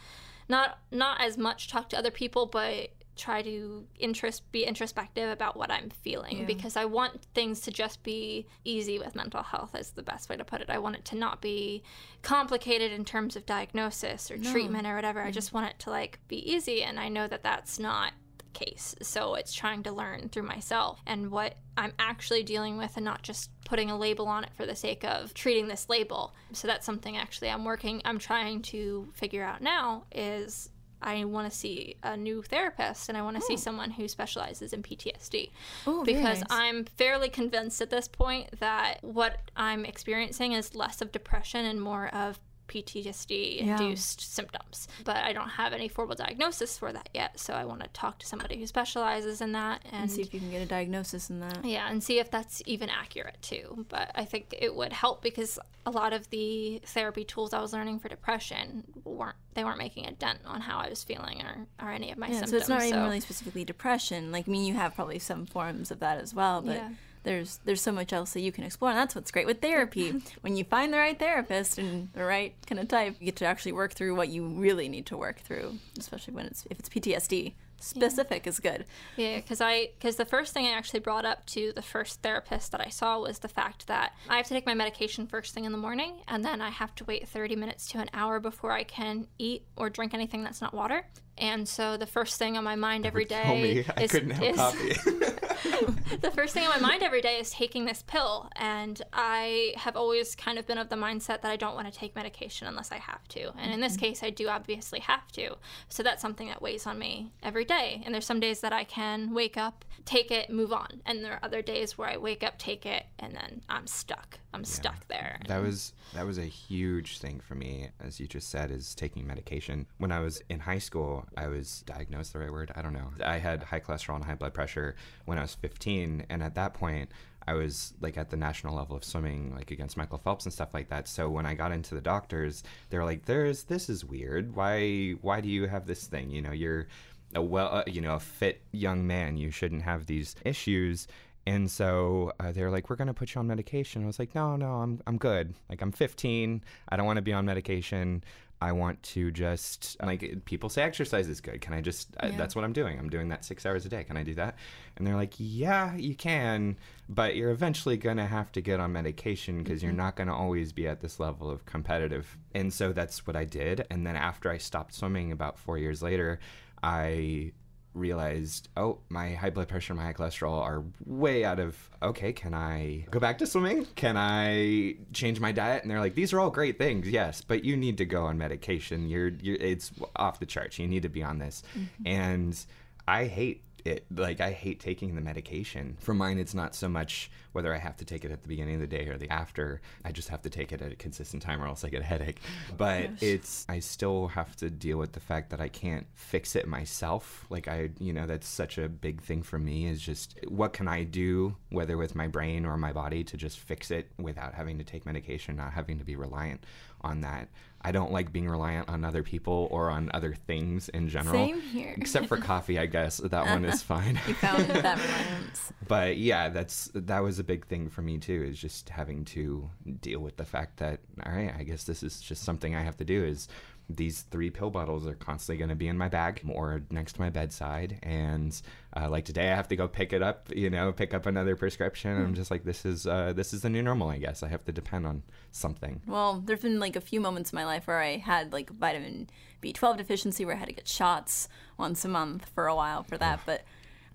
not 0.48 0.78
not 0.90 1.20
as 1.20 1.36
much 1.36 1.68
talk 1.68 1.90
to 1.90 1.98
other 1.98 2.10
people 2.10 2.46
but 2.46 2.88
try 3.16 3.42
to 3.42 3.86
interest 3.98 4.50
be 4.52 4.64
introspective 4.64 5.30
about 5.30 5.56
what 5.56 5.70
i'm 5.70 5.90
feeling 5.90 6.38
Yeah. 6.38 6.44
because 6.46 6.76
i 6.76 6.84
want 6.84 7.22
things 7.34 7.60
to 7.60 7.70
just 7.70 8.02
be 8.02 8.46
easy 8.64 8.98
with 8.98 9.14
mental 9.14 9.42
health 9.42 9.74
is 9.74 9.90
the 9.90 10.02
best 10.02 10.28
way 10.28 10.36
to 10.36 10.44
put 10.44 10.60
it. 10.60 10.70
I 10.70 10.78
want 10.78 10.96
it 10.96 11.04
to 11.06 11.16
not 11.16 11.40
be 11.40 11.82
complicated 12.22 12.92
in 12.92 13.04
terms 13.04 13.36
of 13.36 13.46
diagnosis 13.46 14.30
or 14.30 14.38
treatment 14.38 14.86
or 14.86 14.94
whatever. 14.94 15.20
I 15.20 15.24
mm-hmm. 15.24 15.32
just 15.32 15.52
want 15.52 15.70
it 15.70 15.78
to 15.80 15.90
like 15.90 16.18
be 16.28 16.38
easy 16.50 16.82
and 16.82 16.98
i 16.98 17.08
know 17.08 17.26
that 17.26 17.42
that's 17.42 17.78
not 17.78 18.12
the 18.38 18.44
case. 18.64 18.94
So 19.02 19.34
it's 19.34 19.52
trying 19.52 19.82
to 19.84 19.92
learn 19.92 20.28
through 20.28 20.44
myself 20.44 21.00
and 21.06 21.30
what 21.30 21.56
i'm 21.76 21.92
actually 21.98 22.42
dealing 22.42 22.76
with 22.76 22.96
and 22.96 23.04
not 23.04 23.22
just 23.22 23.50
putting 23.64 23.90
a 23.90 23.98
label 23.98 24.26
on 24.26 24.44
it 24.44 24.50
for 24.54 24.66
the 24.66 24.76
sake 24.76 25.04
of 25.04 25.32
treating 25.34 25.68
this 25.68 25.88
label. 25.88 26.34
So 26.52 26.66
that's 26.68 26.86
something 26.86 27.16
actually 27.16 27.50
i'm 27.50 27.64
working 27.64 28.02
i'm 28.04 28.18
trying 28.18 28.62
to 28.62 29.08
figure 29.14 29.44
out 29.44 29.62
now 29.62 30.04
is 30.12 30.70
I 31.02 31.24
want 31.24 31.50
to 31.50 31.56
see 31.56 31.96
a 32.02 32.16
new 32.16 32.42
therapist 32.42 33.08
and 33.08 33.16
I 33.16 33.22
want 33.22 33.36
to 33.36 33.42
see 33.42 33.54
oh. 33.54 33.56
someone 33.56 33.90
who 33.90 34.08
specializes 34.08 34.72
in 34.72 34.82
PTSD 34.82 35.50
Oh, 35.86 36.04
because 36.04 36.40
nice. 36.40 36.48
I'm 36.50 36.84
fairly 36.84 37.28
convinced 37.28 37.80
at 37.80 37.90
this 37.90 38.08
point 38.08 38.60
that 38.60 38.98
what 39.02 39.38
I'm 39.56 39.84
experiencing 39.84 40.52
is 40.52 40.74
less 40.74 41.00
of 41.00 41.12
depression 41.12 41.64
and 41.64 41.80
more 41.80 42.08
of 42.14 42.38
PTSD 42.70 43.58
induced 43.58 44.34
symptoms. 44.34 44.88
But 45.04 45.16
I 45.16 45.32
don't 45.32 45.48
have 45.48 45.72
any 45.72 45.88
formal 45.88 46.14
diagnosis 46.14 46.78
for 46.78 46.92
that 46.92 47.08
yet, 47.12 47.38
so 47.40 47.54
I 47.54 47.64
want 47.64 47.82
to 47.82 47.88
talk 47.88 48.18
to 48.20 48.26
somebody 48.26 48.58
who 48.58 48.66
specializes 48.66 49.40
in 49.40 49.52
that 49.52 49.82
and, 49.84 50.02
and 50.02 50.10
see 50.10 50.22
if 50.22 50.32
you 50.32 50.40
can 50.40 50.50
get 50.50 50.62
a 50.62 50.66
diagnosis 50.66 51.30
in 51.30 51.40
that 51.40 51.64
yeah, 51.64 51.90
and 51.90 52.02
see 52.02 52.18
if 52.18 52.30
that's 52.30 52.62
even 52.66 52.88
accurate 52.88 53.38
too. 53.42 53.84
But 53.88 54.12
I 54.14 54.24
think 54.24 54.54
it 54.56 54.74
would 54.74 54.92
help 54.92 55.22
because 55.22 55.58
a 55.84 55.90
lot 55.90 56.12
of 56.12 56.28
the 56.30 56.80
therapy 56.84 57.24
tools 57.24 57.52
I 57.52 57.60
was 57.60 57.72
learning 57.72 57.98
for 57.98 58.08
depression 58.08 58.84
weren't 59.04 59.36
they 59.54 59.64
weren't 59.64 59.78
making 59.78 60.06
a 60.06 60.12
dent 60.12 60.38
on 60.46 60.60
how 60.60 60.78
I 60.78 60.88
was 60.88 61.02
feeling 61.02 61.42
or, 61.42 61.66
or 61.84 61.90
any 61.90 62.12
of 62.12 62.18
my 62.18 62.28
yeah, 62.28 62.34
symptoms. 62.34 62.50
so 62.50 62.56
it's 62.58 62.68
not 62.68 62.82
even 62.84 63.02
really 63.02 63.20
specifically 63.20 63.64
depression 63.64 64.30
like 64.30 64.46
i 64.46 64.50
mean 64.50 64.64
you 64.64 64.74
have 64.74 64.94
probably 64.94 65.18
some 65.18 65.44
forms 65.44 65.90
of 65.90 65.98
that 66.00 66.18
as 66.18 66.32
well 66.32 66.62
but 66.62 66.76
Yeah. 66.76 66.90
There's 67.22 67.60
there's 67.64 67.82
so 67.82 67.92
much 67.92 68.12
else 68.12 68.32
that 68.32 68.40
you 68.40 68.52
can 68.52 68.64
explore 68.64 68.90
and 68.90 68.98
that's 68.98 69.14
what's 69.14 69.30
great 69.30 69.46
with 69.46 69.60
therapy. 69.60 70.22
When 70.40 70.56
you 70.56 70.64
find 70.64 70.92
the 70.92 70.98
right 70.98 71.18
therapist 71.18 71.78
and 71.78 72.12
the 72.12 72.24
right 72.24 72.54
kind 72.66 72.80
of 72.80 72.88
type 72.88 73.16
you 73.20 73.26
get 73.26 73.36
to 73.36 73.44
actually 73.44 73.72
work 73.72 73.92
through 73.92 74.14
what 74.14 74.28
you 74.28 74.46
really 74.46 74.88
need 74.88 75.06
to 75.06 75.16
work 75.16 75.40
through 75.40 75.78
especially 75.98 76.34
when 76.34 76.46
it's 76.46 76.66
if 76.70 76.78
it's 76.78 76.88
ptsd 76.88 77.54
specific 77.80 78.46
is 78.46 78.60
good. 78.60 78.84
Yeah, 79.16 79.36
because 79.36 79.60
I 79.60 79.90
because 79.98 80.16
the 80.16 80.24
first 80.24 80.52
thing 80.52 80.66
I 80.66 80.72
actually 80.72 81.00
brought 81.00 81.24
up 81.24 81.46
to 81.46 81.72
the 81.74 81.82
first 81.82 82.22
therapist 82.22 82.72
that 82.72 82.80
I 82.80 82.90
saw 82.90 83.18
was 83.18 83.40
the 83.40 83.48
fact 83.48 83.86
that 83.88 84.14
I 84.28 84.36
have 84.36 84.46
to 84.46 84.54
take 84.54 84.66
my 84.66 84.74
medication 84.74 85.26
first 85.26 85.54
thing 85.54 85.64
in 85.64 85.72
the 85.72 85.78
morning, 85.78 86.20
and 86.28 86.44
then 86.44 86.60
I 86.60 86.70
have 86.70 86.94
to 86.96 87.04
wait 87.04 87.26
thirty 87.26 87.56
minutes 87.56 87.86
to 87.88 87.98
an 87.98 88.10
hour 88.12 88.38
before 88.38 88.72
I 88.72 88.84
can 88.84 89.26
eat 89.38 89.64
or 89.76 89.90
drink 89.90 90.14
anything 90.14 90.44
that's 90.44 90.60
not 90.60 90.74
water. 90.74 91.06
And 91.38 91.68
so 91.68 91.96
the 91.96 92.06
first 92.06 92.38
thing 92.38 92.56
on 92.56 92.64
my 92.64 92.76
mind 92.76 93.06
every 93.06 93.24
day 93.24 93.62
me 93.62 93.84
I 93.96 94.02
is, 94.02 94.14
is- 94.14 94.56
coffee. 94.56 94.96
the 96.20 96.30
first 96.30 96.54
thing 96.54 96.66
on 96.66 96.80
my 96.80 96.88
mind 96.88 97.02
every 97.02 97.20
day 97.20 97.38
is 97.38 97.50
taking 97.50 97.84
this 97.84 98.02
pill. 98.06 98.50
And 98.56 99.00
I 99.12 99.74
have 99.76 99.96
always 99.96 100.34
kind 100.34 100.58
of 100.58 100.66
been 100.66 100.78
of 100.78 100.88
the 100.88 100.96
mindset 100.96 101.42
that 101.42 101.46
I 101.46 101.56
don't 101.56 101.74
want 101.74 101.92
to 101.92 101.98
take 101.98 102.14
medication 102.14 102.66
unless 102.66 102.92
I 102.92 102.98
have 102.98 103.26
to. 103.28 103.52
And 103.58 103.72
in 103.72 103.80
this 103.80 103.94
mm-hmm. 103.94 104.06
case, 104.06 104.22
I 104.22 104.30
do 104.30 104.48
obviously 104.48 105.00
have 105.00 105.30
to. 105.32 105.56
So 105.88 106.02
that's 106.02 106.22
something 106.22 106.48
that 106.48 106.62
weighs 106.62 106.86
on 106.86 106.98
me 106.98 107.32
every 107.42 107.64
day. 107.64 108.02
And 108.04 108.14
there's 108.14 108.26
some 108.26 108.40
days 108.40 108.60
that 108.60 108.72
I 108.72 108.84
can 108.84 109.32
wake 109.34 109.56
up, 109.56 109.84
take 110.04 110.30
it, 110.30 110.50
move 110.50 110.72
on. 110.72 111.02
And 111.06 111.24
there 111.24 111.34
are 111.34 111.40
other 111.42 111.62
days 111.62 111.96
where 111.96 112.08
I 112.08 112.16
wake 112.16 112.42
up, 112.42 112.58
take 112.58 112.86
it, 112.86 113.06
and 113.18 113.34
then 113.34 113.62
I'm 113.68 113.86
stuck. 113.86 114.38
I'm 114.52 114.64
stuck 114.64 115.06
there. 115.08 115.38
That 115.46 115.62
was 115.62 115.92
that 116.14 116.26
was 116.26 116.38
a 116.38 116.44
huge 116.44 117.18
thing 117.18 117.40
for 117.40 117.54
me, 117.54 117.90
as 118.00 118.18
you 118.18 118.26
just 118.26 118.50
said, 118.50 118.72
is 118.72 118.96
taking 118.96 119.26
medication. 119.26 119.86
When 119.98 120.10
I 120.10 120.20
was 120.20 120.42
in 120.48 120.60
high 120.60 120.78
school, 120.78 121.19
I 121.36 121.48
was 121.48 121.82
diagnosed 121.86 122.32
the 122.32 122.40
right 122.40 122.52
word. 122.52 122.72
I 122.74 122.82
don't 122.82 122.92
know. 122.92 123.10
I 123.24 123.38
had 123.38 123.62
high 123.62 123.80
cholesterol 123.80 124.16
and 124.16 124.24
high 124.24 124.34
blood 124.34 124.54
pressure 124.54 124.96
when 125.24 125.38
I 125.38 125.42
was 125.42 125.54
15, 125.54 126.26
and 126.28 126.42
at 126.42 126.54
that 126.54 126.74
point, 126.74 127.10
I 127.46 127.54
was 127.54 127.94
like 128.00 128.16
at 128.18 128.30
the 128.30 128.36
national 128.36 128.76
level 128.76 128.96
of 128.96 129.04
swimming, 129.04 129.54
like 129.54 129.70
against 129.70 129.96
Michael 129.96 130.18
Phelps 130.18 130.44
and 130.44 130.52
stuff 130.52 130.74
like 130.74 130.88
that. 130.90 131.08
So 131.08 131.28
when 131.28 131.46
I 131.46 131.54
got 131.54 131.72
into 131.72 131.94
the 131.94 132.00
doctors, 132.00 132.62
they 132.90 132.98
were 132.98 133.04
like, 133.04 133.24
"There's 133.24 133.64
this 133.64 133.88
is 133.88 134.04
weird. 134.04 134.54
Why 134.54 135.12
why 135.22 135.40
do 135.40 135.48
you 135.48 135.66
have 135.66 135.86
this 135.86 136.06
thing? 136.06 136.30
You 136.30 136.42
know, 136.42 136.52
you're 136.52 136.86
a 137.34 137.42
well, 137.42 137.74
uh, 137.74 137.84
you 137.86 138.00
know, 138.00 138.14
a 138.14 138.20
fit 138.20 138.62
young 138.72 139.06
man. 139.06 139.36
You 139.36 139.50
shouldn't 139.50 139.82
have 139.82 140.06
these 140.06 140.36
issues." 140.44 141.08
And 141.46 141.70
so 141.70 142.32
uh, 142.38 142.52
they're 142.52 142.70
like, 142.70 142.90
"We're 142.90 142.96
gonna 142.96 143.14
put 143.14 143.34
you 143.34 143.40
on 143.40 143.46
medication." 143.46 144.02
I 144.04 144.06
was 144.06 144.18
like, 144.18 144.34
"No, 144.34 144.56
no, 144.56 144.74
I'm 144.74 145.00
I'm 145.06 145.16
good. 145.16 145.54
Like 145.68 145.80
I'm 145.82 145.92
15. 145.92 146.62
I 146.88 146.96
don't 146.96 147.06
want 147.06 147.16
to 147.16 147.22
be 147.22 147.32
on 147.32 147.46
medication." 147.46 148.22
I 148.62 148.72
want 148.72 149.02
to 149.14 149.30
just 149.30 149.96
like 150.02 150.44
people 150.44 150.68
say 150.68 150.82
exercise 150.82 151.28
is 151.28 151.40
good. 151.40 151.60
Can 151.62 151.72
I 151.72 151.80
just 151.80 152.14
uh, 152.22 152.26
Yeah. 152.28 152.36
that's 152.36 152.54
what 152.54 152.64
I'm 152.64 152.72
doing. 152.74 152.98
I'm 152.98 153.08
doing 153.08 153.28
that 153.28 153.44
6 153.44 153.64
hours 153.64 153.86
a 153.86 153.88
day. 153.88 154.04
Can 154.04 154.16
I 154.18 154.22
do 154.22 154.34
that? 154.34 154.56
And 154.96 155.06
they're 155.06 155.16
like, 155.16 155.32
"Yeah, 155.38 155.94
you 155.96 156.14
can, 156.14 156.76
but 157.08 157.36
you're 157.36 157.50
eventually 157.52 157.96
going 157.96 158.18
to 158.18 158.26
have 158.26 158.52
to 158.52 158.60
get 158.60 158.78
on 158.78 158.92
medication 158.92 159.62
because 159.62 159.82
you're 159.82 159.92
not 159.92 160.14
going 160.16 160.28
to 160.28 160.34
always 160.34 160.72
be 160.72 160.86
at 160.86 161.00
this 161.00 161.18
level 161.18 161.50
of 161.50 161.64
competitive." 161.64 162.36
And 162.54 162.70
so 162.72 162.92
that's 162.92 163.26
what 163.26 163.34
I 163.36 163.44
did. 163.44 163.86
And 163.90 164.06
then 164.06 164.16
after 164.16 164.50
I 164.50 164.58
stopped 164.58 164.92
swimming 164.94 165.32
about 165.32 165.58
4 165.58 165.78
years 165.78 166.02
later, 166.02 166.38
I 166.82 167.52
realized, 167.94 168.68
oh, 168.76 168.98
my 169.08 169.34
high 169.34 169.50
blood 169.50 169.68
pressure 169.68 169.94
my 169.94 170.04
high 170.04 170.12
cholesterol 170.12 170.60
are 170.60 170.84
way 171.04 171.44
out 171.44 171.58
of 171.58 171.76
okay, 172.02 172.32
can 172.32 172.54
I 172.54 173.06
go 173.10 173.20
back 173.20 173.38
to 173.38 173.46
swimming? 173.46 173.86
Can 173.94 174.16
I 174.16 174.96
change 175.12 175.40
my 175.40 175.52
diet? 175.52 175.82
And 175.82 175.90
they're 175.90 176.00
like, 176.00 176.14
these 176.14 176.32
are 176.32 176.40
all 176.40 176.50
great 176.50 176.78
things, 176.78 177.08
yes, 177.08 177.42
but 177.42 177.64
you 177.64 177.76
need 177.76 177.98
to 177.98 178.04
go 178.04 178.24
on 178.24 178.38
medication. 178.38 179.08
You're, 179.08 179.28
you're 179.28 179.56
it's 179.56 179.92
off 180.16 180.40
the 180.40 180.46
charts. 180.46 180.78
You 180.78 180.88
need 180.88 181.02
to 181.02 181.08
be 181.08 181.22
on 181.22 181.38
this. 181.38 181.62
Mm-hmm. 181.76 182.06
And 182.06 182.66
I 183.08 183.24
hate 183.24 183.64
it 183.84 184.04
like 184.14 184.40
I 184.40 184.52
hate 184.52 184.80
taking 184.80 185.14
the 185.14 185.20
medication. 185.20 185.96
For 186.00 186.14
mine 186.14 186.38
it's 186.38 186.54
not 186.54 186.74
so 186.74 186.88
much 186.88 187.30
whether 187.52 187.74
I 187.74 187.78
have 187.78 187.96
to 187.98 188.04
take 188.04 188.24
it 188.24 188.30
at 188.30 188.42
the 188.42 188.48
beginning 188.48 188.76
of 188.76 188.80
the 188.80 188.86
day 188.86 189.06
or 189.08 189.18
the 189.18 189.28
after. 189.30 189.80
I 190.04 190.12
just 190.12 190.28
have 190.28 190.42
to 190.42 190.50
take 190.50 190.72
it 190.72 190.80
at 190.82 190.92
a 190.92 190.96
consistent 190.96 191.42
time 191.42 191.62
or 191.62 191.66
else 191.66 191.84
I 191.84 191.88
get 191.88 192.00
a 192.02 192.04
headache. 192.04 192.40
Oh, 192.70 192.74
but 192.76 193.00
Yes. 193.02 193.22
it's 193.22 193.66
I 193.68 193.80
still 193.80 194.28
have 194.28 194.54
to 194.56 194.70
deal 194.70 194.98
with 194.98 195.12
the 195.12 195.20
fact 195.20 195.50
that 195.50 195.60
I 195.60 195.68
can't 195.68 196.06
fix 196.14 196.54
it 196.56 196.66
myself. 196.68 197.46
Like 197.50 197.68
I 197.68 197.90
you 197.98 198.12
know 198.12 198.26
that's 198.26 198.48
such 198.48 198.78
a 198.78 198.88
big 198.88 199.20
thing 199.22 199.42
for 199.42 199.58
me 199.58 199.86
is 199.86 200.00
just 200.00 200.38
what 200.48 200.72
can 200.72 200.88
I 200.88 201.04
do 201.04 201.56
whether 201.70 201.96
with 201.96 202.14
my 202.14 202.28
brain 202.28 202.64
or 202.66 202.76
my 202.76 202.92
body 202.92 203.24
to 203.24 203.36
just 203.36 203.58
fix 203.58 203.90
it 203.90 204.10
without 204.18 204.54
having 204.54 204.78
to 204.78 204.84
take 204.84 205.06
medication, 205.06 205.56
not 205.56 205.72
having 205.72 205.98
to 205.98 206.04
be 206.04 206.16
reliant 206.16 206.64
on 207.02 207.20
that. 207.22 207.48
I 207.82 207.92
don't 207.92 208.12
like 208.12 208.32
being 208.32 208.48
reliant 208.48 208.88
on 208.88 209.04
other 209.04 209.22
people 209.22 209.68
or 209.70 209.90
on 209.90 210.10
other 210.12 210.34
things 210.34 210.88
in 210.90 211.08
general. 211.08 211.34
Same 211.34 211.60
here. 211.60 211.94
Except 211.96 212.26
for 212.26 212.36
coffee, 212.52 212.78
I 212.78 212.86
guess. 212.86 213.18
That 213.18 213.46
one 213.46 213.64
is 213.64 213.82
fine. 213.94 214.20
You 214.26 214.34
found 214.34 214.64
that 214.64 214.98
reliance. 214.98 215.72
but 215.88 216.18
yeah, 216.18 216.50
that's 216.50 216.90
that 216.94 217.20
was 217.20 217.38
a 217.38 217.44
big 217.44 217.66
thing 217.66 217.88
for 217.88 218.02
me 218.02 218.18
too, 218.18 218.44
is 218.48 218.58
just 218.58 218.90
having 218.90 219.24
to 219.26 219.70
deal 220.00 220.20
with 220.20 220.36
the 220.36 220.44
fact 220.44 220.78
that 220.78 221.00
all 221.24 221.32
right, 221.32 221.54
I 221.56 221.62
guess 221.62 221.84
this 221.84 222.02
is 222.02 222.20
just 222.20 222.42
something 222.42 222.74
I 222.74 222.82
have 222.82 222.98
to 222.98 223.04
do 223.04 223.24
is 223.24 223.48
these 223.88 224.22
three 224.22 224.50
pill 224.50 224.70
bottles 224.70 225.06
are 225.06 225.14
constantly 225.14 225.58
going 225.58 225.70
to 225.70 225.74
be 225.74 225.88
in 225.88 225.98
my 225.98 226.08
bag 226.08 226.42
or 226.48 226.82
next 226.90 227.14
to 227.14 227.20
my 227.20 227.30
bedside 227.30 227.98
and 228.02 228.60
uh, 228.96 229.08
like 229.08 229.24
today 229.24 229.50
i 229.50 229.54
have 229.54 229.68
to 229.68 229.76
go 229.76 229.86
pick 229.86 230.12
it 230.12 230.22
up 230.22 230.48
you 230.54 230.68
know 230.68 230.92
pick 230.92 231.14
up 231.14 231.26
another 231.26 231.56
prescription. 231.56 232.10
I'm 232.16 232.34
just 232.34 232.50
like 232.50 232.64
this 232.64 232.84
is 232.84 233.06
uh, 233.06 233.32
this 233.34 233.52
is 233.52 233.62
the 233.62 233.70
new 233.70 233.82
normal 233.82 234.10
i 234.10 234.18
guess. 234.18 234.42
I 234.42 234.48
have 234.48 234.64
to 234.64 234.72
depend 234.72 235.06
on 235.06 235.22
something. 235.52 236.02
Well, 236.06 236.42
there's 236.44 236.60
been 236.60 236.80
like 236.80 236.96
a 236.96 237.00
few 237.00 237.20
moments 237.20 237.52
in 237.52 237.56
my 237.56 237.64
life 237.64 237.86
where 237.86 238.00
I 238.00 238.16
had 238.18 238.52
like 238.52 238.70
vitamin 238.70 239.28
B12 239.62 239.98
deficiency 239.98 240.44
where 240.44 240.54
I 240.54 240.58
had 240.58 240.68
to 240.68 240.74
get 240.74 240.88
shots 240.88 241.48
once 241.76 242.04
a 242.04 242.08
month 242.08 242.50
for 242.54 242.66
a 242.66 242.74
while 242.74 243.02
for 243.02 243.18
that. 243.18 243.40
But 243.46 243.64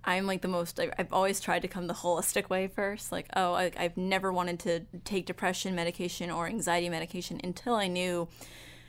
I'm 0.03 0.27
like 0.27 0.41
the 0.41 0.47
most, 0.47 0.79
I've 0.79 1.11
always 1.11 1.39
tried 1.39 1.63
to 1.63 1.67
come 1.67 1.87
the 1.87 1.93
holistic 1.93 2.49
way 2.49 2.67
first. 2.67 3.11
Like, 3.11 3.27
oh, 3.35 3.53
I, 3.53 3.71
I've 3.77 3.97
never 3.97 4.31
wanted 4.31 4.59
to 4.61 4.81
take 5.03 5.25
depression 5.25 5.75
medication 5.75 6.29
or 6.29 6.47
anxiety 6.47 6.89
medication 6.89 7.41
until 7.43 7.75
I 7.75 7.87
knew 7.87 8.27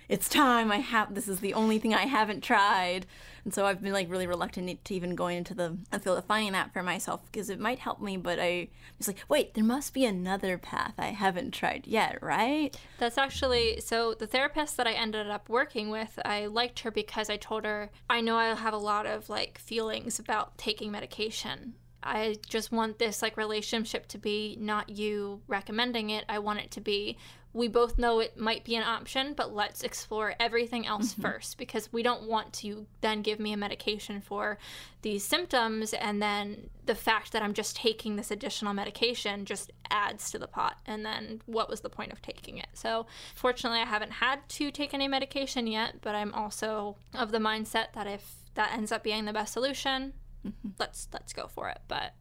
it's 0.09 0.29
time. 0.29 0.71
I 0.71 0.79
have, 0.79 1.14
this 1.14 1.29
is 1.29 1.40
the 1.40 1.55
only 1.55 1.79
thing 1.79 1.95
I 1.95 2.07
haven't 2.07 2.42
tried. 2.42 3.07
And 3.45 3.55
so 3.55 3.64
I've 3.64 3.81
been 3.81 3.92
like 3.92 4.11
really 4.11 4.27
reluctant 4.27 4.85
to 4.85 4.95
even 4.95 5.14
going 5.14 5.38
into 5.38 5.55
the 5.55 5.77
field 6.01 6.19
of 6.19 6.25
finding 6.25 6.53
that 6.53 6.73
for 6.73 6.83
myself 6.83 7.25
because 7.27 7.49
it 7.49 7.61
might 7.61 7.79
help 7.79 8.01
me. 8.01 8.16
But 8.16 8.40
I 8.40 8.69
was 8.99 9.07
like, 9.07 9.19
wait, 9.29 9.55
there 9.55 9.62
must 9.62 9.95
be 9.95 10.05
another 10.05 10.59
path 10.59 10.95
I 10.99 11.07
haven't 11.07 11.53
tried 11.53 11.87
yet, 11.87 12.19
right? 12.23 12.77
That's 12.99 13.19
actually 13.19 13.81
so 13.81 14.14
the 14.14 14.27
therapist 14.27 14.77
that 14.79 14.88
I 14.88 14.92
ended 14.92 15.31
up 15.31 15.49
working 15.49 15.90
with, 15.90 16.19
I 16.25 16.47
liked 16.47 16.81
her 16.81 16.90
because 16.90 17.31
I 17.31 17.37
told 17.37 17.64
her 17.64 17.90
I 18.11 18.21
know 18.21 18.37
I 18.37 18.55
have 18.55 18.75
a 18.75 18.79
lot 18.79 19.07
of 19.07 19.29
like 19.29 19.59
feelings 19.59 20.19
about 20.19 20.59
taking 20.59 20.90
medication. 20.90 21.75
I 22.03 22.37
just 22.49 22.71
want 22.71 22.99
this 22.99 23.23
like 23.23 23.37
relationship 23.37 24.07
to 24.09 24.19
be 24.19 24.57
not 24.61 24.88
you 24.88 25.42
recommending 25.49 26.11
it. 26.11 26.25
I 26.29 26.38
want 26.38 26.61
it 26.61 26.71
to 26.73 26.81
be 26.81 27.16
we 27.57 27.69
both 27.69 27.97
know 27.97 28.21
it 28.21 28.38
might 28.38 28.64
be 28.64 28.77
an 28.77 28.83
option, 28.83 29.33
but 29.33 29.55
let's 29.55 29.83
explore 29.83 30.35
everything 30.38 30.87
else 30.87 31.12
mm-hmm. 31.12 31.23
first 31.23 31.57
because 31.57 31.90
we 31.90 32.03
don't 32.03 32.29
want 32.29 32.53
to 32.53 32.87
then 33.01 33.23
give 33.23 33.40
me 33.40 33.55
a 33.55 33.57
medication 33.57 34.21
for 34.21 34.59
these 35.01 35.25
symptoms 35.25 35.95
and 35.95 36.21
then 36.21 36.69
the 36.85 36.95
fact 36.95 37.33
that 37.33 37.42
I'm 37.42 37.55
just 37.55 37.75
taking 37.75 38.16
this 38.16 38.31
additional 38.31 38.75
medication 38.75 39.47
just 39.47 39.73
adds 39.90 40.31
to 40.33 40.38
the 40.38 40.47
pot. 40.47 40.77
And 40.85 41.05
then 41.05 41.40
what 41.47 41.71
was 41.71 41.81
the 41.81 41.88
point 41.88 42.12
of 42.12 42.21
taking 42.21 42.59
it? 42.59 42.69
So, 42.75 43.07
fortunately, 43.35 43.81
I 43.81 43.87
haven't 43.87 44.12
had 44.12 44.47
to 44.51 44.71
take 44.71 44.92
any 44.92 45.09
medication 45.09 45.66
yet, 45.66 46.03
but 46.03 46.14
I'm 46.14 46.35
also 46.35 46.97
of 47.14 47.33
the 47.33 47.38
mindset 47.38 47.95
that 47.95 48.07
if 48.07 48.35
that 48.55 48.73
ends 48.75 48.92
up 48.92 49.03
being 49.03 49.25
the 49.25 49.33
best 49.33 49.55
solution, 49.55 50.12
mm-hmm. 50.47 50.69
let's 50.79 51.09
let's 51.11 51.33
go 51.33 51.47
for 51.47 51.71
it. 51.71 51.79
But 51.88 52.12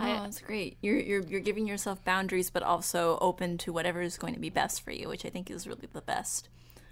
Oh, 0.00 0.04
I, 0.04 0.14
that's 0.20 0.40
great. 0.40 0.78
You're, 0.80 0.98
you're 0.98 1.22
you're 1.22 1.40
giving 1.40 1.66
yourself 1.66 2.04
boundaries, 2.04 2.50
but 2.50 2.62
also 2.62 3.18
open 3.20 3.58
to 3.58 3.72
whatever 3.72 4.00
is 4.00 4.16
going 4.18 4.34
to 4.34 4.40
be 4.40 4.50
best 4.50 4.82
for 4.82 4.90
you, 4.90 5.08
which 5.08 5.24
I 5.24 5.28
think 5.28 5.50
is 5.50 5.66
really 5.66 5.88
the 5.92 6.00
best 6.00 6.48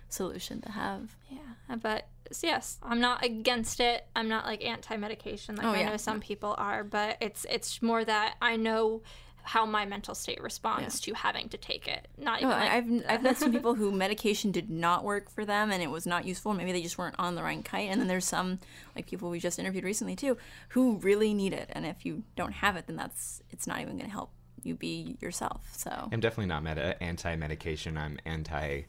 solution 0.09 0.61
to 0.63 0.73
have. 0.73 1.17
Yeah, 1.31 1.77
but 1.77 2.09
yes, 2.43 2.79
I'm 2.83 3.01
not 3.01 3.25
against 3.25 3.81
it. 3.81 4.07
I'm 4.15 4.29
not 4.29 4.45
like 4.45 4.65
anti-medication 4.65 5.57
like 5.57 5.67
Oh, 5.67 5.71
I 5.71 5.81
yeah. 5.81 5.91
know 5.91 5.97
some 5.97 6.21
people 6.21 6.55
are, 6.59 6.85
but 6.85 7.17
it's 7.21 7.47
it's 7.51 7.81
more 7.83 8.05
that 8.05 8.37
I 8.43 8.57
know 8.57 9.03
how 9.43 9.67
my 9.67 9.85
mental 9.85 10.15
state 10.15 10.41
responds 10.43 11.01
to 11.01 11.13
having 11.15 11.49
to 11.49 11.57
take 11.59 11.89
it. 11.89 12.09
Not 12.19 12.39
even 12.41 12.51
No, 12.51 12.57
like, 12.57 12.71
I- 12.71 12.77
I've 12.77 13.05
I've 13.09 13.23
met 13.23 13.37
some 13.39 13.53
people 13.53 13.75
who 13.75 13.91
medication 14.07 14.51
did 14.53 14.71
not 14.71 15.05
work 15.05 15.31
for 15.31 15.45
them 15.45 15.71
and 15.71 15.83
it 15.83 15.91
was 15.91 16.07
not 16.07 16.25
useful. 16.25 16.55
Maybe 16.55 16.73
they 16.73 16.83
just 16.83 16.99
weren't 16.99 17.17
on 17.19 17.35
the 17.35 17.43
right 17.43 17.65
kite. 17.65 17.91
And 17.91 18.01
then 18.01 18.09
there's 18.09 18.25
some 18.25 18.59
like 18.95 19.07
people 19.07 19.31
we 19.31 19.41
just 19.41 19.59
interviewed 19.59 19.85
recently 19.85 20.17
too 20.17 20.37
who 20.71 20.97
really 20.99 21.35
need 21.35 21.53
it. 21.53 21.69
And 21.73 21.85
if 21.87 22.05
you 22.07 22.23
don't 22.37 22.53
have 22.53 22.77
it, 22.77 22.87
then 22.87 22.97
that's 22.97 23.43
it's 23.51 23.67
not 23.67 23.81
even 23.81 23.97
going 23.97 24.07
to 24.11 24.13
help 24.13 24.31
you 24.63 24.75
be 24.75 25.17
yourself. 25.21 25.71
So 25.73 25.91
I'm 26.13 26.21
definitely 26.21 26.47
not 26.47 26.63
meta 26.63 27.03
anti-medication. 27.03 27.97
I'm 27.97 28.19
anti 28.27 28.83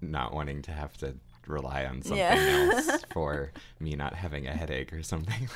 not 0.00 0.32
wanting 0.34 0.62
to 0.62 0.72
have 0.72 0.96
to 0.98 1.14
rely 1.50 1.84
on 1.84 2.02
something 2.02 2.16
Yeah. 2.18 2.70
else 2.72 3.04
for 3.12 3.52
me 3.78 3.94
not 3.96 4.14
having 4.14 4.46
a 4.46 4.52
headache 4.52 4.92
or 4.92 5.02
something. 5.02 5.48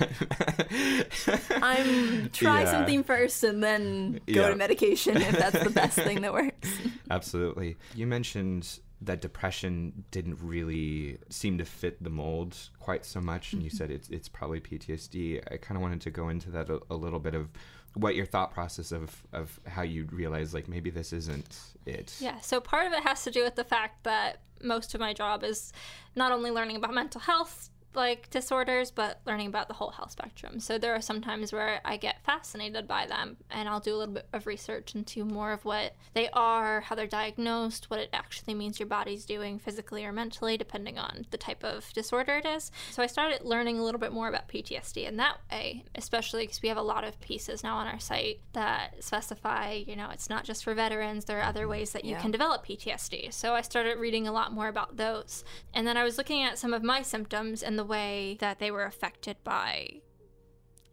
I'm 1.63 2.31
try 2.31 2.63
Yeah. 2.63 2.71
something 2.71 3.05
first 3.05 3.43
and 3.45 3.63
then 3.63 4.21
go 4.27 4.43
Yeah. 4.43 4.49
to 4.49 4.57
medication 4.57 5.17
if 5.17 5.37
that's 5.37 5.63
the 5.63 5.71
best 5.71 5.99
thing 5.99 6.23
that 6.23 6.33
works. 6.33 6.71
Absolutely. 7.11 7.77
You 7.95 8.07
mentioned 8.07 8.81
that 9.03 9.21
depression 9.21 10.05
didn't 10.11 10.39
really 10.41 11.19
seem 11.29 11.59
to 11.59 11.65
fit 11.65 12.03
the 12.03 12.11
mold 12.11 12.57
quite 12.79 13.05
so 13.05 13.21
much, 13.21 13.53
and 13.53 13.63
you 13.63 13.69
mm-hmm. 13.69 13.77
said 13.77 13.91
it's 13.91 14.09
it's 14.09 14.29
probably 14.29 14.61
PTSD. 14.61 15.43
I 15.53 15.57
kind 15.59 15.77
of 15.77 15.83
wanted 15.83 16.01
to 16.03 16.11
go 16.11 16.29
into 16.29 16.51
that 16.51 16.71
a, 16.71 16.81
a 16.91 16.95
little 16.95 17.19
bit 17.19 17.35
of 17.35 17.49
what 17.95 18.15
your 18.15 18.27
thought 18.27 18.53
process 18.53 18.93
of 18.93 19.23
of 19.33 19.59
how 19.67 19.83
you 19.83 20.07
realize 20.11 20.53
like 20.53 20.69
maybe 20.69 20.91
this 20.91 21.13
isn't 21.13 21.59
it. 21.87 22.15
Yeah, 22.21 22.41
so 22.41 22.61
part 22.61 22.87
of 22.87 22.93
it 22.93 23.03
has 23.03 23.25
to 23.25 23.31
do 23.31 23.43
with 23.43 23.55
the 23.55 23.65
fact 23.65 24.05
that 24.05 24.41
most 24.63 24.95
of 24.95 25.01
my 25.01 25.13
job 25.13 25.45
is 25.45 25.73
not 26.17 26.33
only 26.33 26.51
learning 26.51 26.77
about 26.77 26.95
mental 26.95 27.21
health 27.21 27.71
like 27.97 28.31
disorders 28.31 28.91
but 28.91 29.21
learning 29.27 29.47
about 29.49 29.69
the 29.69 29.75
whole 29.75 29.91
health 29.91 30.11
spectrum. 30.13 30.61
So 30.61 30.79
there 30.79 30.95
are 30.95 31.01
some 31.01 31.21
times 31.21 31.53
where 31.53 31.81
I 31.85 31.97
get 31.97 32.23
fascinated 32.25 32.87
by 32.89 33.07
them 33.07 33.37
and 33.51 33.69
I'll 33.69 33.81
do 33.81 33.95
a 33.95 33.99
little 33.99 34.15
bit 34.15 34.27
of 34.33 34.47
research 34.47 34.95
into 34.95 35.25
more 35.25 35.53
of 35.53 35.65
what 35.65 35.95
they 36.15 36.29
are, 36.33 36.81
how 36.83 36.95
they're 36.95 37.07
diagnosed, 37.07 37.91
what 37.91 38.01
it 38.01 38.11
actually 38.13 38.55
means 38.55 38.79
your 38.79 38.89
body's 38.89 39.25
doing 39.25 39.59
physically 39.59 40.05
or 40.05 40.13
mentally 40.13 40.57
depending 40.57 40.99
on 40.99 41.27
the 41.31 41.37
type 41.39 41.63
of 41.65 41.93
disorder 41.93 42.37
it 42.37 42.47
is. 42.47 42.71
So 42.91 43.03
I 43.03 43.07
started 43.07 43.43
learning 43.45 43.79
a 43.79 43.85
little 43.85 44.01
bit 44.01 44.13
more 44.13 44.29
about 44.29 44.49
PTSD 44.49 45.07
in 45.07 45.17
that 45.19 45.39
way, 45.51 45.85
especially 45.95 46.43
because 46.45 46.63
we 46.63 46.69
have 46.69 46.79
a 46.79 46.83
lot 46.83 47.05
of 47.05 47.21
pieces 47.21 47.63
now 47.63 47.77
on 47.77 47.87
our 47.87 48.01
site 48.01 48.41
that 48.53 49.03
specify, 49.03 49.73
you 49.87 49.97
know, 49.97 50.11
it's 50.11 50.29
not 50.29 50.45
just 50.45 50.65
for 50.65 50.75
veterans, 50.75 51.25
there 51.25 51.39
are 51.41 51.45
other 51.45 51.69
ways 51.69 51.93
that 51.93 52.05
you 52.05 52.13
Yeah. 52.13 52.21
can 52.21 52.31
develop 52.31 52.65
PTSD. 52.67 53.31
So 53.33 53.55
I 53.55 53.61
started 53.63 53.99
reading 53.99 54.27
a 54.27 54.33
lot 54.33 54.53
more 54.53 54.69
about 54.69 54.97
those. 54.97 55.45
And 55.73 55.87
then 55.87 55.97
I 55.97 56.05
was 56.05 56.19
looking 56.19 56.43
at 56.43 56.59
some 56.59 56.73
of 56.75 56.83
my 56.83 57.03
symptoms 57.03 57.63
and 57.63 57.79
the 57.79 57.84
way 57.85 58.37
that 58.41 58.59
they 58.59 58.71
were 58.71 58.85
affected 58.85 59.37
by 59.45 60.01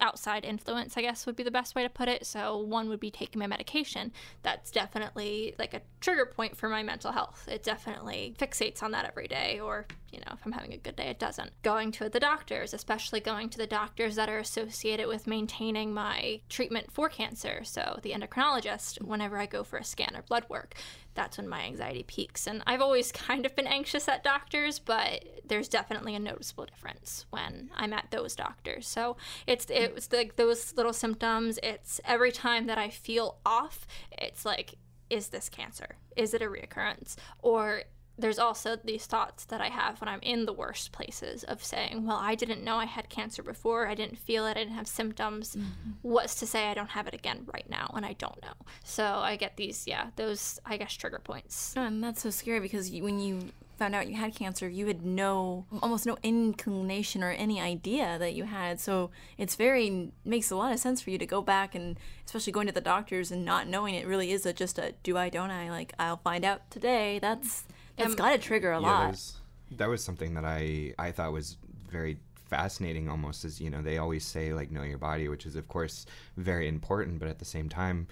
outside 0.01 0.43
influence, 0.43 0.97
I 0.97 1.01
guess 1.01 1.25
would 1.25 1.35
be 1.35 1.43
the 1.43 1.51
best 1.51 1.75
way 1.75 1.83
to 1.83 1.89
put 1.89 2.09
it. 2.09 2.25
So, 2.25 2.57
one 2.57 2.89
would 2.89 2.99
be 2.99 3.11
taking 3.11 3.39
my 3.39 3.47
medication. 3.47 4.11
That's 4.41 4.71
definitely 4.71 5.55
like 5.59 5.73
a 5.73 5.81
trigger 6.01 6.25
point 6.25 6.57
for 6.57 6.67
my 6.67 6.83
mental 6.83 7.11
health. 7.11 7.47
It 7.49 7.63
definitely 7.63 8.35
fixates 8.37 8.83
on 8.83 8.91
that 8.91 9.05
every 9.05 9.27
day, 9.27 9.59
or, 9.59 9.85
you 10.11 10.19
know, 10.19 10.33
if 10.33 10.39
I'm 10.45 10.51
having 10.51 10.73
a 10.73 10.77
good 10.77 10.95
day, 10.95 11.07
it 11.07 11.19
doesn't. 11.19 11.51
Going 11.61 11.91
to 11.93 12.09
the 12.09 12.19
doctors, 12.19 12.73
especially 12.73 13.19
going 13.19 13.49
to 13.49 13.57
the 13.57 13.67
doctors 13.67 14.15
that 14.15 14.29
are 14.29 14.39
associated 14.39 15.07
with 15.07 15.27
maintaining 15.27 15.93
my 15.93 16.41
treatment 16.49 16.91
for 16.91 17.07
cancer. 17.07 17.61
So, 17.63 17.99
the 18.01 18.11
endocrinologist, 18.11 19.01
whenever 19.01 19.37
I 19.37 19.45
go 19.45 19.63
for 19.63 19.77
a 19.77 19.83
scan 19.83 20.15
or 20.15 20.23
blood 20.23 20.45
work, 20.49 20.73
that's 21.13 21.37
when 21.37 21.47
my 21.47 21.61
anxiety 21.63 22.03
peaks. 22.03 22.47
And 22.47 22.63
I've 22.65 22.81
always 22.81 23.11
kind 23.11 23.45
of 23.45 23.55
been 23.55 23.67
anxious 23.67 24.07
at 24.07 24.23
doctors, 24.23 24.79
but 24.79 25.23
there's 25.45 25.67
definitely 25.67 26.15
a 26.15 26.19
noticeable 26.19 26.65
difference 26.65 27.25
when 27.29 27.69
I'm 27.75 27.93
at 27.93 28.11
those 28.11 28.35
doctors. 28.35 28.87
So 28.87 29.17
it's 29.47 29.65
it's 29.69 30.11
like 30.11 30.35
those 30.35 30.73
little 30.75 30.93
symptoms. 30.93 31.59
It's 31.63 31.99
every 32.05 32.31
time 32.31 32.67
that 32.67 32.77
I 32.77 32.89
feel 32.89 33.37
off, 33.45 33.85
it's 34.11 34.45
like, 34.45 34.75
is 35.09 35.29
this 35.29 35.49
cancer? 35.49 35.95
Is 36.15 36.33
it 36.33 36.41
a 36.41 36.45
reoccurrence? 36.45 37.15
Or 37.39 37.83
there's 38.21 38.39
also 38.39 38.77
these 38.83 39.05
thoughts 39.05 39.45
that 39.45 39.61
I 39.61 39.67
have 39.67 39.99
when 39.99 40.07
I'm 40.07 40.21
in 40.21 40.45
the 40.45 40.53
worst 40.53 40.91
places 40.91 41.43
of 41.43 41.63
saying, 41.63 42.05
well, 42.05 42.17
I 42.17 42.35
didn't 42.35 42.63
know 42.63 42.77
I 42.77 42.85
had 42.85 43.09
cancer 43.09 43.43
before. 43.43 43.87
I 43.87 43.95
didn't 43.95 44.17
feel 44.17 44.45
it. 44.45 44.51
I 44.51 44.63
didn't 44.63 44.75
have 44.75 44.87
symptoms. 44.87 45.55
Mm-hmm. 45.55 45.91
What's 46.01 46.35
to 46.35 46.45
say 46.45 46.67
I 46.67 46.73
don't 46.73 46.91
have 46.91 47.07
it 47.07 47.13
again 47.13 47.47
right 47.53 47.69
now? 47.69 47.91
And 47.95 48.05
I 48.05 48.13
don't 48.13 48.41
know. 48.41 48.53
So 48.83 49.03
I 49.03 49.35
get 49.35 49.57
these, 49.57 49.87
yeah, 49.87 50.07
those, 50.15 50.59
I 50.65 50.77
guess, 50.77 50.93
trigger 50.93 51.19
points. 51.23 51.73
Oh, 51.75 51.83
and 51.83 52.03
that's 52.03 52.21
so 52.21 52.29
scary 52.29 52.59
because 52.59 52.89
you, 52.89 53.03
when 53.03 53.19
you 53.19 53.49
found 53.77 53.95
out 53.95 54.07
you 54.07 54.15
had 54.15 54.35
cancer, 54.35 54.69
you 54.69 54.85
had 54.85 55.03
no, 55.03 55.65
almost 55.81 56.05
no 56.05 56.15
inclination 56.21 57.23
or 57.23 57.31
any 57.31 57.59
idea 57.59 58.19
that 58.19 58.35
you 58.35 58.43
had. 58.43 58.79
So 58.79 59.09
it's 59.39 59.55
very, 59.55 60.11
makes 60.23 60.51
a 60.51 60.55
lot 60.55 60.71
of 60.71 60.79
sense 60.79 61.01
for 61.01 61.09
you 61.09 61.17
to 61.17 61.25
go 61.25 61.41
back 61.41 61.73
and 61.73 61.99
especially 62.23 62.53
going 62.53 62.67
to 62.67 62.73
the 62.73 62.81
doctors 62.81 63.31
and 63.31 63.43
not 63.43 63.67
knowing 63.67 63.95
it 63.95 64.05
really 64.05 64.31
is 64.31 64.45
a, 64.45 64.53
just 64.53 64.77
a 64.77 64.93
do 65.01 65.17
I, 65.17 65.29
don't 65.29 65.49
I? 65.49 65.71
Like, 65.71 65.93
I'll 65.97 66.17
find 66.17 66.45
out 66.45 66.69
today. 66.69 67.17
That's, 67.19 67.65
that's 68.01 68.13
um, 68.13 68.17
got 68.17 68.31
to 68.31 68.37
trigger 68.37 68.71
a 68.71 68.81
yeah, 68.81 68.87
lot. 68.87 69.01
That 69.01 69.09
was, 69.11 69.33
that 69.77 69.89
was 69.89 70.03
something 70.03 70.33
that 70.33 70.45
I, 70.45 70.93
I 70.99 71.11
thought 71.11 71.31
was 71.31 71.57
very 71.89 72.17
fascinating 72.49 73.09
almost 73.09 73.45
as 73.45 73.61
you 73.61 73.69
know 73.69 73.81
they 73.81 73.97
always 73.97 74.25
say 74.25 74.53
like 74.53 74.71
know 74.71 74.83
your 74.83 74.97
body 74.97 75.29
which 75.29 75.45
is 75.45 75.55
of 75.55 75.69
course 75.69 76.05
very 76.35 76.67
important 76.67 77.17
but 77.17 77.29
at 77.29 77.39
the 77.39 77.45
same 77.45 77.69
time 77.69 78.05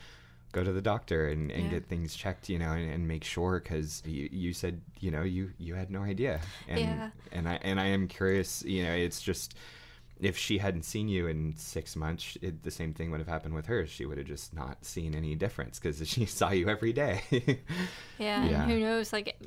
go 0.52 0.64
to 0.64 0.72
the 0.72 0.82
doctor 0.82 1.28
and, 1.28 1.52
and 1.52 1.66
yeah. 1.66 1.70
get 1.70 1.86
things 1.88 2.16
checked, 2.16 2.50
you 2.50 2.58
know, 2.58 2.72
and, 2.72 2.90
and 2.92 3.08
make 3.08 3.24
sure 3.24 3.60
because 3.60 4.02
you, 4.06 4.30
you 4.32 4.54
said, 4.54 4.82
you 5.00 5.12
know, 5.12 5.22
you, 5.22 5.52
you 5.58 5.76
had 5.76 5.92
no 5.92 6.02
idea. 6.02 6.42
And, 6.68 6.80
yeah. 6.80 7.10
and 7.32 7.48
I, 7.48 7.60
and 7.62 7.80
I 7.80 7.86
am 7.88 8.08
curious, 8.08 8.64
you 8.64 8.84
know, 8.84 8.92
it's 8.92 9.22
just, 9.22 9.56
if 10.20 10.38
she 10.38 10.58
hadn't 10.58 10.84
seen 10.84 11.08
you 11.08 11.28
in 11.28 11.56
six 11.56 11.96
months, 11.96 12.38
it, 12.42 12.64
the 12.64 12.72
same 12.72 12.94
thing 12.94 13.12
would 13.12 13.20
have 13.20 13.28
happened 13.28 13.54
with 13.54 13.68
her. 13.68 13.86
She 13.86 14.06
would 14.06 14.18
have 14.18 14.28
just 14.28 14.54
not 14.54 14.84
seen 14.84 15.14
any 15.16 15.36
difference 15.36 15.80
because 15.80 16.06
she 16.08 16.26
saw 16.26 16.50
you 16.50 16.68
every 16.68 16.94
day. 16.94 17.22
yeah, 18.18 18.46
yeah. 18.46 18.66
who 18.66 18.80
knows? 18.80 19.14
Like 19.14 19.38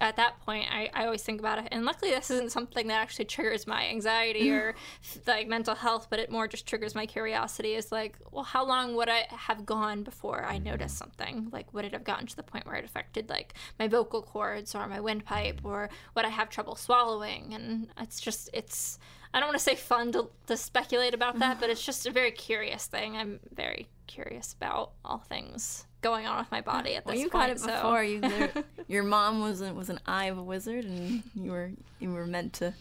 at 0.00 0.16
that 0.16 0.40
point, 0.40 0.66
I, 0.70 0.88
I 0.94 1.04
always 1.04 1.22
think 1.22 1.40
about 1.40 1.58
it. 1.58 1.68
And 1.70 1.84
luckily, 1.84 2.10
this 2.10 2.30
isn't 2.30 2.52
something 2.52 2.86
that 2.86 2.94
actually 2.94 3.26
triggers 3.26 3.66
my 3.66 3.86
anxiety 3.86 4.50
or 4.50 4.74
like 5.26 5.46
mental 5.46 5.74
health, 5.74 6.06
but 6.08 6.18
it 6.18 6.30
more 6.30 6.48
just 6.48 6.66
triggers 6.66 6.94
my 6.94 7.04
curiosity. 7.04 7.74
Is 7.74 7.92
like, 7.92 8.16
well, 8.30 8.44
how 8.44 8.64
long 8.64 8.94
would 8.96 9.10
I 9.10 9.26
have 9.28 9.66
gone 9.66 10.02
before 10.02 10.44
I 10.44 10.54
mm-hmm. 10.54 10.64
noticed 10.64 10.96
something? 10.96 11.48
Like, 11.52 11.72
would 11.74 11.84
it 11.84 11.92
have 11.92 12.04
gotten 12.04 12.26
to 12.26 12.36
the 12.36 12.42
point 12.42 12.66
where 12.66 12.76
it 12.76 12.84
affected 12.84 13.28
like 13.28 13.54
my 13.78 13.88
vocal 13.88 14.22
cords 14.22 14.74
or 14.74 14.86
my 14.86 15.00
windpipe, 15.00 15.60
or 15.64 15.90
would 16.14 16.24
I 16.24 16.30
have 16.30 16.48
trouble 16.48 16.76
swallowing? 16.76 17.52
And 17.52 17.88
it's 18.00 18.20
just, 18.20 18.48
it's, 18.54 18.98
I 19.34 19.38
don't 19.38 19.48
want 19.48 19.58
to 19.58 19.64
say 19.64 19.74
fun 19.74 20.12
to, 20.12 20.30
to 20.46 20.56
speculate 20.56 21.12
about 21.12 21.38
that, 21.40 21.60
but 21.60 21.68
it's 21.70 21.84
just 21.84 22.06
a 22.06 22.10
very 22.10 22.30
curious 22.30 22.86
thing. 22.86 23.16
I'm 23.16 23.38
very 23.52 23.88
curious 24.06 24.54
about 24.54 24.92
all 25.04 25.18
things 25.18 25.86
going 26.00 26.26
on 26.26 26.38
with 26.38 26.50
my 26.50 26.60
body 26.60 26.94
at 26.94 27.04
this 27.04 27.12
well, 27.12 27.16
you 27.16 27.30
point. 27.30 27.58
got 27.62 27.70
it 27.70 27.74
before. 27.74 28.04
You, 28.04 28.64
your 28.88 29.02
mom 29.02 29.40
was 29.40 29.60
a, 29.60 29.72
was 29.72 29.90
an 29.90 30.00
eye 30.06 30.26
of 30.26 30.38
a 30.38 30.42
wizard, 30.42 30.84
and 30.84 31.22
you 31.34 31.50
were 31.50 31.70
you 31.98 32.12
were 32.12 32.26
meant 32.26 32.54
to. 32.54 32.74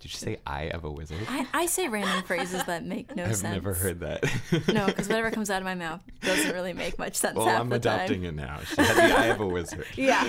Did 0.00 0.12
you 0.12 0.18
say 0.18 0.38
eye 0.44 0.64
of 0.64 0.82
a 0.82 0.90
wizard? 0.90 1.18
I, 1.28 1.46
I 1.54 1.66
say 1.66 1.86
random 1.86 2.24
phrases 2.24 2.64
that 2.64 2.84
make 2.84 3.14
no 3.14 3.22
I've 3.22 3.36
sense. 3.36 3.44
I've 3.44 3.62
never 3.62 3.72
heard 3.72 4.00
that. 4.00 4.24
no, 4.66 4.86
because 4.86 5.08
whatever 5.08 5.30
comes 5.32 5.48
out 5.48 5.58
of 5.58 5.64
my 5.64 5.76
mouth 5.76 6.02
doesn't 6.22 6.52
really 6.52 6.72
make 6.72 6.98
much 6.98 7.14
sense. 7.14 7.36
Well, 7.36 7.48
I'm 7.48 7.72
adopting 7.72 8.22
time. 8.22 8.30
it 8.30 8.34
now. 8.34 8.58
She 8.64 8.82
had 8.82 8.96
the 8.96 9.16
eye 9.16 9.26
of 9.26 9.40
a 9.40 9.46
wizard. 9.46 9.86
Yeah, 9.94 10.28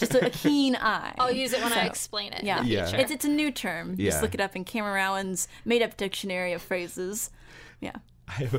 just 0.00 0.16
a, 0.16 0.26
a, 0.26 0.30
keen 0.30 0.74
eye. 0.74 1.14
I'll 1.16 1.30
use 1.30 1.52
it 1.52 1.62
when 1.62 1.70
so, 1.70 1.78
I 1.78 1.84
explain 1.84 2.32
it. 2.32 2.42
Yeah, 2.42 2.64
yeah. 2.64 2.90
It's 2.96 3.12
it's 3.12 3.24
a 3.24 3.28
new 3.28 3.52
term. 3.52 3.94
Yeah. 3.96 4.10
Just 4.10 4.22
look 4.22 4.34
it 4.34 4.40
up 4.40 4.56
in 4.56 4.64
Cameron 4.64 4.94
Rowan's 4.94 5.46
made 5.64 5.82
up 5.82 5.96
dictionary 5.96 6.52
of 6.52 6.60
phrases. 6.60 7.30
Yeah. 7.80 7.92
I, 8.28 8.48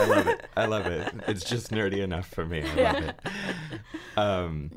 I 0.00 0.06
love 0.06 0.26
it. 0.26 0.46
I 0.56 0.66
love 0.66 0.86
it. 0.86 1.14
It's 1.28 1.44
just 1.44 1.70
nerdy 1.70 1.98
enough 1.98 2.28
for 2.28 2.44
me. 2.44 2.62
I 2.62 2.74
love 2.74 3.02
it. 3.04 3.20
Um, 4.16 4.70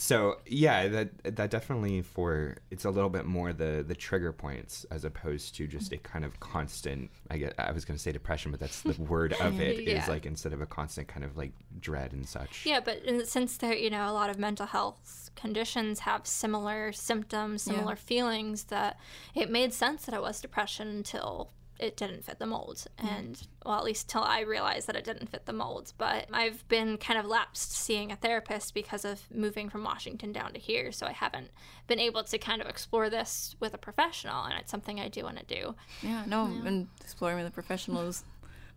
so 0.00 0.38
yeah, 0.46 0.88
that 0.88 1.36
that 1.36 1.50
definitely 1.50 2.00
for 2.00 2.56
it's 2.70 2.86
a 2.86 2.90
little 2.90 3.10
bit 3.10 3.26
more 3.26 3.52
the 3.52 3.84
the 3.86 3.94
trigger 3.94 4.32
points 4.32 4.86
as 4.90 5.04
opposed 5.04 5.54
to 5.56 5.66
just 5.66 5.92
a 5.92 5.98
kind 5.98 6.24
of 6.24 6.40
constant. 6.40 7.10
I 7.30 7.36
get 7.36 7.54
I 7.58 7.72
was 7.72 7.84
going 7.84 7.98
to 7.98 8.02
say 8.02 8.10
depression, 8.10 8.50
but 8.50 8.60
that's 8.60 8.80
the 8.80 8.94
word 9.02 9.34
of 9.34 9.60
it 9.60 9.82
yeah. 9.82 10.02
is 10.02 10.08
like 10.08 10.24
instead 10.24 10.54
of 10.54 10.62
a 10.62 10.66
constant 10.66 11.06
kind 11.08 11.22
of 11.22 11.36
like 11.36 11.52
dread 11.80 12.12
and 12.12 12.26
such. 12.26 12.64
Yeah, 12.64 12.80
but 12.80 13.04
in, 13.04 13.26
since 13.26 13.58
there 13.58 13.74
you 13.74 13.90
know 13.90 14.10
a 14.10 14.14
lot 14.14 14.30
of 14.30 14.38
mental 14.38 14.64
health 14.64 15.30
conditions 15.36 16.00
have 16.00 16.26
similar 16.26 16.92
symptoms, 16.92 17.62
similar 17.62 17.92
yeah. 17.92 17.96
feelings, 17.96 18.64
that 18.64 18.98
it 19.34 19.50
made 19.50 19.74
sense 19.74 20.06
that 20.06 20.14
it 20.14 20.22
was 20.22 20.40
depression 20.40 20.88
until 20.88 21.50
it 21.80 21.96
didn't 21.96 22.24
fit 22.24 22.38
the 22.38 22.46
mold. 22.46 22.86
Mm. 22.98 23.18
And 23.18 23.42
well, 23.64 23.78
at 23.78 23.84
least 23.84 24.08
till 24.08 24.22
I 24.22 24.40
realized 24.40 24.86
that 24.86 24.96
it 24.96 25.04
didn't 25.04 25.28
fit 25.28 25.46
the 25.46 25.52
mold. 25.52 25.92
But 25.98 26.26
I've 26.32 26.66
been 26.68 26.98
kind 26.98 27.18
of 27.18 27.26
lapsed 27.26 27.72
seeing 27.72 28.12
a 28.12 28.16
therapist 28.16 28.74
because 28.74 29.04
of 29.04 29.22
moving 29.34 29.70
from 29.70 29.82
Washington 29.82 30.32
down 30.32 30.52
to 30.52 30.60
here. 30.60 30.92
So 30.92 31.06
I 31.06 31.12
haven't 31.12 31.50
been 31.86 31.98
able 31.98 32.22
to 32.22 32.38
kind 32.38 32.60
of 32.60 32.68
explore 32.68 33.08
this 33.08 33.56
with 33.58 33.74
a 33.74 33.78
professional. 33.78 34.44
And 34.44 34.54
it's 34.60 34.70
something 34.70 35.00
I 35.00 35.08
do 35.08 35.24
want 35.24 35.38
to 35.38 35.46
do. 35.46 35.74
Yeah, 36.02 36.24
no, 36.26 36.46
yeah. 36.46 36.68
and 36.68 36.88
exploring 37.00 37.38
with 37.38 37.46
a 37.46 37.50
professional 37.50 38.02
is 38.02 38.24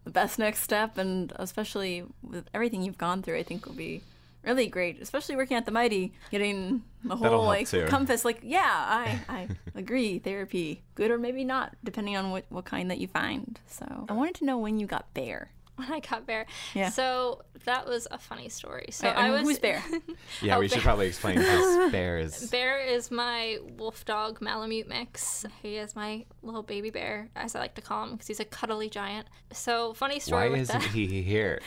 the 0.05 0.11
best 0.11 0.39
next 0.39 0.61
step. 0.61 0.97
And 0.97 1.33
especially 1.35 2.05
with 2.21 2.49
everything 2.53 2.81
you've 2.83 2.97
gone 2.97 3.21
through, 3.21 3.37
I 3.37 3.43
think 3.43 3.65
will 3.65 3.73
be 3.73 4.01
really 4.43 4.67
great, 4.67 5.01
especially 5.01 5.35
working 5.35 5.57
at 5.57 5.65
the 5.65 5.71
Mighty, 5.71 6.13
getting 6.31 6.83
a 7.09 7.15
whole 7.15 7.45
like 7.45 7.67
too. 7.67 7.85
compass. 7.87 8.23
Like, 8.25 8.39
yeah, 8.43 8.61
I 8.65 9.19
I 9.29 9.47
agree. 9.75 10.19
Therapy, 10.19 10.83
good 10.95 11.11
or 11.11 11.17
maybe 11.17 11.43
not, 11.43 11.75
depending 11.83 12.15
on 12.17 12.31
what 12.31 12.45
what 12.49 12.65
kind 12.65 12.89
that 12.91 12.99
you 12.99 13.07
find. 13.07 13.59
So 13.67 14.05
I 14.09 14.13
wanted 14.13 14.35
to 14.35 14.45
know 14.45 14.57
when 14.57 14.79
you 14.79 14.87
got 14.87 15.13
Bear 15.13 15.51
when 15.75 15.91
I 15.91 15.99
got 15.99 16.25
Bear. 16.27 16.45
Yeah. 16.73 16.89
So 16.89 17.41
that 17.65 17.87
was 17.87 18.07
a 18.11 18.17
funny 18.17 18.49
story. 18.49 18.87
So 18.91 19.07
I, 19.07 19.27
I, 19.27 19.29
was 19.31 19.41
who's 19.41 19.59
Bear? 19.63 19.83
yeah, 20.41 20.57
oh, 20.57 20.59
we 20.59 20.67
Bear. 20.67 20.75
should 20.75 20.83
probably 20.83 21.07
explain 21.07 21.37
because 21.37 21.91
Bear 21.91 22.19
is 22.19 22.49
Bear 22.51 22.79
is 22.79 23.09
my 23.09 23.57
wolf 23.77 24.05
dog 24.05 24.39
Malamute 24.41 24.87
mix. 24.87 25.45
He 25.61 25.77
is 25.77 25.95
my 25.95 26.25
little 26.41 26.63
baby 26.63 26.89
bear, 26.89 27.29
as 27.35 27.55
I 27.55 27.59
like 27.59 27.75
to 27.75 27.81
call 27.81 28.03
him, 28.03 28.11
because 28.11 28.27
he's 28.27 28.39
a 28.39 28.45
cuddly 28.45 28.89
giant. 28.89 29.27
So 29.51 29.93
funny 29.93 30.19
story. 30.19 30.49
Why 30.49 30.57
isn't 30.57 30.79
that. 30.79 30.89
he 30.91 31.21
here? 31.21 31.59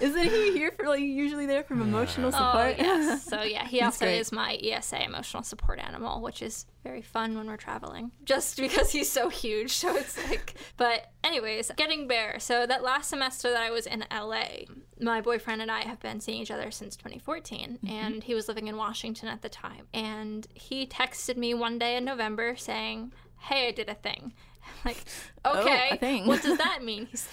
isn't 0.00 0.24
he 0.24 0.52
here 0.52 0.70
for 0.72 0.86
like 0.86 1.00
usually 1.00 1.46
there 1.46 1.64
from 1.64 1.82
emotional 1.82 2.28
oh, 2.28 2.30
support? 2.30 2.76
Oh 2.78 2.82
yes. 2.82 3.24
So 3.24 3.42
yeah, 3.42 3.66
he 3.66 3.82
also 3.82 4.06
great. 4.06 4.18
is 4.18 4.32
my 4.32 4.58
ESA 4.62 5.02
emotional 5.02 5.42
support 5.42 5.78
animal, 5.78 6.22
which 6.22 6.42
is 6.42 6.66
very 6.84 7.02
fun 7.02 7.36
when 7.36 7.46
we're 7.46 7.56
traveling. 7.56 8.12
Just 8.24 8.56
because 8.56 8.90
he's 8.90 9.10
so 9.10 9.28
huge, 9.28 9.72
so 9.72 9.94
it's 9.96 10.16
like. 10.28 10.54
But 10.76 11.10
anyways, 11.24 11.70
getting 11.76 11.97
Bear. 12.06 12.38
So 12.38 12.66
that 12.66 12.82
last 12.82 13.10
semester 13.10 13.50
that 13.50 13.62
I 13.62 13.70
was 13.70 13.86
in 13.86 14.04
LA, 14.12 14.66
my 15.00 15.20
boyfriend 15.20 15.62
and 15.62 15.70
I 15.70 15.82
have 15.82 16.00
been 16.00 16.20
seeing 16.20 16.42
each 16.42 16.50
other 16.50 16.70
since 16.70 16.96
2014, 16.96 17.78
mm-hmm. 17.82 17.86
and 17.88 18.24
he 18.24 18.34
was 18.34 18.48
living 18.48 18.68
in 18.68 18.76
Washington 18.76 19.28
at 19.28 19.42
the 19.42 19.48
time. 19.48 19.86
And 19.92 20.46
he 20.54 20.86
texted 20.86 21.36
me 21.36 21.54
one 21.54 21.78
day 21.78 21.96
in 21.96 22.04
November 22.04 22.56
saying, 22.56 23.12
"Hey, 23.38 23.68
I 23.68 23.70
did 23.72 23.88
a 23.88 23.94
thing." 23.94 24.32
I'm 24.62 24.70
like, 24.84 25.04
oh, 25.44 25.60
okay, 25.60 25.98
oh, 26.00 26.28
what 26.28 26.42
does 26.42 26.58
that 26.58 26.82
mean? 26.84 27.06
He's 27.10 27.28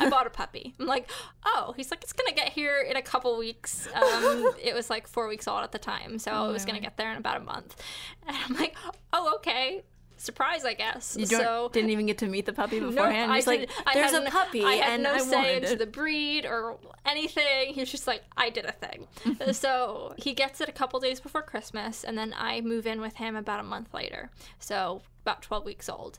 I 0.00 0.10
bought 0.10 0.26
a 0.26 0.30
puppy. 0.30 0.74
I'm 0.80 0.86
like, 0.86 1.08
oh, 1.44 1.72
he's 1.76 1.90
like, 1.90 2.02
it's 2.02 2.12
gonna 2.12 2.34
get 2.34 2.48
here 2.48 2.80
in 2.80 2.96
a 2.96 3.02
couple 3.02 3.36
weeks. 3.38 3.88
Um, 3.94 4.52
it 4.62 4.74
was 4.74 4.90
like 4.90 5.06
four 5.06 5.28
weeks 5.28 5.46
old 5.46 5.62
at 5.62 5.72
the 5.72 5.78
time, 5.78 6.18
so 6.18 6.32
oh, 6.32 6.48
it 6.48 6.52
was 6.52 6.64
gonna 6.64 6.80
get 6.80 6.96
there 6.96 7.10
in 7.12 7.18
about 7.18 7.36
a 7.36 7.44
month. 7.44 7.80
And 8.26 8.36
I'm 8.36 8.56
like, 8.56 8.76
oh, 9.12 9.34
okay 9.36 9.82
surprise, 10.22 10.64
I 10.64 10.74
guess. 10.74 11.16
You 11.18 11.26
so 11.26 11.70
didn't 11.72 11.90
even 11.90 12.06
get 12.06 12.18
to 12.18 12.26
meet 12.26 12.46
the 12.46 12.52
puppy 12.52 12.80
beforehand. 12.80 13.28
No, 13.28 13.34
He's 13.34 13.46
like, 13.46 13.70
"There's 13.92 14.12
a 14.12 14.22
puppy," 14.22 14.64
I 14.64 14.74
had 14.74 14.92
and 14.94 15.02
no 15.02 15.14
I 15.14 15.18
say 15.18 15.56
into 15.56 15.76
the 15.76 15.86
breed 15.86 16.46
or 16.46 16.78
anything. 17.04 17.74
He's 17.74 17.90
just 17.90 18.06
like, 18.06 18.22
"I 18.36 18.50
did 18.50 18.64
a 18.64 18.72
thing." 18.72 19.08
so 19.52 20.14
he 20.16 20.32
gets 20.32 20.60
it 20.60 20.68
a 20.68 20.72
couple 20.72 21.00
days 21.00 21.20
before 21.20 21.42
Christmas, 21.42 22.04
and 22.04 22.16
then 22.16 22.34
I 22.36 22.60
move 22.60 22.86
in 22.86 23.00
with 23.00 23.16
him 23.16 23.36
about 23.36 23.60
a 23.60 23.64
month 23.64 23.92
later. 23.92 24.30
So 24.58 25.02
about 25.22 25.42
12 25.42 25.64
weeks 25.64 25.88
old. 25.88 26.18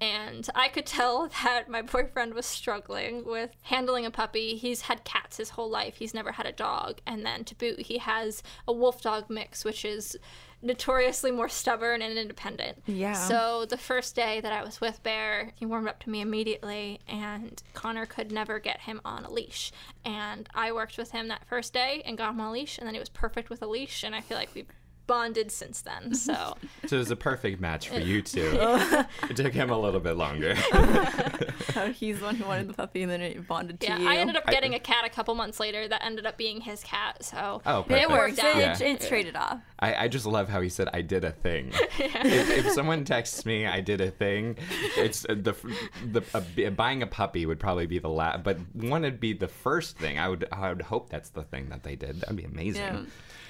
And 0.00 0.48
I 0.54 0.68
could 0.68 0.86
tell 0.86 1.28
that 1.44 1.68
my 1.68 1.82
boyfriend 1.82 2.34
was 2.34 2.46
struggling 2.46 3.24
with 3.24 3.50
handling 3.62 4.04
a 4.04 4.10
puppy. 4.10 4.56
He's 4.56 4.82
had 4.82 5.04
cats 5.04 5.36
his 5.36 5.50
whole 5.50 5.70
life, 5.70 5.96
he's 5.96 6.14
never 6.14 6.32
had 6.32 6.46
a 6.46 6.52
dog. 6.52 7.00
And 7.06 7.24
then 7.24 7.44
to 7.44 7.54
boot, 7.54 7.80
he 7.80 7.98
has 7.98 8.42
a 8.66 8.72
wolf 8.72 9.00
dog 9.02 9.30
mix, 9.30 9.64
which 9.64 9.84
is 9.84 10.16
notoriously 10.64 11.30
more 11.30 11.48
stubborn 11.48 12.02
and 12.02 12.18
independent. 12.18 12.82
Yeah. 12.86 13.12
So 13.12 13.66
the 13.66 13.76
first 13.76 14.16
day 14.16 14.40
that 14.40 14.52
I 14.52 14.64
was 14.64 14.80
with 14.80 15.02
Bear, 15.02 15.52
he 15.54 15.66
warmed 15.66 15.88
up 15.88 16.00
to 16.04 16.10
me 16.10 16.20
immediately, 16.20 17.00
and 17.06 17.62
Connor 17.74 18.06
could 18.06 18.32
never 18.32 18.58
get 18.58 18.80
him 18.80 19.00
on 19.04 19.24
a 19.24 19.30
leash. 19.30 19.72
And 20.04 20.48
I 20.54 20.72
worked 20.72 20.96
with 20.96 21.10
him 21.10 21.28
that 21.28 21.46
first 21.46 21.72
day 21.72 22.02
and 22.04 22.18
got 22.18 22.30
him 22.30 22.40
on 22.40 22.48
a 22.48 22.52
leash, 22.52 22.78
and 22.78 22.86
then 22.86 22.94
he 22.94 23.00
was 23.00 23.10
perfect 23.10 23.50
with 23.50 23.62
a 23.62 23.66
leash. 23.66 24.02
And 24.02 24.14
I 24.14 24.20
feel 24.20 24.38
like 24.38 24.54
we 24.54 24.66
bonded 25.06 25.50
since 25.50 25.82
then. 25.82 26.14
So 26.14 26.54
So 26.86 26.96
it 26.96 26.98
was 26.98 27.10
a 27.10 27.16
perfect 27.16 27.60
match 27.60 27.88
for 27.88 27.98
you 27.98 28.22
two. 28.22 28.50
it 29.28 29.36
took 29.36 29.52
him 29.52 29.70
a 29.70 29.78
little 29.78 30.00
bit 30.00 30.16
longer. 30.16 30.54
Oh, 31.76 31.90
he's 31.90 32.20
the 32.20 32.26
one 32.26 32.36
who 32.36 32.44
wanted 32.46 32.68
the 32.68 32.72
puppy, 32.74 33.02
and 33.02 33.10
then 33.10 33.20
it 33.20 33.48
bonded 33.48 33.80
to 33.80 33.86
yeah, 33.88 33.98
you. 33.98 34.08
I 34.08 34.16
ended 34.16 34.36
up 34.36 34.46
getting 34.46 34.74
a 34.74 34.78
cat 34.78 35.04
a 35.04 35.08
couple 35.08 35.34
months 35.34 35.58
later 35.58 35.88
that 35.88 36.04
ended 36.04 36.24
up 36.24 36.38
being 36.38 36.60
his 36.60 36.84
cat. 36.84 37.24
So 37.24 37.62
Oh, 37.66 37.82
perfect. 37.82 38.02
it 38.02 38.10
worked 38.10 38.38
out. 38.38 38.56
It, 38.56 38.60
Yeah. 38.60 38.72
it, 38.74 38.80
it's 38.82 39.08
traded 39.08 39.34
off. 39.34 39.58
I, 39.80 40.04
I 40.04 40.08
just 40.08 40.24
love 40.24 40.48
how 40.48 40.60
he 40.60 40.68
said 40.68 40.88
I 40.92 41.02
did 41.02 41.24
a 41.24 41.32
thing. 41.32 41.72
if, 41.98 42.50
if 42.66 42.70
someone 42.72 43.04
texts 43.04 43.44
me 43.44 43.66
I 43.66 43.80
did 43.80 44.00
a 44.00 44.10
thing, 44.12 44.56
it's 44.96 45.24
uh, 45.28 45.34
the 45.34 45.54
the 46.12 46.22
a, 46.32 46.40
b- 46.40 46.68
buying 46.68 47.02
a 47.02 47.08
puppy 47.08 47.44
would 47.44 47.58
probably 47.58 47.86
be 47.86 47.98
the 47.98 48.08
last, 48.08 48.44
but 48.44 48.58
one 48.72 49.02
would 49.02 49.18
be 49.18 49.32
the 49.32 49.48
first 49.48 49.98
thing. 49.98 50.16
I 50.18 50.28
would 50.28 50.46
I 50.52 50.68
would 50.68 50.82
hope 50.82 51.10
that's 51.10 51.30
the 51.30 51.42
thing 51.42 51.70
that 51.70 51.82
they 51.82 51.96
did. 51.96 52.20
That'd 52.20 52.36
be 52.36 52.44
amazing. 52.44 52.82
Yeah. 52.82 53.02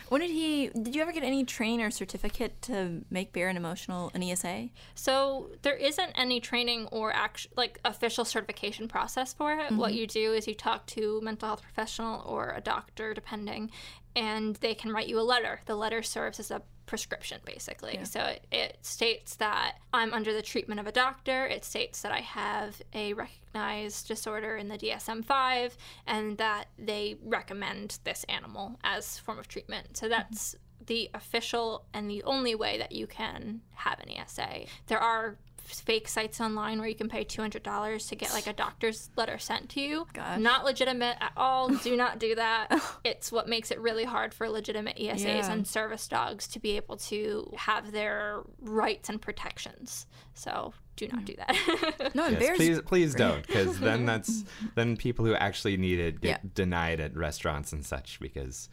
When 0.09 0.21
did 0.21 0.31
he? 0.31 0.69
Did 0.69 0.95
you 0.95 1.03
ever 1.03 1.13
get 1.13 1.23
any 1.23 1.45
training 1.45 1.83
or 1.83 1.91
certificate 1.91 2.61
to 2.63 3.05
make 3.11 3.33
Bear 3.33 3.49
an 3.49 3.57
emotional 3.57 4.11
an 4.15 4.23
ESA? 4.23 4.69
So 4.95 5.51
there 5.63 5.77
isn't 5.77 6.13
any 6.15 6.41
training 6.41 6.89
or 6.93 7.13
act- 7.13 7.49
like 7.57 7.81
official 7.85 8.25
certification 8.25 8.89
process 8.89 9.33
for 9.33 9.53
it. 9.53 9.73
What 9.73 9.91
mm-hmm. 9.91 9.99
you 9.99 10.07
do 10.07 10.33
is 10.33 10.47
you 10.47 10.55
talk 10.55 10.87
to 10.87 11.19
a 11.21 11.25
mental 11.25 11.49
health 11.49 11.63
professional 11.63 12.23
or 12.27 12.53
a 12.57 12.61
doctor, 12.61 13.15
depending, 13.15 13.71
and 14.15 14.57
they 14.57 14.75
can 14.75 14.93
write 14.93 15.09
you 15.09 15.19
a 15.19 15.23
letter. 15.23 15.61
The 15.67 15.77
letter 15.77 16.03
serves 16.03 16.39
as 16.39 16.51
a 16.51 16.63
prescription, 16.87 17.41
basically. 17.45 17.99
So 18.05 18.21
it, 18.21 18.47
it 18.53 18.79
states 18.83 19.37
that 19.37 19.77
I'm 19.93 20.13
under 20.13 20.33
the 20.33 20.43
treatment 20.43 20.81
of 20.81 20.87
a 20.87 20.93
doctor. 20.93 21.47
It 21.47 21.65
states 21.65 22.03
that 22.03 22.13
I 22.13 22.21
have 22.21 22.81
a 22.93 23.13
recognized 23.15 24.09
disorder 24.09 24.57
in 24.57 24.69
the 24.69 24.79
DSM-5, 24.79 25.73
and 26.07 26.39
that 26.39 26.67
they 26.79 27.17
recommend 27.23 27.99
this 28.05 28.25
animal 28.29 28.79
as 28.85 29.19
form 29.19 29.39
of 29.39 29.49
treatment. 29.49 29.97
So 29.97 30.07
mm-hmm. 30.07 30.11
that's 30.11 30.57
the 30.87 31.11
official 31.15 31.85
and 31.95 32.11
the 32.11 32.23
only 32.25 32.55
way 32.55 32.79
that 32.79 32.93
you 32.93 33.07
can 33.07 33.63
have 33.75 33.99
an 34.01 34.11
ESA. 34.11 34.67
There 34.87 34.99
are 34.99 35.39
fake 35.65 36.09
sites 36.09 36.41
online 36.41 36.79
where 36.79 36.89
you 36.89 36.95
can 36.95 37.09
pay 37.09 37.25
$200 37.25 38.09
to 38.09 38.17
get 38.17 38.33
like 38.33 38.47
a 38.47 38.53
doctor's 38.53 39.11
letter 39.17 39.39
sent 39.39 39.71
to 39.71 39.81
you. 39.81 40.07
Gosh. 40.13 40.39
Not 40.39 40.65
legitimate 40.65 41.17
at 41.21 41.33
all. 41.37 41.69
Do 41.69 41.97
not 42.05 42.19
do 42.19 42.35
that. 42.35 42.81
it's 43.05 43.33
what 43.33 43.49
makes 43.49 43.71
it 43.71 43.81
really 43.81 44.05
hard 44.05 44.35
for 44.35 44.49
legitimate 44.49 44.97
ESAs 44.97 45.25
Yeah. 45.25 45.53
and 45.53 45.67
service 45.67 46.07
dogs 46.09 46.47
to 46.49 46.61
be 46.61 46.77
able 46.77 46.97
to 46.99 47.53
have 47.57 47.93
their 47.93 48.43
rights 48.61 49.09
and 49.09 49.21
protections. 49.21 50.07
So 50.35 50.75
do 50.97 51.09
not 51.09 51.23
mm. 51.23 51.27
do 51.27 51.35
that. 51.37 52.15
No, 52.15 52.29
Yes, 52.29 52.39
Bear's 52.39 52.57
please, 52.59 52.81
please 52.83 53.15
don't, 53.17 53.47
because 53.47 53.79
then 53.81 54.07
that's 54.07 54.45
then 54.75 54.97
people 54.97 55.25
who 55.25 55.35
actually 55.35 55.77
need 55.77 55.99
it 55.99 56.21
get 56.21 56.41
Yeah. 56.45 56.51
denied 56.55 57.01
at 57.01 57.17
restaurants 57.17 57.73
and 57.73 57.85
such 57.85 58.21
because 58.21 58.69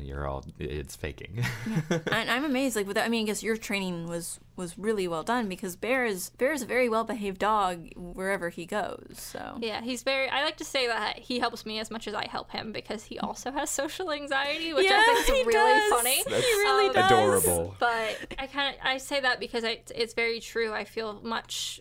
you're 0.00 0.26
all 0.26 0.44
it's 0.58 0.96
faking. 0.96 1.44
and 1.90 2.30
I'm 2.30 2.44
amazed. 2.44 2.76
Like, 2.76 2.86
with 2.86 2.96
that, 2.96 3.04
I 3.04 3.08
mean, 3.08 3.24
I 3.24 3.26
guess 3.26 3.42
your 3.42 3.56
training 3.56 4.06
was 4.08 4.38
was 4.54 4.78
really 4.78 5.08
well 5.08 5.22
done 5.22 5.48
because 5.48 5.76
Bear 5.76 6.04
is 6.04 6.30
Bear 6.30 6.52
is 6.52 6.62
a 6.62 6.66
very 6.66 6.88
well 6.88 7.04
behaved 7.04 7.38
dog 7.38 7.88
wherever 7.96 8.48
he 8.50 8.66
goes. 8.66 9.14
So 9.16 9.58
Yeah, 9.60 9.80
he's 9.80 10.02
very. 10.02 10.28
I 10.28 10.44
like 10.44 10.56
to 10.58 10.64
say 10.64 10.86
that 10.86 11.18
he 11.18 11.38
helps 11.38 11.64
me 11.66 11.78
as 11.78 11.90
much 11.90 12.06
as 12.06 12.14
I 12.14 12.26
help 12.26 12.50
him 12.52 12.72
because 12.72 13.04
he 13.04 13.18
also 13.18 13.50
has 13.52 13.70
social 13.70 14.10
anxiety, 14.12 14.72
which 14.72 14.86
I 14.86 14.90
Yeah, 14.90 15.04
think 15.14 15.26
he 15.26 15.32
is 15.32 15.46
really 15.46 15.80
does. 15.80 15.90
funny. 15.90 16.22
He 16.42 16.52
really 16.54 16.86
Um, 16.88 16.92
does. 16.94 17.06
Adorable. 17.12 17.76
But 17.78 18.18
I 18.38 18.46
kind 18.46 18.74
of 18.74 18.80
I 18.84 18.98
say 18.98 19.20
that 19.20 19.40
because 19.40 19.64
I, 19.64 19.80
it's 19.94 20.14
very 20.14 20.40
true. 20.40 20.72
I 20.72 20.84
feel 20.84 21.20
much 21.22 21.80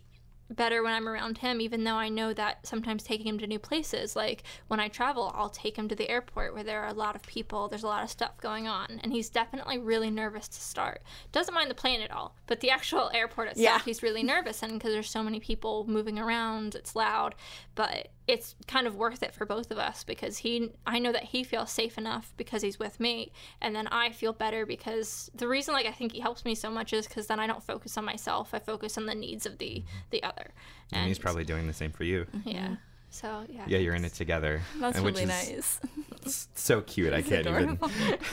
better 0.56 0.84
when 0.84 0.93
I'm 0.93 1.08
around 1.08 1.39
him, 1.39 1.62
even 1.62 1.84
though 1.84 1.95
I 1.95 2.10
know 2.10 2.34
that 2.34 2.66
sometimes 2.66 3.04
taking 3.04 3.28
him 3.28 3.39
to 3.39 3.47
new 3.47 3.60
places, 3.60 4.16
like 4.16 4.43
when 4.68 4.80
I 4.80 4.88
travel, 4.88 5.32
I'll 5.36 5.49
take 5.49 5.78
him 5.78 5.88
to 5.89 5.95
the 5.95 6.10
airport 6.10 6.54
where 6.54 6.64
there 6.64 6.82
are 6.84 6.89
a 6.89 6.93
lot 6.93 7.16
of 7.16 7.24
people, 7.24 7.68
there's 7.68 7.84
a 7.84 7.88
lot 7.88 8.04
of 8.04 8.10
stuff 8.10 8.38
going 8.39 8.68
on, 8.68 8.99
and 9.04 9.12
he's 9.12 9.30
definitely 9.30 9.78
really 9.78 10.10
nervous 10.12 10.47
to 10.47 10.60
start. 10.62 11.02
Doesn't 11.32 11.54
mind 11.54 11.70
the 11.70 11.76
plane 11.76 12.02
at 12.02 12.12
all, 12.12 12.36
but 12.47 12.60
the 12.60 12.70
actual 12.78 13.10
airport 13.14 13.49
itself, 13.49 13.64
Yeah. 13.80 13.80
he's 13.84 14.04
really 14.04 14.24
nervous, 14.24 14.62
and 14.64 14.74
because 14.74 14.93
there's 14.93 15.10
so 15.10 15.24
many 15.24 15.39
people 15.39 15.86
moving 15.88 16.20
around, 16.20 16.76
it's 16.76 16.95
loud, 16.95 17.36
but 17.76 18.10
it's 18.28 18.55
kind 18.67 18.86
of 18.88 18.95
worth 18.95 19.24
it 19.24 19.34
for 19.34 19.45
both 19.45 19.72
of 19.72 19.78
us 19.78 20.03
because 20.03 20.38
he 20.38 20.69
I 20.86 20.99
know 20.99 21.11
that 21.11 21.24
he 21.24 21.43
feels 21.43 21.72
safe 21.72 21.97
enough 21.97 22.34
because 22.38 22.61
he's 22.61 22.78
with 22.80 22.99
me 22.99 23.32
and 23.61 23.76
then 23.76 23.88
I 23.88 24.11
feel 24.11 24.32
better 24.32 24.65
because 24.65 25.32
the 25.34 25.47
reason 25.47 25.74
like 25.74 25.86
I 25.88 25.91
think 25.91 26.11
he 26.13 26.19
helps 26.19 26.45
me 26.45 26.53
so 26.55 26.69
much 26.69 26.93
is 26.93 27.07
cuz 27.07 27.28
then 27.28 27.39
I 27.39 27.47
don't 27.47 27.63
focus 27.63 27.97
on 27.97 28.05
myself 28.05 28.53
I 28.53 28.59
focus 28.59 28.97
on 28.97 29.05
the 29.07 29.15
needs 29.15 29.45
of 29.45 29.57
the 29.57 29.84
the 30.11 30.22
other 30.24 30.51
and 30.93 31.07
he's 31.07 31.19
probably 31.19 31.43
doing 31.43 31.65
the 31.67 31.74
same 31.74 31.91
for 31.91 32.03
you. 32.03 32.28
yeah 32.45 32.76
so 33.09 33.43
yeah 33.49 33.65
Yeah, 33.67 33.80
you're 33.80 33.95
in 33.95 34.05
it 34.05 34.13
together. 34.13 34.61
that's 34.80 34.95
and 34.97 35.05
which 35.05 35.15
really 35.15 35.32
is 35.34 35.80
nice. 36.24 36.47
so 36.55 36.82
cute. 36.82 37.13
I 37.13 37.22
can't 37.22 37.45
adorable. 37.47 37.89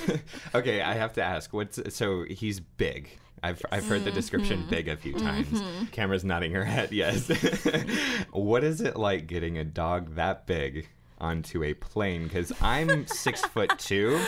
even. 0.06 0.20
okay, 0.54 0.80
I 0.82 0.94
have 0.94 1.14
to 1.14 1.22
ask. 1.22 1.52
What's 1.52 1.80
so 1.94 2.24
he's 2.28 2.60
big. 2.60 3.18
I've, 3.42 3.62
I've 3.70 3.86
heard 3.86 4.04
the 4.04 4.10
description 4.10 4.60
Mm-hmm. 4.60 4.70
big 4.70 4.88
a 4.88 4.96
few 4.96 5.14
times. 5.14 5.62
Cameron's 5.92 6.24
nodding 6.24 6.52
her 6.52 6.64
head, 6.64 6.92
yes. 6.92 7.28
what 8.32 8.64
is 8.64 8.80
it 8.80 8.96
like 8.96 9.26
getting 9.26 9.58
a 9.58 9.64
dog 9.64 10.14
that 10.16 10.46
big 10.46 10.88
onto 11.18 11.62
a 11.64 11.74
plane? 11.74 12.24
Because 12.24 12.52
I'm 12.60 13.06
six 13.06 13.40
foot 13.42 13.78
two 13.78 14.20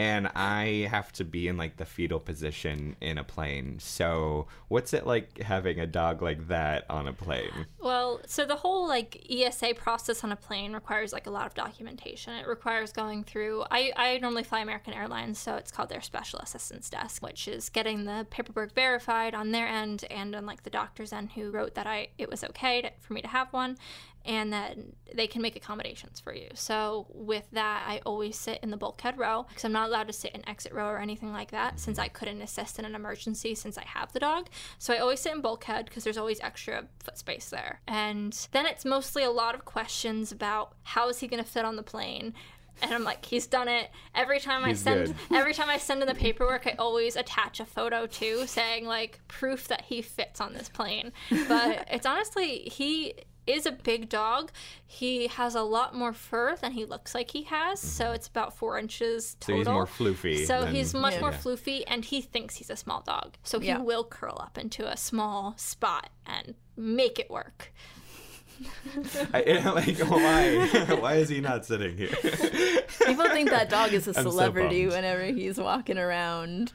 and 0.00 0.28
I 0.28 0.88
have 0.90 1.12
to 1.12 1.26
be 1.26 1.46
in 1.46 1.58
like 1.58 1.76
the 1.76 1.84
fetal 1.84 2.20
position 2.20 2.96
in 3.02 3.18
a 3.18 3.24
plane. 3.24 3.80
So, 3.80 4.46
what's 4.68 4.94
it 4.94 5.06
like 5.06 5.42
having 5.42 5.78
a 5.78 5.86
dog 5.86 6.22
like 6.22 6.48
that 6.48 6.86
on 6.88 7.06
a 7.06 7.12
plane? 7.12 7.66
Well, 7.78 8.22
so 8.26 8.46
the 8.46 8.56
whole 8.56 8.88
like 8.88 9.22
ESA 9.30 9.74
process 9.74 10.24
on 10.24 10.32
a 10.32 10.36
plane 10.36 10.72
requires 10.72 11.12
like 11.12 11.26
a 11.26 11.30
lot 11.30 11.46
of 11.46 11.52
documentation. 11.52 12.32
It 12.32 12.46
requires 12.46 12.92
going 12.92 13.24
through. 13.24 13.64
I, 13.70 13.92
I 13.94 14.18
normally 14.22 14.42
fly 14.42 14.60
American 14.60 14.94
Airlines, 14.94 15.38
so 15.38 15.56
it's 15.56 15.70
called 15.70 15.90
their 15.90 16.00
special 16.00 16.38
assistance 16.38 16.88
desk, 16.88 17.22
which 17.22 17.46
is 17.46 17.68
getting 17.68 18.06
the 18.06 18.26
paperwork 18.30 18.74
verified 18.74 19.34
on 19.34 19.50
their 19.50 19.68
end 19.68 20.06
and 20.10 20.34
on 20.34 20.46
like 20.46 20.62
the 20.62 20.70
doctor's 20.70 21.12
end 21.12 21.32
who 21.32 21.50
wrote 21.50 21.74
that 21.74 21.86
I 21.86 22.08
it 22.16 22.30
was 22.30 22.42
okay 22.42 22.80
to, 22.80 22.90
for 23.00 23.12
me 23.12 23.20
to 23.20 23.28
have 23.28 23.52
one, 23.52 23.76
and 24.24 24.52
then 24.52 24.92
they 25.14 25.26
can 25.26 25.42
make 25.42 25.56
accommodations 25.56 26.20
for 26.20 26.34
you. 26.34 26.48
So 26.54 27.06
with 27.10 27.48
that, 27.52 27.84
I 27.86 28.00
always 28.04 28.38
sit 28.38 28.60
in 28.62 28.70
the 28.70 28.76
bulkhead 28.76 29.18
row 29.18 29.46
because 29.48 29.64
I'm 29.64 29.72
not 29.72 29.88
allowed 29.88 30.06
to 30.08 30.12
sit 30.12 30.32
in 30.32 30.46
exit 30.48 30.72
row 30.72 30.86
or 30.86 30.98
anything 30.98 31.32
like 31.32 31.50
that 31.52 31.80
since 31.80 31.98
I 31.98 32.08
couldn't 32.08 32.42
assist 32.42 32.78
in 32.78 32.84
an 32.84 32.94
emergency 32.94 33.54
since 33.54 33.78
I 33.78 33.84
have 33.84 34.12
the 34.12 34.20
dog. 34.20 34.48
So 34.78 34.92
I 34.92 34.98
always 34.98 35.20
sit 35.20 35.32
in 35.32 35.40
bulkhead 35.40 35.86
because 35.86 36.04
there's 36.04 36.18
always 36.18 36.40
extra 36.40 36.84
foot 37.02 37.18
space 37.18 37.48
there. 37.48 37.80
And 37.88 38.48
then 38.52 38.66
it's 38.66 38.84
mostly 38.84 39.24
a 39.24 39.30
lot 39.30 39.54
of 39.54 39.64
questions 39.64 40.32
about 40.32 40.74
how 40.82 41.08
is 41.08 41.20
he 41.20 41.26
going 41.26 41.42
to 41.42 41.48
fit 41.48 41.64
on 41.64 41.76
the 41.76 41.82
plane. 41.82 42.34
And 42.82 42.94
I'm 42.94 43.04
like, 43.04 43.24
he's 43.26 43.46
done 43.46 43.68
it. 43.68 43.90
Every 44.14 44.40
time 44.40 44.64
I 44.64 44.72
send, 44.72 45.08
good. 45.08 45.16
every 45.36 45.52
time 45.52 45.68
I 45.68 45.76
send 45.76 46.00
in 46.00 46.08
the 46.08 46.14
paperwork, 46.14 46.66
I 46.66 46.76
always 46.78 47.14
attach 47.16 47.60
a 47.60 47.66
photo 47.66 48.06
too, 48.06 48.46
saying 48.46 48.86
like 48.86 49.20
proof 49.28 49.68
that 49.68 49.82
he 49.82 50.00
fits 50.00 50.40
on 50.40 50.54
this 50.54 50.68
plane. 50.68 51.12
But 51.48 51.86
it's 51.90 52.06
honestly 52.06 52.60
he 52.60 53.14
is 53.52 53.66
a 53.66 53.72
big 53.72 54.08
dog. 54.08 54.50
He 54.86 55.26
has 55.28 55.54
a 55.54 55.62
lot 55.62 55.94
more 55.94 56.12
fur 56.12 56.56
than 56.56 56.72
he 56.72 56.84
looks 56.84 57.14
like 57.14 57.30
he 57.30 57.42
has, 57.44 57.80
so 57.80 58.12
it's 58.12 58.26
about 58.28 58.56
four 58.56 58.78
inches 58.78 59.36
Mm-hmm. 59.40 59.52
So 59.52 59.56
total. 59.56 59.58
he's 59.58 59.66
more 59.66 59.86
floofy. 59.86 60.46
So 60.46 60.60
than- 60.62 60.74
he's 60.74 60.94
much 60.94 61.14
Yeah. 61.14 61.20
more 61.20 61.30
Yeah. 61.30 61.38
floofy, 61.38 61.84
and 61.86 62.04
he 62.04 62.20
thinks 62.20 62.56
he's 62.56 62.70
a 62.70 62.76
small 62.76 63.02
dog. 63.02 63.36
So 63.42 63.58
he 63.60 63.68
Yeah. 63.68 63.78
will 63.78 64.04
curl 64.04 64.38
up 64.40 64.58
into 64.58 64.86
a 64.90 64.96
small 64.96 65.54
spot 65.56 66.10
and 66.26 66.54
make 66.76 67.18
it 67.18 67.30
work. 67.30 67.72
I, 69.32 69.40
like, 69.74 69.98
why? 70.00 70.96
why 71.00 71.14
is 71.14 71.28
he 71.30 71.40
not 71.40 71.64
sitting 71.64 71.96
here? 71.96 72.08
People 72.10 73.28
think 73.30 73.48
that 73.50 73.68
dog 73.70 73.92
is 73.94 74.06
a 74.06 74.10
I'm 74.10 74.24
so 74.24 74.30
celebrity 74.30 74.82
bummed. 74.84 74.96
whenever 74.96 75.24
he's 75.24 75.58
walking 75.58 75.96
around. 75.98 76.72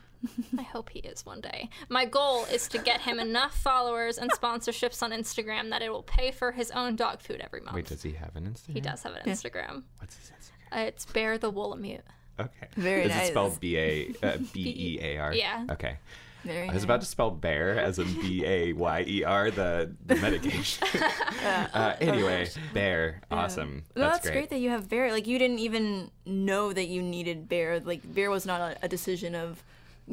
I 0.58 0.62
hope 0.64 0.90
he 0.90 1.00
is 1.00 1.26
one 1.26 1.42
day. 1.42 1.70
My 1.90 2.06
goal 2.06 2.46
is 2.46 2.68
to 2.70 2.78
get 2.78 3.02
him 3.02 3.20
enough 3.20 3.56
followers 3.58 4.18
and 4.18 4.32
sponsorships 4.32 5.02
on 5.04 5.12
Instagram 5.12 5.70
that 5.70 5.82
it 5.82 5.92
will 5.92 6.04
pay 6.04 6.32
for 6.32 6.52
his 6.52 6.72
own 6.72 6.96
dog 6.96 7.22
food 7.22 7.42
every 7.42 7.62
month. 7.62 7.76
Wait, 7.76 7.86
does 7.88 8.04
he 8.04 8.14
have 8.14 8.36
an 8.36 8.46
Instagram? 8.46 8.74
he 8.74 8.82
does 8.82 9.04
have 9.04 9.14
an 9.14 9.24
Instagram. 9.26 9.84
What's 10.00 10.16
his 10.18 10.32
Instagram? 10.32 10.78
Uh, 10.78 10.86
it's 10.88 11.06
Bear 11.06 11.38
the 11.38 11.52
Woolamute. 11.52 12.02
Okay. 12.40 12.68
Very 12.76 13.04
Is 13.04 13.10
nice. 13.10 13.28
it 13.28 13.32
spelled 13.32 13.60
B 13.60 13.78
A 13.78 14.14
uh, 14.24 14.38
B 14.54 14.60
E 14.62 15.00
A 15.02 15.18
R? 15.18 15.34
Yeah. 15.34 15.66
Okay. 15.72 15.98
Very 16.44 16.64
I 16.64 16.66
was 16.66 16.74
nice. 16.76 16.84
about 16.84 17.02
to 17.02 17.08
spell 17.08 17.32
bear 17.32 17.80
as 17.80 17.98
in 17.98 18.14
B 18.22 18.44
A 18.46 18.74
Y 18.74 19.04
E 19.08 19.24
R, 19.24 19.50
the, 19.50 19.96
the 20.06 20.16
medication. 20.22 20.88
uh, 21.74 21.96
anyway, 22.00 22.48
bear. 22.74 23.22
Awesome. 23.32 23.84
No, 23.96 24.04
That's, 24.04 24.18
that's 24.20 24.30
great. 24.30 24.50
that 24.52 24.60
you 24.60 24.70
have 24.70 24.88
Bear. 24.88 25.12
Like 25.12 25.26
you 25.26 25.40
didn't 25.40 25.58
even 25.60 26.12
know 26.26 26.72
that 26.72 26.86
you 26.88 27.02
needed 27.02 27.50
Bear. 27.50 27.80
Like 27.80 28.02
Bear 28.14 28.30
was 28.30 28.46
not 28.46 28.62
a, 28.62 28.78
a 28.84 28.88
decision 28.88 29.34
of 29.34 29.64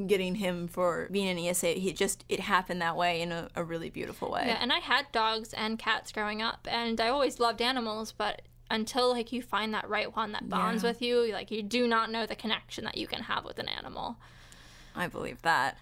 getting 0.06 0.36
him 0.36 0.68
for 0.68 1.08
being 1.10 1.28
an 1.28 1.38
ESA. 1.38 1.68
He 1.72 1.92
just 1.92 2.24
it 2.28 2.40
happened 2.40 2.80
that 2.82 2.96
way 2.96 3.20
in 3.20 3.32
a, 3.32 3.48
a 3.54 3.62
really 3.64 3.90
beautiful 3.90 4.30
way. 4.30 4.44
Yeah, 4.46 4.58
and 4.60 4.72
I 4.72 4.78
had 4.78 5.06
dogs 5.12 5.52
and 5.52 5.78
cats 5.78 6.12
growing 6.12 6.40
up, 6.42 6.66
and 6.70 7.00
I 7.00 7.08
always 7.08 7.38
loved 7.38 7.60
animals, 7.60 8.12
but 8.12 8.42
until 8.70 9.10
like 9.10 9.32
you 9.32 9.42
find 9.42 9.74
that 9.74 9.88
right 9.88 10.14
one 10.16 10.32
that 10.32 10.48
bonds 10.48 10.82
Yeah. 10.82 10.90
with 10.90 11.02
you, 11.02 11.30
like 11.32 11.50
you 11.50 11.62
do 11.62 11.86
not 11.86 12.10
know 12.10 12.24
the 12.26 12.34
connection 12.36 12.84
that 12.84 12.96
you 12.96 13.06
can 13.06 13.22
have 13.24 13.44
with 13.44 13.58
an 13.58 13.68
animal. 13.68 14.16
I 14.96 15.08
believe 15.08 15.42
that. 15.42 15.76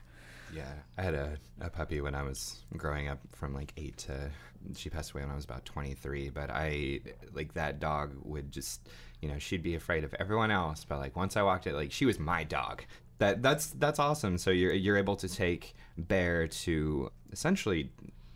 Yeah, 0.53 0.73
I 0.99 1.03
had 1.03 1.15
a, 1.15 1.37
a 1.61 1.71
puppy 1.71 2.01
when 2.01 2.17
I 2.17 2.25
was 2.25 2.65
growing 2.77 3.07
up 3.09 3.21
from 3.33 3.55
like 3.55 3.73
eight 3.77 3.97
to 3.99 4.31
she 4.77 4.91
passed 4.91 5.13
away 5.13 5.23
when 5.23 5.31
I 5.31 5.35
was 5.37 5.45
about 5.45 5.65
23. 5.65 6.31
But 6.31 6.51
I 6.51 7.01
like 7.33 7.55
that 7.55 7.81
dog 7.81 8.13
would 8.23 8.53
just, 8.53 8.89
you 9.23 9.29
know, 9.29 9.39
she'd 9.39 9.63
be 9.63 9.75
afraid 9.75 10.05
of 10.05 10.13
everyone 10.19 10.51
else. 10.51 10.85
But 10.85 10.99
like 10.99 11.17
once 11.17 11.37
I 11.37 11.43
walked 11.43 11.67
it, 11.67 11.75
like 11.75 11.93
she 11.93 12.05
was 12.07 12.19
my 12.19 12.45
dog. 12.45 12.85
That 13.21 13.43
that's 13.43 13.69
that's 13.69 13.99
awesome. 13.99 14.37
So 14.39 14.51
you're 14.51 14.73
you're 14.73 14.97
able 14.97 15.17
to 15.17 15.29
take 15.29 15.75
Bear 15.97 16.49
to 16.49 17.11
essentially 17.31 17.91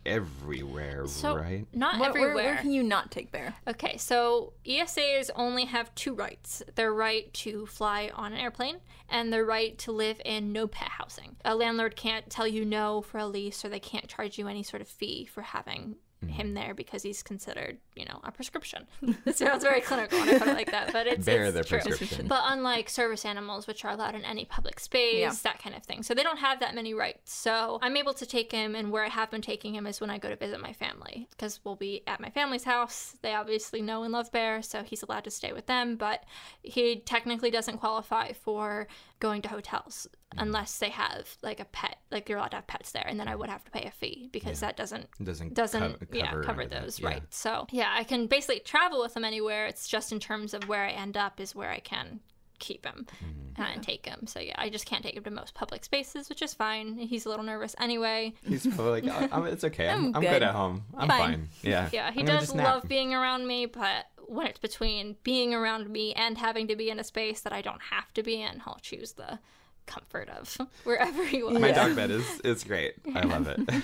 everywhere, 0.05 1.07
So 1.07 1.35
right? 1.35 1.65
not 1.73 1.99
Where, 1.99 2.11
where, 2.11 2.21
everywhere. 2.21 2.45
where 2.45 2.57
can 2.57 2.71
you 2.71 2.83
not 2.83 3.09
take 3.09 3.31
Bear? 3.31 3.55
Okay, 3.67 3.97
so 3.97 4.53
ESAs 4.65 5.31
only 5.35 5.65
have 5.65 5.93
two 5.95 6.13
rights 6.13 6.61
their 6.75 6.93
right 6.93 7.33
to 7.33 7.65
fly 7.65 8.11
on 8.13 8.31
an 8.31 8.39
airplane 8.39 8.77
and 9.09 9.33
their 9.33 9.43
right 9.43 9.75
to 9.79 9.91
live 9.91 10.21
in 10.23 10.53
no 10.53 10.67
pet 10.67 10.89
housing. 10.89 11.35
A 11.43 11.55
landlord 11.55 11.95
can't 11.95 12.29
tell 12.29 12.47
you 12.47 12.63
no 12.63 13.01
for 13.01 13.17
a 13.17 13.25
lease, 13.25 13.65
or 13.65 13.69
they 13.69 13.79
can't 13.79 14.07
charge 14.07 14.37
you 14.37 14.47
any 14.47 14.61
sort 14.63 14.81
of 14.81 14.87
fee 14.87 15.25
for 15.25 15.41
having 15.41 15.95
Mm-hmm. 16.25 16.33
him 16.33 16.53
there 16.53 16.73
because 16.73 17.03
he's 17.03 17.21
considered, 17.23 17.77
you 17.95 18.05
know, 18.05 18.19
a 18.23 18.31
prescription. 18.31 18.87
it 19.25 19.37
sounds 19.37 19.63
very 19.63 19.81
clinical 19.81 20.19
when 20.19 20.29
I 20.29 20.37
put 20.39 20.47
it 20.47 20.53
like 20.53 20.71
that, 20.71 20.91
but 20.93 21.07
it's, 21.11 21.25
Bear 21.25 21.45
it's 21.45 21.53
the 21.55 21.63
true. 21.63 21.79
prescription. 21.79 22.27
But 22.27 22.43
unlike 22.47 22.89
service 22.89 23.25
animals, 23.25 23.67
which 23.67 23.85
are 23.85 23.91
allowed 23.91 24.15
in 24.15 24.23
any 24.25 24.45
public 24.45 24.79
space, 24.79 25.15
Yeah. 25.19 25.33
that 25.43 25.59
kind 25.61 25.75
of 25.75 25.83
thing. 25.83 26.03
So 26.03 26.13
they 26.13 26.23
don't 26.23 26.37
have 26.39 26.59
that 26.59 26.75
many 26.75 26.93
rights. 26.93 27.33
So 27.33 27.79
I'm 27.81 27.95
able 27.97 28.13
to 28.15 28.25
take 28.25 28.51
him, 28.51 28.75
and 28.75 28.91
where 28.91 29.03
I 29.03 29.09
have 29.09 29.31
been 29.31 29.41
taking 29.41 29.75
him 29.75 29.85
is 29.87 30.01
when 30.01 30.09
I 30.09 30.17
go 30.17 30.29
to 30.29 30.35
visit 30.35 30.59
my 30.61 30.73
family, 30.73 31.27
because 31.31 31.59
we'll 31.63 31.75
be 31.75 32.03
at 32.07 32.19
my 32.19 32.29
family's 32.29 32.63
house. 32.63 33.15
They 33.21 33.33
obviously 33.33 33.81
know 33.81 34.03
and 34.03 34.11
love 34.13 34.31
Bear, 34.31 34.61
so 34.61 34.83
he's 34.83 35.03
allowed 35.03 35.23
to 35.25 35.31
stay 35.31 35.53
with 35.53 35.65
them, 35.67 35.95
but 35.95 36.23
he 36.63 36.97
technically 36.97 37.51
doesn't 37.51 37.77
qualify 37.77 38.33
for 38.33 38.87
going 39.19 39.41
to 39.43 39.49
hotels 39.49 40.07
unless 40.37 40.77
they 40.79 40.89
have 40.89 41.27
like 41.41 41.59
a 41.61 41.65
pet, 41.65 41.97
like 42.11 42.27
you're 42.27 42.37
allowed 42.37 42.49
to 42.49 42.57
have 42.57 42.67
pets 42.67 42.91
there, 42.91 43.05
and 43.07 43.17
then 43.19 43.27
I 43.27 43.35
would 43.35 43.49
have 43.49 43.63
to 43.63 43.71
pay 43.71 43.85
a 43.85 43.91
fee 43.91 44.29
because 44.31 44.59
that 44.59 44.75
doesn't 44.75 45.07
doesn't 45.23 45.53
doesn't 45.53 45.99
co- 45.99 46.05
yeah 46.17 46.25
cover 46.31 46.43
cover 46.43 46.65
those 46.65 46.99
Yeah. 46.99 47.07
right 47.07 47.23
so 47.29 47.65
yeah 47.71 47.93
i 47.95 48.03
can 48.03 48.27
basically 48.27 48.59
travel 48.59 49.01
with 49.01 49.15
him 49.15 49.23
anywhere 49.23 49.65
it's 49.67 49.87
just 49.87 50.11
in 50.11 50.19
terms 50.19 50.53
of 50.53 50.67
where 50.67 50.83
i 50.83 50.89
end 50.91 51.15
up 51.15 51.39
is 51.39 51.55
where 51.55 51.69
i 51.71 51.79
can 51.79 52.19
keep 52.59 52.85
him 52.85 53.05
Mm-hmm. 53.23 53.61
and 53.61 53.83
take 53.83 54.05
him 54.05 54.27
so 54.27 54.39
yeah 54.41 54.55
i 54.57 54.69
just 54.69 54.85
can't 54.85 55.03
take 55.03 55.15
him 55.15 55.23
to 55.23 55.31
most 55.31 55.53
public 55.53 55.83
spaces 55.85 56.27
which 56.29 56.41
is 56.41 56.53
fine 56.53 56.97
he's 56.97 57.25
a 57.25 57.29
little 57.29 57.45
nervous 57.45 57.73
anyway 57.79 58.33
He's 58.45 58.65
probably 58.67 59.01
like, 59.01 59.11
"Oh, 59.13 59.27
I'm- 59.37 59.45
it's 59.47 59.63
okay. 59.63 59.87
I'm, 59.89 59.97
I'm 60.07 60.15
I'm 60.17 60.21
good. 60.21 60.29
good. 60.31 60.43
at 60.43 60.53
home. 60.55 60.83
I'm 60.97 61.07
Fine." 61.07 61.19
fine. 61.19 61.49
Yeah. 61.63 61.89
yeah 61.93 62.11
he 62.11 62.19
I'm 62.21 62.25
does 62.25 62.53
love 62.53 62.83
being 62.87 63.13
around 63.13 63.47
me 63.47 63.65
but 63.67 64.05
when 64.27 64.47
it's 64.47 64.59
between 64.59 65.15
being 65.23 65.53
around 65.53 65.89
me 65.89 66.13
and 66.13 66.37
having 66.37 66.67
to 66.67 66.75
be 66.75 66.89
in 66.89 66.99
a 66.99 67.03
space 67.03 67.41
that 67.41 67.53
i 67.53 67.61
don't 67.61 67.81
have 67.91 68.13
to 68.13 68.23
be 68.23 68.41
in 68.41 68.61
i'll 68.65 68.79
choose 68.81 69.13
the 69.13 69.39
comfort 69.85 70.29
of 70.29 70.57
wherever 70.83 71.23
you 71.25 71.47
are 71.47 71.59
My 71.59 71.71
dog 71.71 71.95
bed 71.95 72.11
is 72.19 72.39
is 72.41 72.63
great. 72.63 72.95
I 73.13 73.21
love 73.21 73.47
it. 73.47 73.83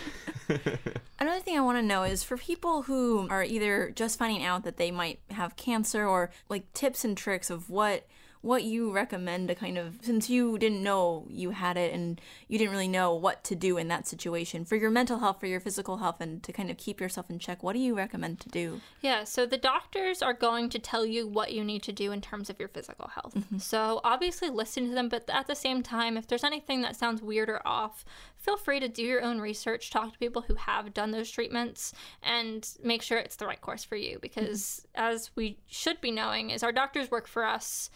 Another 1.19 1.39
thing 1.41 1.57
I 1.57 1.61
want 1.61 1.77
to 1.77 1.83
know 1.83 2.03
is 2.03 2.23
for 2.23 2.37
people 2.37 2.81
who 2.81 3.27
are 3.29 3.43
either 3.43 3.91
just 3.91 4.17
finding 4.17 4.43
out 4.43 4.63
that 4.63 4.77
they 4.77 4.89
might 4.89 5.19
have 5.29 5.55
cancer 5.55 6.07
or 6.07 6.31
like 6.49 6.71
tips 6.73 7.05
and 7.05 7.15
tricks 7.15 7.49
of 7.49 7.69
what 7.69 8.07
what 8.41 8.63
you 8.63 8.91
recommend 8.91 9.47
to 9.47 9.55
kind 9.55 9.77
of 9.77 9.99
since 10.01 10.29
you 10.29 10.57
didn't 10.57 10.81
know 10.81 11.25
you 11.29 11.51
had 11.51 11.77
it 11.77 11.93
and 11.93 12.19
you 12.47 12.57
didn't 12.57 12.71
really 12.71 12.87
know 12.87 13.13
what 13.13 13.43
to 13.43 13.55
do 13.55 13.77
in 13.77 13.87
that 13.87 14.07
situation 14.07 14.65
for 14.65 14.75
your 14.75 14.89
mental 14.89 15.19
health 15.19 15.39
for 15.39 15.47
your 15.47 15.59
physical 15.59 15.97
health 15.97 16.19
and 16.19 16.43
to 16.43 16.51
kind 16.51 16.69
of 16.69 16.77
keep 16.77 16.99
yourself 16.99 17.29
in 17.29 17.39
check 17.39 17.61
what 17.63 17.73
do 17.73 17.79
you 17.79 17.95
recommend 17.95 18.39
to 18.39 18.49
do 18.49 18.81
Yeah, 19.01 19.23
so 19.23 19.45
the 19.45 19.57
doctors 19.57 20.21
are 20.21 20.33
going 20.33 20.69
to 20.69 20.79
tell 20.79 21.05
you 21.05 21.27
what 21.27 21.53
you 21.53 21.63
need 21.63 21.83
to 21.83 21.91
do 21.91 22.11
in 22.11 22.21
terms 22.21 22.49
of 22.49 22.59
your 22.59 22.67
physical 22.67 23.07
health. 23.07 23.33
Mm-hmm. 23.35 23.57
So 23.57 24.01
obviously 24.03 24.49
listen 24.49 24.89
to 24.89 24.95
them, 24.95 25.09
but 25.09 25.29
at 25.29 25.47
the 25.47 25.55
same 25.55 25.83
time, 25.83 26.17
if 26.17 26.27
there's 26.27 26.43
anything 26.43 26.81
that 26.81 26.95
sounds 26.95 27.21
weird 27.21 27.49
or 27.49 27.65
off, 27.65 28.05
feel 28.37 28.57
free 28.57 28.79
to 28.79 28.87
do 28.87 29.03
your 29.03 29.21
own 29.21 29.39
research, 29.39 29.89
talk 29.89 30.13
to 30.13 30.19
people 30.19 30.43
who 30.43 30.55
have 30.55 30.93
done 30.93 31.11
those 31.11 31.31
treatments, 31.31 31.93
and 32.23 32.69
make 32.83 33.01
sure 33.01 33.17
it's 33.17 33.35
the 33.35 33.45
right 33.47 33.61
course 33.61 33.83
for 33.83 33.95
you. 33.95 34.19
Because 34.21 34.85
mm-hmm. 34.95 35.13
as 35.13 35.31
we 35.35 35.57
should 35.67 35.99
be 36.01 36.11
knowing, 36.11 36.49
is 36.49 36.63
our 36.63 36.71
doctors 36.71 37.11
work 37.11 37.27
for 37.27 37.45
us, 37.45 37.89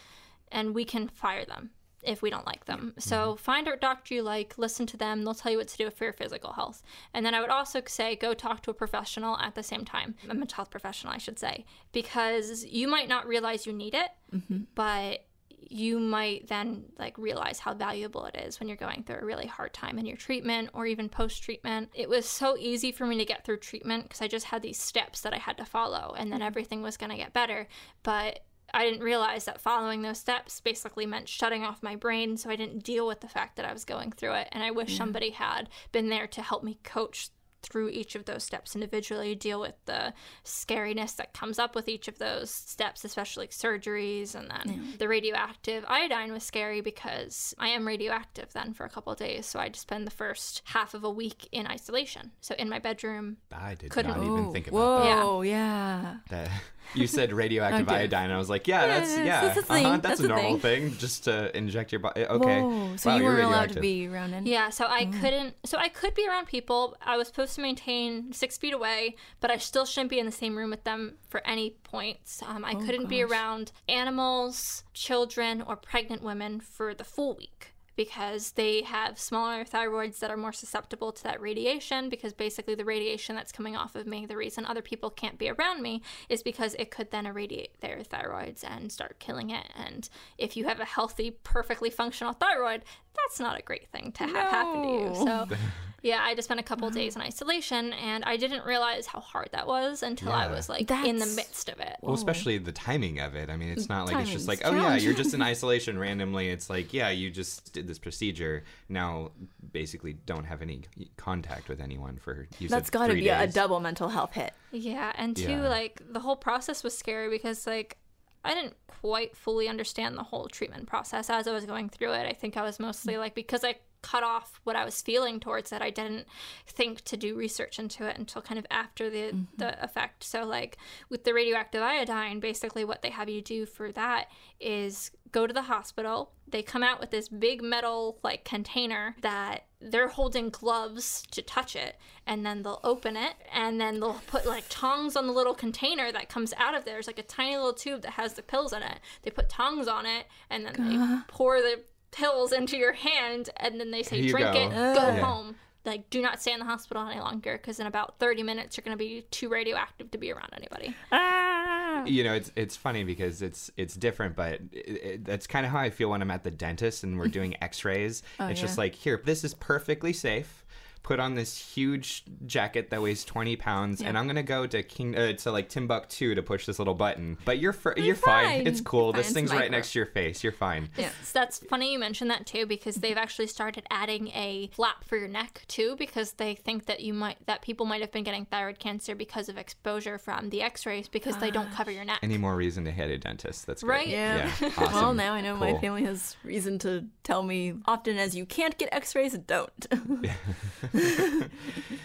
and 0.56 0.74
we 0.74 0.86
can 0.86 1.10
fire 1.10 1.46
them 1.46 1.70
if 2.02 2.22
we 2.22 2.30
don't 2.30 2.46
like 2.46 2.66
them. 2.66 2.94
So 2.98 3.18
mm-hmm. 3.18 3.38
find 3.38 3.68
a 3.68 3.76
doctor 3.76 4.14
you 4.14 4.24
like, 4.24 4.58
listen 4.58 4.86
to 4.88 4.98
them, 4.98 5.24
they'll 5.24 5.34
tell 5.34 5.52
you 5.52 5.58
what 5.58 5.68
to 5.68 5.78
do 5.78 5.90
for 5.90 6.06
your 6.06 6.14
physical 6.14 6.54
health. 6.54 6.82
And 7.14 7.26
then 7.26 7.34
I 7.34 7.42
would 7.42 7.50
also 7.50 7.82
say 7.88 8.16
go 8.16 8.34
talk 8.34 8.62
to 8.64 8.72
a 8.72 8.76
professional 8.76 9.38
at 9.38 9.56
the 9.56 9.64
same 9.64 9.86
time, 9.86 10.16
a 10.30 10.34
mental 10.34 10.56
health 10.56 10.72
professional, 10.72 11.14
I 11.14 11.18
should 11.18 11.40
say, 11.40 11.66
because 11.92 12.64
you 12.66 12.88
might 12.88 13.10
not 13.10 13.28
realize 13.28 13.66
you 13.66 13.74
need 13.74 13.94
it, 13.94 14.10
mm-hmm. 14.34 14.64
but 14.76 15.26
you 15.68 16.00
might 16.00 16.48
then 16.48 16.84
like 17.00 17.18
realize 17.18 17.58
how 17.58 17.74
valuable 17.74 18.26
it 18.26 18.36
is 18.36 18.60
when 18.60 18.70
you're 18.70 18.78
going 18.78 19.04
through 19.04 19.18
a 19.18 19.26
really 19.26 19.48
hard 19.48 19.74
time 19.74 19.98
in 19.98 20.06
your 20.06 20.16
treatment 20.16 20.70
or 20.74 20.86
even 20.86 21.10
post 21.10 21.42
treatment. 21.42 21.90
It 21.96 22.08
was 22.08 22.28
so 22.28 22.56
easy 22.56 22.92
for 22.92 23.08
me 23.08 23.18
to 23.18 23.26
get 23.26 23.44
through 23.44 23.58
treatment 23.58 24.04
because 24.04 24.22
I 24.22 24.28
just 24.28 24.46
had 24.46 24.62
these 24.62 24.80
steps 24.80 25.22
that 25.22 25.34
I 25.34 25.40
had 25.40 25.58
to 25.58 25.66
follow 25.66 26.14
and 26.16 26.32
then 26.32 26.40
mm-hmm. 26.40 26.48
everything 26.48 26.84
was 26.84 26.98
going 26.98 27.10
to 27.10 27.18
get 27.18 27.34
better. 27.34 27.68
But 28.04 28.42
I 28.76 28.84
didn't 28.84 29.04
realize 29.04 29.46
that 29.46 29.62
following 29.62 30.02
those 30.02 30.20
steps 30.20 30.60
basically 30.60 31.06
meant 31.06 31.30
shutting 31.30 31.64
off 31.64 31.82
my 31.82 31.96
brain 31.96 32.36
so 32.38 32.50
I 32.50 32.56
didn't 32.58 32.84
deal 32.84 33.08
with 33.08 33.22
the 33.22 33.28
fact 33.30 33.56
that 33.56 33.66
I 33.66 33.72
was 33.74 33.86
going 33.86 34.12
through 34.12 34.34
it. 34.34 34.50
And 34.52 34.64
I 34.64 34.72
wish 34.72 34.98
somebody 34.98 35.30
had 35.32 35.70
been 35.92 36.10
there 36.10 36.28
to 36.28 36.42
help 36.42 36.64
me 36.64 36.78
coach 36.84 37.30
through 37.64 37.90
each 37.90 38.14
of 38.14 38.26
those 38.26 38.44
steps 38.44 38.76
individually, 38.76 39.34
deal 39.34 39.60
with 39.60 39.74
the 39.86 40.14
scariness 40.44 41.16
that 41.16 41.34
comes 41.34 41.58
up 41.58 41.74
with 41.74 41.88
each 41.88 42.08
of 42.08 42.20
those 42.20 42.52
steps, 42.52 43.04
especially 43.04 43.42
like 43.44 43.50
surgeries 43.52 44.36
and 44.36 44.52
then 44.52 44.94
the 45.00 45.08
radioactive 45.08 45.84
iodine 45.88 46.32
was 46.32 46.44
scary 46.44 46.82
because 46.82 47.56
I 47.58 47.70
am 47.70 47.88
radioactive 47.88 48.54
then 48.54 48.74
for 48.74 48.86
a 48.86 48.90
couple 48.90 49.12
of 49.14 49.18
days. 49.18 49.48
So 49.48 49.60
I'd 49.60 49.76
spend 49.76 50.06
the 50.06 50.12
first 50.12 50.62
half 50.66 50.94
of 50.94 51.04
a 51.04 51.10
week 51.10 51.48
in 51.52 51.66
isolation. 51.66 52.32
So 52.42 52.54
in 52.60 52.70
my 52.70 52.78
bedroom. 52.78 53.38
I 53.52 53.74
did 53.74 53.90
Couldn't- 53.90 54.16
not 54.18 54.24
even 54.24 54.52
think 54.54 54.68
about 54.68 54.78
it. 54.78 55.24
whoa 55.26 55.42
yeah 55.42 56.18
that. 56.30 56.52
You 56.94 57.08
said 57.08 57.34
radioactive 57.34 57.88
Okay. 57.88 57.98
iodine. 57.98 58.32
I 58.32 58.38
was 58.38 58.50
like, 58.50 58.68
yeah, 58.68 58.88
that's 58.88 59.18
Yeah, 59.18 59.24
yeah, 59.24 59.42
that's 59.54 59.70
a 59.70 59.74
uh-huh, 59.74 59.90
that's, 59.98 60.02
That's 60.02 60.20
a 60.22 60.26
a 60.26 60.28
normal 60.28 60.58
thing. 60.60 60.90
thing. 60.92 60.98
just 60.98 61.26
to 61.26 61.56
inject 61.58 61.92
your 61.92 62.00
body. 62.00 62.26
Okay, 62.26 62.62
Whoa, 62.62 62.96
so 62.98 63.10
Wow, 63.10 63.18
you 63.18 63.24
weren't 63.24 63.44
allowed 63.44 63.70
to 63.74 63.80
be 63.80 64.08
around 64.08 64.34
any 64.34 64.52
Yeah, 64.52 64.70
so 64.70 64.86
I 64.88 65.06
couldn't. 65.06 65.56
So 65.66 65.78
I 65.78 65.90
could 65.90 66.14
be 66.14 66.28
around 66.28 66.48
people. 66.48 66.96
I 67.02 67.18
was 67.18 67.28
supposed 67.28 67.56
to 67.56 67.62
maintain 67.62 68.32
six 68.34 68.58
feet 68.58 68.74
away, 68.74 69.16
but 69.40 69.52
I 69.52 69.58
still 69.58 69.86
shouldn't 69.86 70.10
be 70.10 70.20
in 70.20 70.26
the 70.26 70.32
same 70.32 70.56
room 70.56 70.70
with 70.70 70.84
them 70.84 71.16
for 71.30 71.46
any 71.46 71.72
points. 71.84 72.42
Um, 72.44 72.64
I 72.64 72.76
couldn't 72.76 73.10
be 73.10 73.22
around 73.24 73.72
animals, 73.90 74.84
children, 74.94 75.62
or 75.62 75.76
pregnant 75.76 76.22
women 76.22 76.60
for 76.60 76.94
the 76.94 77.04
full 77.04 77.36
week 77.36 77.74
because 77.96 78.52
they 78.52 78.82
have 78.82 79.20
smaller 79.20 79.64
thyroids 79.64 80.20
that 80.20 80.32
are 80.32 80.38
more 80.38 80.54
susceptible 80.54 81.12
to 81.12 81.24
that 81.24 81.42
radiation 81.42 82.10
because 82.10 82.34
basically 82.34 82.76
the 82.76 82.86
radiation 82.86 83.36
that's 83.36 83.52
coming 83.52 83.76
off 83.76 83.96
of 83.96 84.06
me 84.06 84.26
the 84.26 84.38
reason 84.38 84.66
other 84.66 84.82
people 84.82 85.10
can't 85.10 85.38
be 85.38 85.50
around 85.50 85.82
me 85.82 86.02
is 86.30 86.44
because 86.44 86.76
it 86.76 86.92
could 86.92 87.12
then 87.12 87.26
irradiate 87.26 87.80
their 87.82 88.00
thyroids 88.00 88.64
and 88.64 88.92
start 88.92 89.20
killing 89.20 89.50
it. 89.50 89.68
And 89.76 90.08
if 90.38 90.58
you 90.58 90.66
have 90.66 90.80
a 90.80 90.86
healthy 90.86 91.32
perfectly 91.32 91.90
functional 91.90 92.34
thyroid 92.34 92.84
that's 93.18 93.40
not 93.40 93.58
a 93.60 93.62
great 93.62 93.88
thing 93.90 94.12
to 94.14 94.24
have 94.24 94.36
happen 94.52 94.82
to 94.82 94.88
you 94.90 95.16
so 95.16 95.48
yeah 96.02 96.20
i 96.22 96.36
just 96.36 96.48
spent 96.48 96.60
a 96.60 96.64
couple 96.64 96.90
days 96.90 97.16
in 97.16 97.22
isolation 97.22 97.94
and 97.94 98.24
i 98.26 98.38
didn't 98.38 98.64
realize 98.66 99.08
how 99.08 99.20
hard 99.20 99.50
that 99.52 99.66
was 99.66 100.04
until 100.04 100.32
i 100.32 100.48
was 100.48 100.70
like 100.70 100.90
in 100.92 101.18
the 101.18 101.26
midst 101.26 101.68
of 101.70 101.80
it 101.80 101.96
Well, 102.02 102.14
especially 102.14 102.58
the 102.60 102.72
timing 102.72 103.20
of 103.20 103.34
it. 103.36 103.50
I 103.50 103.58
mean, 103.58 103.70
it's 103.70 103.90
not 103.90 104.06
like 104.06 104.18
it's 104.18 104.30
just 104.32 104.48
like, 104.48 104.60
Timing's 104.60 104.84
oh 104.86 104.88
yeah, 104.90 104.96
you're 104.98 105.14
just 105.16 105.34
in 105.34 105.42
isolation 105.54 105.98
randomly. 105.98 106.50
It's 106.50 106.70
like, 106.70 106.94
yeah, 106.94 107.10
you 107.10 107.32
just 107.32 107.74
did 107.74 107.88
this 107.88 107.98
procedure. 107.98 108.64
Now, 108.90 109.32
basically, 109.72 110.14
don't 110.14 110.44
have 110.46 110.62
any 110.62 110.84
contact 111.18 111.68
with 111.68 111.82
anyone 111.82 112.18
for. 112.18 112.48
You 112.60 112.70
that's 112.70 112.88
said 112.88 112.92
got 112.94 113.08
to 113.08 113.14
be 113.16 113.28
a, 113.30 113.42
a 113.44 113.48
double 113.48 113.80
mental 113.80 114.10
health 114.10 114.34
hit 114.34 114.54
Yeah, 114.72 115.12
and 115.16 115.36
two, 115.36 115.44
Yeah. 115.44 115.68
like 115.68 116.02
the 116.12 116.20
whole 116.20 116.36
process 116.36 116.84
was 116.84 116.96
scary 116.96 117.30
because 117.30 117.66
like 117.66 117.98
I 118.46 118.54
didn't 118.54 118.76
quite 118.88 119.36
fully 119.36 119.68
understand 119.68 120.18
the 120.18 120.24
whole 120.24 120.48
treatment 120.48 120.88
process 120.88 121.30
as 121.30 121.48
I 121.48 121.52
was 121.52 121.66
going 121.66 121.90
through 121.90 122.12
it. 122.14 122.28
I 122.28 122.34
think 122.34 122.58
I 122.58 122.64
was 122.64 122.80
mostly 122.80 123.16
mm. 123.16 123.20
like 123.20 123.36
because 123.36 123.64
I 123.64 123.76
cut 124.06 124.24
off 124.24 124.62
what 124.64 124.76
I 124.76 124.86
was 124.86 125.02
feeling 125.02 125.40
towards 125.40 125.72
it, 125.72 125.82
I 125.82 125.90
didn't 125.90 126.28
think 126.68 127.02
to 127.06 127.18
do 127.18 127.36
research 127.36 127.80
into 127.80 128.08
it 128.08 128.18
until 128.20 128.42
kind 128.42 128.60
of 128.60 128.66
after 128.70 129.10
the 129.10 129.32
mm-hmm. 129.32 129.44
the 129.58 129.84
effect. 129.84 130.24
So 130.24 130.44
like 130.44 130.78
with 131.10 131.24
the 131.24 131.34
radioactive 131.34 131.82
iodine, 131.82 132.40
basically 132.40 132.86
what 132.86 133.02
they 133.02 133.10
have 133.10 133.30
you 133.30 133.42
do 133.42 133.66
for 133.66 133.92
that 133.94 134.28
is 134.60 135.12
go 135.32 135.48
to 135.48 135.54
the 135.54 135.64
hospital. 135.64 136.32
They 136.48 136.62
come 136.62 136.84
out 136.84 137.00
with 137.00 137.10
this 137.10 137.28
big 137.28 137.64
metal 137.64 138.20
like 138.24 138.46
container 138.46 139.16
that 139.22 139.66
they're 139.82 140.08
holding 140.08 140.50
gloves 140.50 141.24
to 141.32 141.42
touch 141.42 141.76
it 141.76 141.96
and 142.28 142.46
then 142.46 142.62
they'll 142.62 142.80
open 142.84 143.18
it 143.18 143.34
and 143.52 143.82
then 143.82 144.00
they'll 144.00 144.22
put 144.28 144.46
like 144.46 144.66
tongs 144.70 145.16
on 145.16 145.26
the 145.26 145.34
little 145.34 145.56
container 145.56 146.12
that 146.12 146.30
comes 146.30 146.54
out 146.58 146.76
of 146.76 146.86
there. 146.86 146.94
There's 146.94 147.08
like 147.08 147.20
a 147.20 147.24
tiny 147.24 147.56
little 147.56 147.74
tube 147.74 148.04
that 148.04 148.12
has 148.12 148.34
the 148.34 148.44
pills 148.44 148.72
in 148.72 148.84
it. 148.84 149.00
They 149.24 149.32
put 149.32 149.50
tongs 149.50 149.88
on 149.88 150.06
it 150.06 150.28
and 150.52 150.64
then 150.64 150.74
they 150.78 151.18
pour 151.28 151.60
the 151.60 151.82
pills 152.16 152.52
into 152.52 152.78
your 152.78 152.94
hand 152.94 153.50
and 153.58 153.80
then 153.80 153.92
they 153.92 154.04
say 154.04 154.16
Here 154.18 154.26
you 154.26 154.32
drink 154.32 154.54
go. 154.54 154.62
it, 154.62 154.70
go 154.70 155.08
Yeah. 155.08 155.20
home. 155.20 155.56
Like 155.84 156.10
do 156.10 156.20
not 156.22 156.42
stay 156.42 156.52
in 156.52 156.60
the 156.60 156.66
hospital 156.66 157.06
any 157.08 157.20
longer 157.20 157.58
because 157.58 157.80
in 157.80 157.86
about 157.86 158.18
30 158.18 158.42
minutes 158.42 158.76
you're 158.76 158.84
going 158.84 158.98
to 158.98 159.04
be 159.04 159.22
too 159.30 159.50
radioactive 159.50 160.10
to 160.12 160.18
be 160.18 160.32
around 160.32 160.50
anybody. 160.54 160.96
Ah. 161.12 162.04
you 162.06 162.24
know 162.24 162.34
it's 162.34 162.52
it's 162.56 162.76
funny 162.76 163.04
because 163.04 163.42
it's 163.42 163.72
it's 163.78 163.94
different 163.96 164.36
but 164.36 164.60
it, 164.72 164.78
it, 164.78 165.26
that's 165.26 165.48
kind 165.48 165.66
of 165.66 165.72
how 165.72 165.80
i 165.80 165.90
feel 165.90 166.10
when 166.10 166.22
i'm 166.22 166.30
at 166.32 166.44
the 166.44 166.52
dentist 166.52 167.04
and 167.04 167.18
we're 167.18 167.28
doing 167.40 167.56
x-rays 167.64 168.22
oh, 168.40 168.48
it's 168.48 168.60
just 168.60 168.78
like 168.78 168.94
here 168.96 169.22
this 169.24 169.44
is 169.46 169.54
perfectly 169.54 170.12
safe 170.12 170.65
put 171.06 171.20
on 171.20 171.36
this 171.36 171.56
huge 171.56 172.24
jacket 172.48 172.90
that 172.90 173.00
weighs 173.00 173.24
20 173.24 173.56
pounds, 173.58 174.02
and 174.02 174.18
I'm 174.18 174.26
gonna 174.26 174.42
go 174.42 174.66
to 174.66 174.82
King 174.82 175.16
uh, 175.16 175.34
to 175.34 175.52
like 175.52 175.70
Timbuktu 175.70 176.34
to 176.34 176.42
push 176.42 176.66
this 176.66 176.80
little 176.80 176.96
button. 176.96 177.38
But 177.46 177.60
you're 177.60 177.74
fr- 177.74 177.94
you're 177.96 178.16
fine. 178.16 178.46
fine. 178.46 178.68
It's 178.68 178.82
cool. 178.82 179.06
You're 179.06 179.14
fine. 179.14 179.18
This 179.20 179.28
It's 179.28 179.34
thing's 179.36 179.52
right 179.54 179.70
next 179.70 179.94
to 179.94 180.00
your 180.00 180.08
face. 180.08 180.44
You're 180.44 180.52
fine. 180.52 180.90
Yeah. 180.98 181.10
So 181.22 181.32
that's 181.40 181.60
funny 181.60 181.94
you 181.94 182.00
mentioned 182.00 182.32
that 182.32 182.48
too 182.48 182.66
because 182.66 182.96
they've 182.96 183.18
actually 183.18 183.46
started 183.46 183.86
adding 183.92 184.30
a 184.30 184.72
flap 184.74 185.04
for 185.04 185.16
your 185.16 185.28
neck 185.28 185.62
too 185.68 185.96
because 185.96 186.34
they 186.34 186.56
think 186.56 186.88
that 186.88 187.02
you 187.02 187.14
might 187.14 187.38
that 187.46 187.62
people 187.62 187.86
might 187.86 188.02
have 188.02 188.12
been 188.12 188.24
getting 188.24 188.46
thyroid 188.46 188.80
cancer 188.80 189.14
because 189.14 189.48
of 189.48 189.60
exposure 189.60 190.18
from 190.18 190.50
the 190.50 190.64
x-rays 190.64 191.08
because 191.08 191.38
they 191.38 191.52
don't 191.52 191.72
cover 191.72 191.92
your 191.92 192.04
neck. 192.04 192.18
Any 192.24 192.40
more 192.40 192.56
reason 192.56 192.84
to 192.86 192.92
hit 192.92 193.12
a 193.12 193.20
dentist? 193.20 193.68
That's 193.68 193.84
great. 193.84 193.96
Right? 193.96 194.08
Yeah. 194.08 194.52
Awesome. 194.78 194.94
Well, 194.94 195.14
now 195.14 195.34
I 195.34 195.42
know 195.42 195.56
my 195.56 195.78
family 195.80 196.04
has 196.06 196.36
reason 196.44 196.80
to 196.80 197.06
tell 197.24 197.44
me 197.44 197.76
often 197.86 198.18
as 198.18 198.36
you 198.36 198.46
can't 198.46 198.78
get 198.78 198.90
x-rays, 198.92 199.38
don't. 199.38 199.88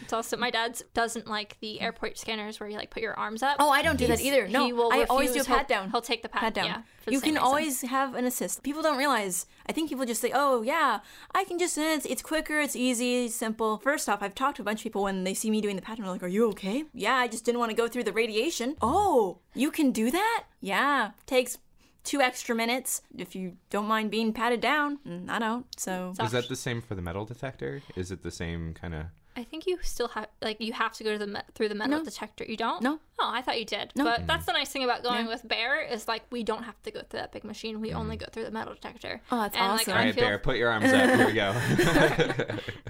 It's 0.02 0.12
also 0.12 0.36
my 0.36 0.50
dad's 0.50 0.82
doesn't 0.92 1.28
like 1.28 1.56
the 1.60 1.80
airport 1.80 2.18
scanners 2.18 2.58
where 2.58 2.68
you 2.68 2.76
like 2.76 2.90
put 2.90 3.00
your 3.00 3.14
arms 3.14 3.44
up. 3.44 3.56
oh, 3.60 3.70
I 3.70 3.82
don't 3.82 3.96
do 3.96 4.08
that 4.08 4.20
either. 4.20 4.48
No, 4.48 4.66
he 4.66 4.72
will 4.72 4.92
I 4.92 5.04
always 5.04 5.30
do 5.30 5.40
a. 5.40 5.44
He'll- 5.44 5.56
pat 5.56 5.68
down. 5.68 5.90
He'll 5.92 6.00
take 6.00 6.22
the 6.22 6.28
pat, 6.28 6.40
pat 6.40 6.54
down. 6.54 6.66
Yeah, 6.66 6.82
you 7.08 7.20
can 7.20 7.34
reason. 7.34 7.44
always 7.44 7.82
have 7.82 8.16
an 8.16 8.24
assist. 8.24 8.64
People 8.64 8.82
don't 8.82 8.98
realize. 8.98 9.46
I 9.68 9.72
think 9.72 9.88
people 9.88 10.04
just 10.04 10.20
say, 10.20 10.32
"Oh, 10.34 10.62
yeah, 10.62 10.98
I 11.32 11.44
can 11.44 11.58
just." 11.60 11.78
It's, 11.78 12.06
it's 12.06 12.22
quicker. 12.22 12.58
It's 12.58 12.74
easy. 12.74 13.28
Simple. 13.28 13.78
First 13.78 14.08
off, 14.08 14.20
I've 14.20 14.34
talked 14.34 14.56
to 14.56 14.62
a 14.62 14.64
bunch 14.64 14.80
of 14.80 14.82
people 14.82 15.04
when 15.04 15.22
they 15.22 15.34
see 15.34 15.48
me 15.48 15.60
doing 15.60 15.76
the 15.76 15.82
pat 15.82 15.98
down. 15.98 16.06
They're 16.06 16.12
like, 16.14 16.24
"Are 16.24 16.28
you 16.28 16.48
okay?" 16.48 16.84
Yeah, 16.92 17.14
I 17.14 17.28
just 17.28 17.44
didn't 17.44 17.60
want 17.60 17.70
to 17.70 17.76
go 17.76 17.86
through 17.86 18.04
the 18.04 18.12
radiation. 18.12 18.76
Oh, 18.82 19.38
you 19.54 19.70
can 19.70 19.92
do 19.92 20.10
that? 20.10 20.44
Yeah, 20.60 21.12
takes 21.26 21.58
two 22.04 22.20
extra 22.20 22.54
minutes 22.54 23.02
if 23.16 23.34
you 23.34 23.56
don't 23.70 23.86
mind 23.86 24.10
being 24.10 24.32
patted 24.32 24.60
down. 24.60 24.98
Mm, 25.06 25.28
I 25.28 25.38
don't. 25.38 25.66
So 25.78 26.12
Is 26.20 26.32
that 26.32 26.48
the 26.48 26.56
same 26.56 26.80
for 26.80 26.94
the 26.94 27.02
metal 27.02 27.24
detector? 27.24 27.82
Is 27.96 28.10
it 28.10 28.22
the 28.22 28.30
same 28.30 28.74
kind 28.74 28.94
of? 28.94 29.06
I 29.36 29.44
think 29.44 29.66
you 29.66 29.78
still 29.82 30.08
have 30.08 30.26
like 30.42 30.60
you 30.60 30.72
have 30.72 30.92
to 30.94 31.04
go 31.04 31.12
to 31.12 31.18
the 31.18 31.26
me- 31.26 31.40
through 31.54 31.68
the 31.68 31.74
metal 31.74 31.98
No. 31.98 32.04
detector. 32.04 32.44
You 32.44 32.56
don't? 32.56 32.82
No. 32.82 32.98
Oh, 33.22 33.30
I 33.32 33.42
thought 33.42 33.58
you 33.58 33.66
did. 33.66 33.92
No. 33.96 34.04
But 34.04 34.26
that's 34.26 34.46
the 34.46 34.52
nice 34.52 34.70
thing 34.70 34.82
about 34.82 35.02
going 35.02 35.26
with 35.26 35.46
Bear 35.46 35.82
is 35.82 36.08
like 36.08 36.22
we 36.30 36.42
don't 36.42 36.62
have 36.62 36.80
to 36.84 36.90
go 36.90 37.00
through 37.02 37.20
that 37.20 37.32
big 37.32 37.44
machine. 37.44 37.80
We 37.80 37.92
only 37.92 38.16
mm-hmm. 38.16 38.24
go 38.24 38.30
through 38.32 38.44
the 38.44 38.50
metal 38.50 38.74
detector. 38.74 39.20
Oh, 39.30 39.42
that's 39.42 39.56
and, 39.56 39.64
awesome. 39.64 39.76
Like, 39.76 39.88
All 39.88 39.94
I 39.94 40.06
right, 40.06 40.14
feel, 40.14 40.24
Bear, 40.24 40.38
put 40.38 40.56
your 40.56 40.70
arms 40.70 40.92
up. 40.92 41.10
Here 41.10 41.26
we 41.26 41.32
go. 41.32 42.56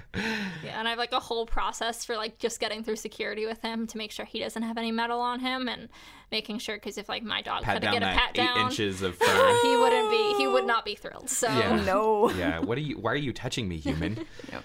Yeah, 0.63 0.77
and 0.77 0.87
I 0.87 0.91
have 0.91 0.99
like 0.99 1.13
a 1.13 1.19
whole 1.19 1.45
process 1.45 2.03
for 2.03 2.17
like 2.17 2.37
just 2.37 2.59
getting 2.59 2.83
through 2.83 2.97
security 2.97 3.45
with 3.45 3.61
him 3.61 3.87
to 3.87 3.97
make 3.97 4.11
sure 4.11 4.25
he 4.25 4.39
doesn't 4.39 4.61
have 4.61 4.77
any 4.77 4.91
metal 4.91 5.19
on 5.19 5.39
him 5.39 5.67
and 5.67 5.87
making 6.31 6.59
sure 6.59 6.75
because 6.75 6.97
if 6.97 7.09
like 7.09 7.23
my 7.23 7.41
dog 7.41 7.63
pat 7.63 7.81
had 7.81 7.81
to 7.81 7.99
get 7.99 8.03
a 8.03 8.17
pat 8.17 8.31
eight 8.31 8.35
down, 8.35 8.57
inches 8.57 9.01
of 9.01 9.15
fur. 9.17 9.59
he 9.63 9.75
wouldn't 9.75 10.09
be. 10.11 10.33
He 10.37 10.47
would 10.47 10.65
not 10.65 10.85
be 10.85 10.95
thrilled. 10.95 11.29
So 11.29 11.47
Yeah. 11.47 11.71
Oh, 11.71 11.83
no. 11.83 12.29
yeah. 12.37 12.59
What 12.59 12.77
are 12.77 12.81
you? 12.81 12.97
Why 12.97 13.13
are 13.13 13.17
you 13.17 13.33
touching 13.33 13.67
me, 13.67 13.77
human? 13.77 14.25
Yep. 14.51 14.63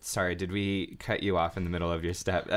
Sorry, 0.00 0.34
did 0.34 0.50
we 0.50 0.96
cut 0.98 1.22
you 1.22 1.36
off 1.36 1.56
in 1.56 1.64
the 1.64 1.70
middle 1.70 1.92
of 1.92 2.02
your 2.02 2.14
step? 2.14 2.48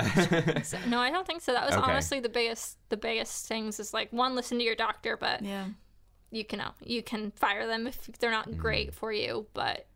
No, 0.87 0.99
I 0.99 1.11
don't 1.11 1.27
think 1.27 1.41
so. 1.41 1.51
That 1.53 1.65
was 1.65 1.75
Okay. 1.75 1.91
honestly 1.91 2.19
the 2.19 2.29
biggest 2.29 2.50
the 2.89 2.97
biggest 2.97 3.47
things 3.47 3.79
is 3.79 3.93
like 3.93 4.11
one, 4.11 4.35
listen 4.35 4.57
to 4.57 4.63
your 4.63 4.75
doctor, 4.75 5.17
but 5.17 5.41
Yeah. 5.41 5.67
you 6.31 6.45
can 6.45 6.61
you 6.83 7.03
can 7.03 7.31
fire 7.31 7.67
them 7.67 7.87
if 7.87 8.05
they're 8.19 8.31
not 8.31 8.49
mm-hmm. 8.49 8.59
great 8.59 8.93
for 8.93 9.11
you, 9.11 9.47
but 9.53 9.87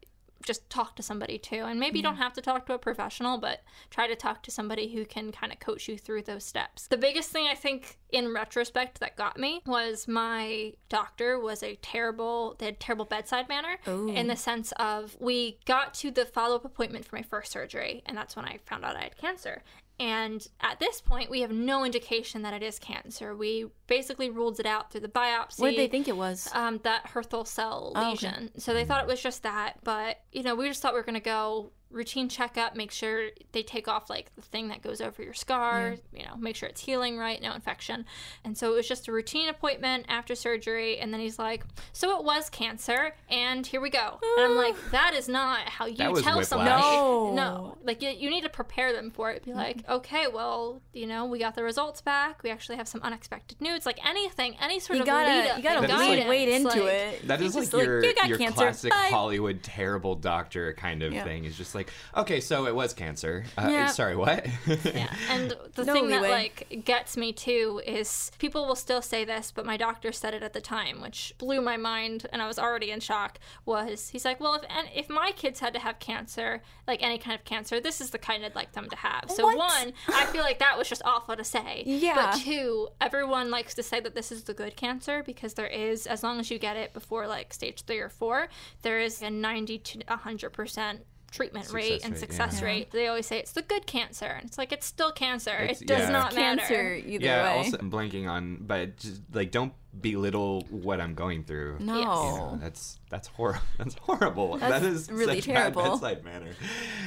just 0.46 0.70
talk 0.70 0.96
to 0.96 1.04
somebody 1.04 1.38
too. 1.38 1.64
And 1.66 1.80
maybe 1.80 2.00
you 2.00 2.04
don't 2.04 2.18
have 2.18 2.34
to 2.34 2.42
talk 2.42 2.66
to 2.68 2.74
a 2.74 2.78
professional, 2.78 3.38
but 3.38 3.64
try 3.90 4.08
to 4.08 4.16
talk 4.16 4.44
to 4.44 4.52
somebody 4.52 4.94
who 4.94 5.06
can 5.06 5.32
kind 5.32 5.52
of 5.52 5.60
coach 5.60 5.88
you 5.88 5.98
through 5.98 6.22
those 6.24 6.44
steps. 6.44 6.88
The 6.88 6.98
biggest 6.98 7.32
thing 7.32 7.48
I 7.48 7.56
think 7.56 7.98
in 8.12 8.34
retrospect 8.34 9.00
that 9.00 9.16
got 9.18 9.38
me 9.38 9.62
was 9.66 10.08
my 10.08 10.74
doctor 10.90 11.40
was 11.40 11.64
a 11.64 11.76
terrible 11.78 12.56
they 12.60 12.68
had 12.68 12.80
terrible 12.80 13.06
bedside 13.06 13.50
manner 13.50 13.78
in 13.86 14.28
the 14.28 14.36
sense 14.36 14.72
of 14.74 15.18
we 15.20 15.58
got 15.66 15.94
to 15.96 16.12
the 16.12 16.26
follow-up 16.26 16.64
appointment 16.64 17.06
for 17.06 17.16
my 17.16 17.24
first 17.24 17.52
surgery 17.52 18.04
and 18.06 18.16
that's 18.16 18.36
when 18.36 18.46
I 18.46 18.60
found 18.66 18.86
out 18.86 18.96
I 18.96 19.02
had 19.04 19.18
cancer. 19.18 19.64
And 20.00 20.46
at 20.60 20.80
this 20.80 21.00
point, 21.00 21.30
we 21.30 21.42
have 21.42 21.52
no 21.52 21.86
indication 21.86 22.42
that 22.42 22.54
it 22.54 22.62
is 22.62 22.80
cancer. 22.80 23.36
We 23.36 23.68
basically 23.88 24.30
ruled 24.30 24.60
it 24.60 24.66
out 24.66 24.92
through 24.92 25.02
the 25.02 25.08
biopsy 25.08 25.60
What 25.60 25.70
did 25.72 25.80
they 25.80 25.88
think 25.88 26.08
it 26.10 26.18
was? 26.18 26.50
um, 26.54 26.80
that 26.84 27.08
Hurthle 27.08 27.46
cell 27.48 27.94
Oh, 27.96 28.00
okay. 28.02 28.10
lesion. 28.28 28.52
So 28.58 28.74
they 28.74 28.84
thought 28.84 29.02
it 29.02 29.08
was 29.08 29.22
just 29.22 29.44
that, 29.44 29.78
but 29.84 30.20
you 30.34 30.44
know, 30.44 30.56
we 30.56 30.68
just 30.68 30.82
thought 30.82 30.94
we 30.94 31.00
were 31.00 31.06
gonna 31.06 31.20
go 31.22 31.72
routine 31.96 32.28
checkup, 32.30 32.76
make 32.76 32.92
sure 32.92 33.30
they 33.54 33.64
take 33.64 33.88
off 33.88 34.10
like 34.10 34.36
the 34.36 34.42
thing 34.42 34.68
that 34.68 34.82
goes 34.82 35.00
over 35.02 35.24
your 35.24 35.34
scar, 35.34 35.96
you 36.14 36.24
know, 36.26 36.36
make 36.38 36.56
sure 36.56 36.68
it's 36.68 36.82
healing 36.82 37.18
right, 37.18 37.42
no 37.42 37.54
infection. 37.54 38.06
And 38.44 38.58
so 38.58 38.72
it 38.72 38.76
was 38.76 38.88
just 38.88 39.08
a 39.08 39.12
routine 39.12 39.48
appointment 39.50 40.06
after 40.10 40.36
surgery, 40.36 41.00
and 41.00 41.14
then 41.14 41.22
he's 41.22 41.40
like, 41.40 41.64
"So 41.94 42.20
it 42.20 42.26
was 42.26 42.50
cancer, 42.50 43.16
and 43.30 43.66
here 43.66 43.80
we 43.80 43.90
go." 43.90 44.20
And 44.38 44.46
I'm 44.46 44.56
like, 44.58 44.76
ah. 44.78 44.90
"That 44.92 45.14
is 45.16 45.30
not 45.30 45.70
how 45.70 45.86
you 45.86 45.96
That 45.96 46.16
tell 46.18 46.38
whiplash. 46.38 46.48
somebody." 46.48 46.70
No. 46.82 47.34
no, 47.34 47.78
like 47.84 48.02
you, 48.02 48.10
you 48.10 48.30
need 48.30 48.42
to 48.44 48.50
prepare 48.50 48.92
them 48.94 49.10
for 49.10 49.32
it. 49.32 49.44
Be 49.46 49.54
like, 49.54 49.88
"Okay, 49.90 50.28
well, 50.28 50.82
you 50.94 51.08
know, 51.08 51.26
we 51.26 51.40
got 51.40 51.56
the 51.56 51.64
results 51.64 52.02
back. 52.02 52.44
We 52.44 52.50
actually 52.52 52.76
have 52.76 52.88
some 52.90 53.02
unexpected 53.04 53.62
news, 53.62 53.86
like 53.86 54.06
anything, 54.06 54.56
any 54.60 54.80
sort 54.80 54.98
you 54.98 55.04
of 55.04 55.08
lead 55.08 55.14
gotta 55.26 55.52
up 55.52 55.58
you 55.58 55.64
gotta 55.64 55.88
That 55.88 55.94
is 55.94 55.98
wade, 56.00 56.20
like- 56.20 56.28
wade 56.28 56.50
into 56.50 56.68
like- 56.68 56.78
it. 56.78 57.28
That 57.28 57.42
is 57.42 57.56
You 57.56 57.62
is 57.62 57.74
like 57.74 57.84
your, 57.86 58.04
you 58.04 58.14
got 58.16 58.28
your 58.28 58.38
cancer. 58.38 58.56
classic 58.56 58.92
Bye. 58.92 59.08
Hollywood 59.10 59.64
terrible 59.64 60.16
doctor 60.16 60.74
kind 60.74 61.02
of 61.04 61.14
Yeah. 61.14 61.24
thing. 61.24 61.46
Is 61.46 61.58
just 61.58 61.74
like, 61.76 61.85
okay, 62.16 62.40
so 62.40 62.66
it 62.68 62.76
was 62.76 62.94
cancer. 62.94 63.46
Uh, 63.58 63.68
Yeah. 63.72 63.88
Sorry, 63.88 64.16
what? 64.16 64.46
yeah 64.86 65.14
and 65.30 65.56
the 65.76 65.84
No 65.86 65.94
thing 65.94 66.08
that 66.10 66.22
leeway. 66.22 66.30
like 66.32 66.82
gets 66.86 67.18
me 67.18 67.34
too 67.34 67.82
is 67.86 68.32
people 68.40 68.66
will 68.68 68.76
still 68.76 69.02
say 69.02 69.26
this 69.26 69.52
but 69.52 69.66
my 69.66 69.78
doctor 69.78 70.12
said 70.12 70.34
it 70.34 70.44
at 70.44 70.54
the 70.54 70.62
time 70.62 71.02
which 71.02 71.34
blew 71.38 71.62
my 71.62 71.78
mind 71.78 72.26
and 72.32 72.42
i 72.42 72.48
was 72.48 72.58
already 72.58 72.92
in 72.92 73.00
shock 73.00 73.38
was 73.66 74.10
he's 74.10 74.26
like 74.26 74.40
well 74.40 74.54
if 74.56 74.64
if 74.96 75.10
my 75.10 75.32
kids 75.36 75.60
had 75.60 75.74
to 75.74 75.80
have 75.80 76.00
cancer 76.00 76.62
like 76.88 77.04
any 77.04 77.18
kind 77.18 77.36
of 77.38 77.44
cancer 77.46 77.80
this 77.80 78.00
is 78.02 78.10
the 78.12 78.18
kind 78.18 78.44
i'd 78.46 78.56
like 78.56 78.72
them 78.74 78.90
to 78.90 78.96
have 78.96 79.26
so 79.30 79.46
What? 79.46 79.58
one 79.58 79.94
i 80.10 80.26
feel 80.28 80.42
like 80.44 80.60
that 80.60 80.78
was 80.78 80.88
just 80.90 81.02
awful 81.06 81.36
to 81.36 81.44
say 81.44 81.84
Yeah. 81.86 82.16
but 82.32 82.40
two 82.40 82.90
everyone 83.02 83.50
likes 83.52 83.74
to 83.76 83.84
say 83.84 84.00
that 84.00 84.16
this 84.16 84.32
is 84.32 84.44
the 84.44 84.54
good 84.54 84.76
cancer 84.76 85.24
because 85.24 85.54
there 85.56 85.68
is 85.68 86.08
as 86.08 86.24
long 86.24 86.40
as 86.40 86.50
you 86.50 86.58
get 86.60 86.78
it 86.78 86.94
before 86.94 87.28
like 87.28 87.54
stage 87.54 87.84
three 87.84 88.00
or 88.00 88.10
four 88.10 88.48
there 88.82 89.00
is 89.00 89.22
a 89.22 89.30
90 89.30 89.78
to 89.80 90.00
100 90.08 90.50
percent 90.52 91.02
treatment 91.32 91.72
rate 91.72 92.02
Success 92.02 92.04
and 92.06 92.14
rate, 92.14 92.20
success 92.20 92.60
yeah. 92.60 92.66
rate 92.66 92.92
they 92.92 93.08
always 93.08 93.26
say 93.26 93.40
it's 93.40 93.52
the 93.52 93.62
good 93.62 93.86
cancer 93.86 94.26
and 94.26 94.46
it's 94.48 94.58
like 94.58 94.72
it's 94.72 94.86
still 94.86 95.12
cancer 95.12 95.52
It's- 95.56 95.82
it 95.82 95.88
does 95.88 96.02
yeah. 96.02 96.10
not 96.10 96.32
cancer 96.34 96.62
matter 96.74 96.94
either 96.96 97.26
yeah. 97.26 97.44
way. 97.44 97.58
Also, 97.58 97.78
I'm 97.78 97.92
blanking 97.92 98.28
on, 98.30 98.58
but 98.62 98.98
just 98.98 99.22
like 99.34 99.52
don't 99.52 99.74
belittle 100.00 100.62
what 100.70 101.00
I'm 101.02 101.14
going 101.14 101.44
through. 101.44 101.78
no. 101.80 101.96
You 102.00 102.04
know, 102.06 102.58
that's 102.62 103.00
that's 103.18 103.28
horrible. 103.30 103.62
That's 103.78 103.96
horrible. 103.96 104.58
That's 104.58 104.82
that 104.82 104.84
is 104.84 105.12
really 105.12 105.36
such 105.42 105.46
terrible. 105.46 105.84
Bad 105.84 105.92
bedside 105.92 106.26
manner. 106.26 106.52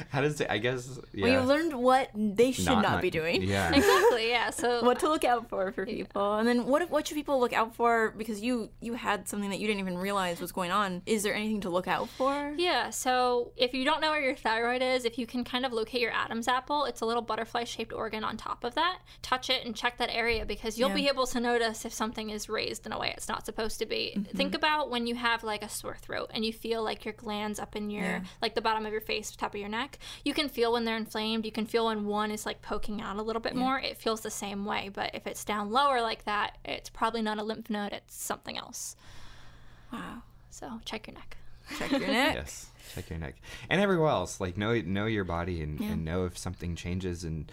How 0.09 0.21
does 0.21 0.41
it? 0.41 0.47
I 0.49 0.57
guess. 0.57 0.99
Yeah. 1.13 1.23
Well, 1.23 1.41
you 1.41 1.47
learned 1.47 1.73
what 1.73 2.09
they 2.15 2.51
should 2.51 2.65
not, 2.65 3.01
be 3.01 3.09
doing. 3.09 3.43
Yeah. 3.43 3.69
exactly 3.73 4.29
yeah 4.29 4.49
so 4.49 4.83
What 4.89 4.99
to 4.99 5.09
look 5.09 5.23
out 5.23 5.49
for 5.49 5.71
for 5.71 5.85
people, 5.85 6.35
and 6.35 6.47
then 6.47 6.65
what 6.65 6.89
what 6.89 7.07
should 7.07 7.15
people 7.15 7.39
look 7.39 7.53
out 7.53 7.75
for? 7.75 8.13
Because 8.17 8.41
you 8.41 8.69
you 8.81 8.93
had 8.93 9.27
something 9.27 9.49
that 9.49 9.59
you 9.59 9.67
didn't 9.67 9.81
even 9.81 9.97
realize 9.97 10.39
was 10.41 10.51
going 10.51 10.71
on. 10.71 11.01
Is 11.05 11.23
there 11.23 11.35
anything 11.35 11.61
to 11.61 11.69
look 11.69 11.87
out 11.87 12.09
for? 12.09 12.53
Yeah, 12.57 12.89
so 12.89 13.51
if 13.55 13.73
you 13.73 13.85
don't 13.85 14.01
know 14.01 14.11
where 14.11 14.21
your 14.21 14.35
thyroid 14.35 14.81
is, 14.81 15.05
if 15.05 15.17
you 15.17 15.27
can 15.27 15.43
kind 15.43 15.65
of 15.65 15.73
locate 15.73 16.01
your 16.01 16.11
Adam's 16.11 16.47
apple, 16.47 16.85
it's 16.85 17.01
a 17.01 17.05
little 17.05 17.21
butterfly 17.21 17.65
shaped 17.65 17.93
organ 17.93 18.23
on 18.23 18.37
top 18.37 18.63
of 18.63 18.75
that. 18.75 18.99
Touch 19.21 19.49
it 19.49 19.65
and 19.65 19.75
check 19.75 19.97
that 19.97 20.09
area 20.11 20.45
because 20.45 20.79
you'll 20.79 20.89
Yeah. 20.89 20.95
be 20.95 21.07
able 21.07 21.27
to 21.27 21.39
notice 21.39 21.85
if 21.85 21.93
something 21.93 22.29
is 22.29 22.49
raised 22.49 22.85
in 22.85 22.91
a 22.91 22.99
way 22.99 23.13
it's 23.15 23.27
not 23.27 23.45
supposed 23.45 23.79
to 23.79 23.85
be. 23.85 24.13
Mm-hmm. 24.15 24.37
Think 24.37 24.55
about 24.55 24.89
when 24.89 25.07
you 25.07 25.15
have 25.15 25.43
like 25.43 25.63
a 25.63 25.69
sore 25.69 25.97
throat 25.99 26.31
and 26.33 26.43
you 26.43 26.51
feel 26.51 26.83
like 26.83 27.05
your 27.05 27.13
glands 27.13 27.59
up 27.59 27.75
in 27.75 27.89
your, 27.89 28.03
Yeah. 28.03 28.21
like 28.41 28.55
the 28.55 28.61
bottom 28.61 28.85
of 28.85 28.91
your 28.91 29.01
face, 29.01 29.31
top 29.31 29.53
of 29.53 29.59
your 29.59 29.69
neck. 29.69 29.99
You 30.25 30.33
can 30.33 30.49
feel 30.49 30.73
when 30.73 30.85
they're 30.85 30.97
inflamed. 30.97 31.45
You 31.45 31.51
can 31.51 31.65
feel 31.65 31.85
when 31.85 32.05
one 32.05 32.31
is 32.31 32.45
like 32.45 32.61
poking 32.61 33.01
out 33.01 33.17
a 33.17 33.21
little 33.21 33.41
bit 33.41 33.55
more. 33.55 33.79
It 33.79 33.97
feels 33.97 34.21
the 34.21 34.31
same 34.31 34.65
way. 34.65 34.89
But 34.93 35.13
if 35.13 35.27
it's 35.27 35.45
down 35.45 35.71
lower 35.71 36.01
like 36.01 36.25
that, 36.25 36.57
it's 36.65 36.89
probably 36.89 37.21
not 37.21 37.37
a 37.37 37.43
lymph 37.43 37.69
node, 37.69 37.93
it's 37.93 38.15
something 38.15 38.57
else. 38.57 38.95
Wow. 39.93 40.23
So 40.49 40.81
check 40.85 41.07
your 41.07 41.15
neck. 41.15 41.37
Check 41.77 41.91
your 41.91 41.99
neck. 42.07 42.35
yes. 42.35 42.67
Check 42.95 43.09
your 43.09 43.19
neck 43.19 43.35
and 43.69 43.79
everywhere 43.79 44.09
else. 44.09 44.39
Like 44.41 44.57
know 44.57 44.79
know 44.81 45.05
your 45.05 45.23
body 45.23 45.61
and, 45.61 45.79
Yeah. 45.79 45.89
and 45.91 46.03
know 46.05 46.25
if 46.25 46.37
something 46.37 46.75
changes 46.75 47.23
and 47.23 47.51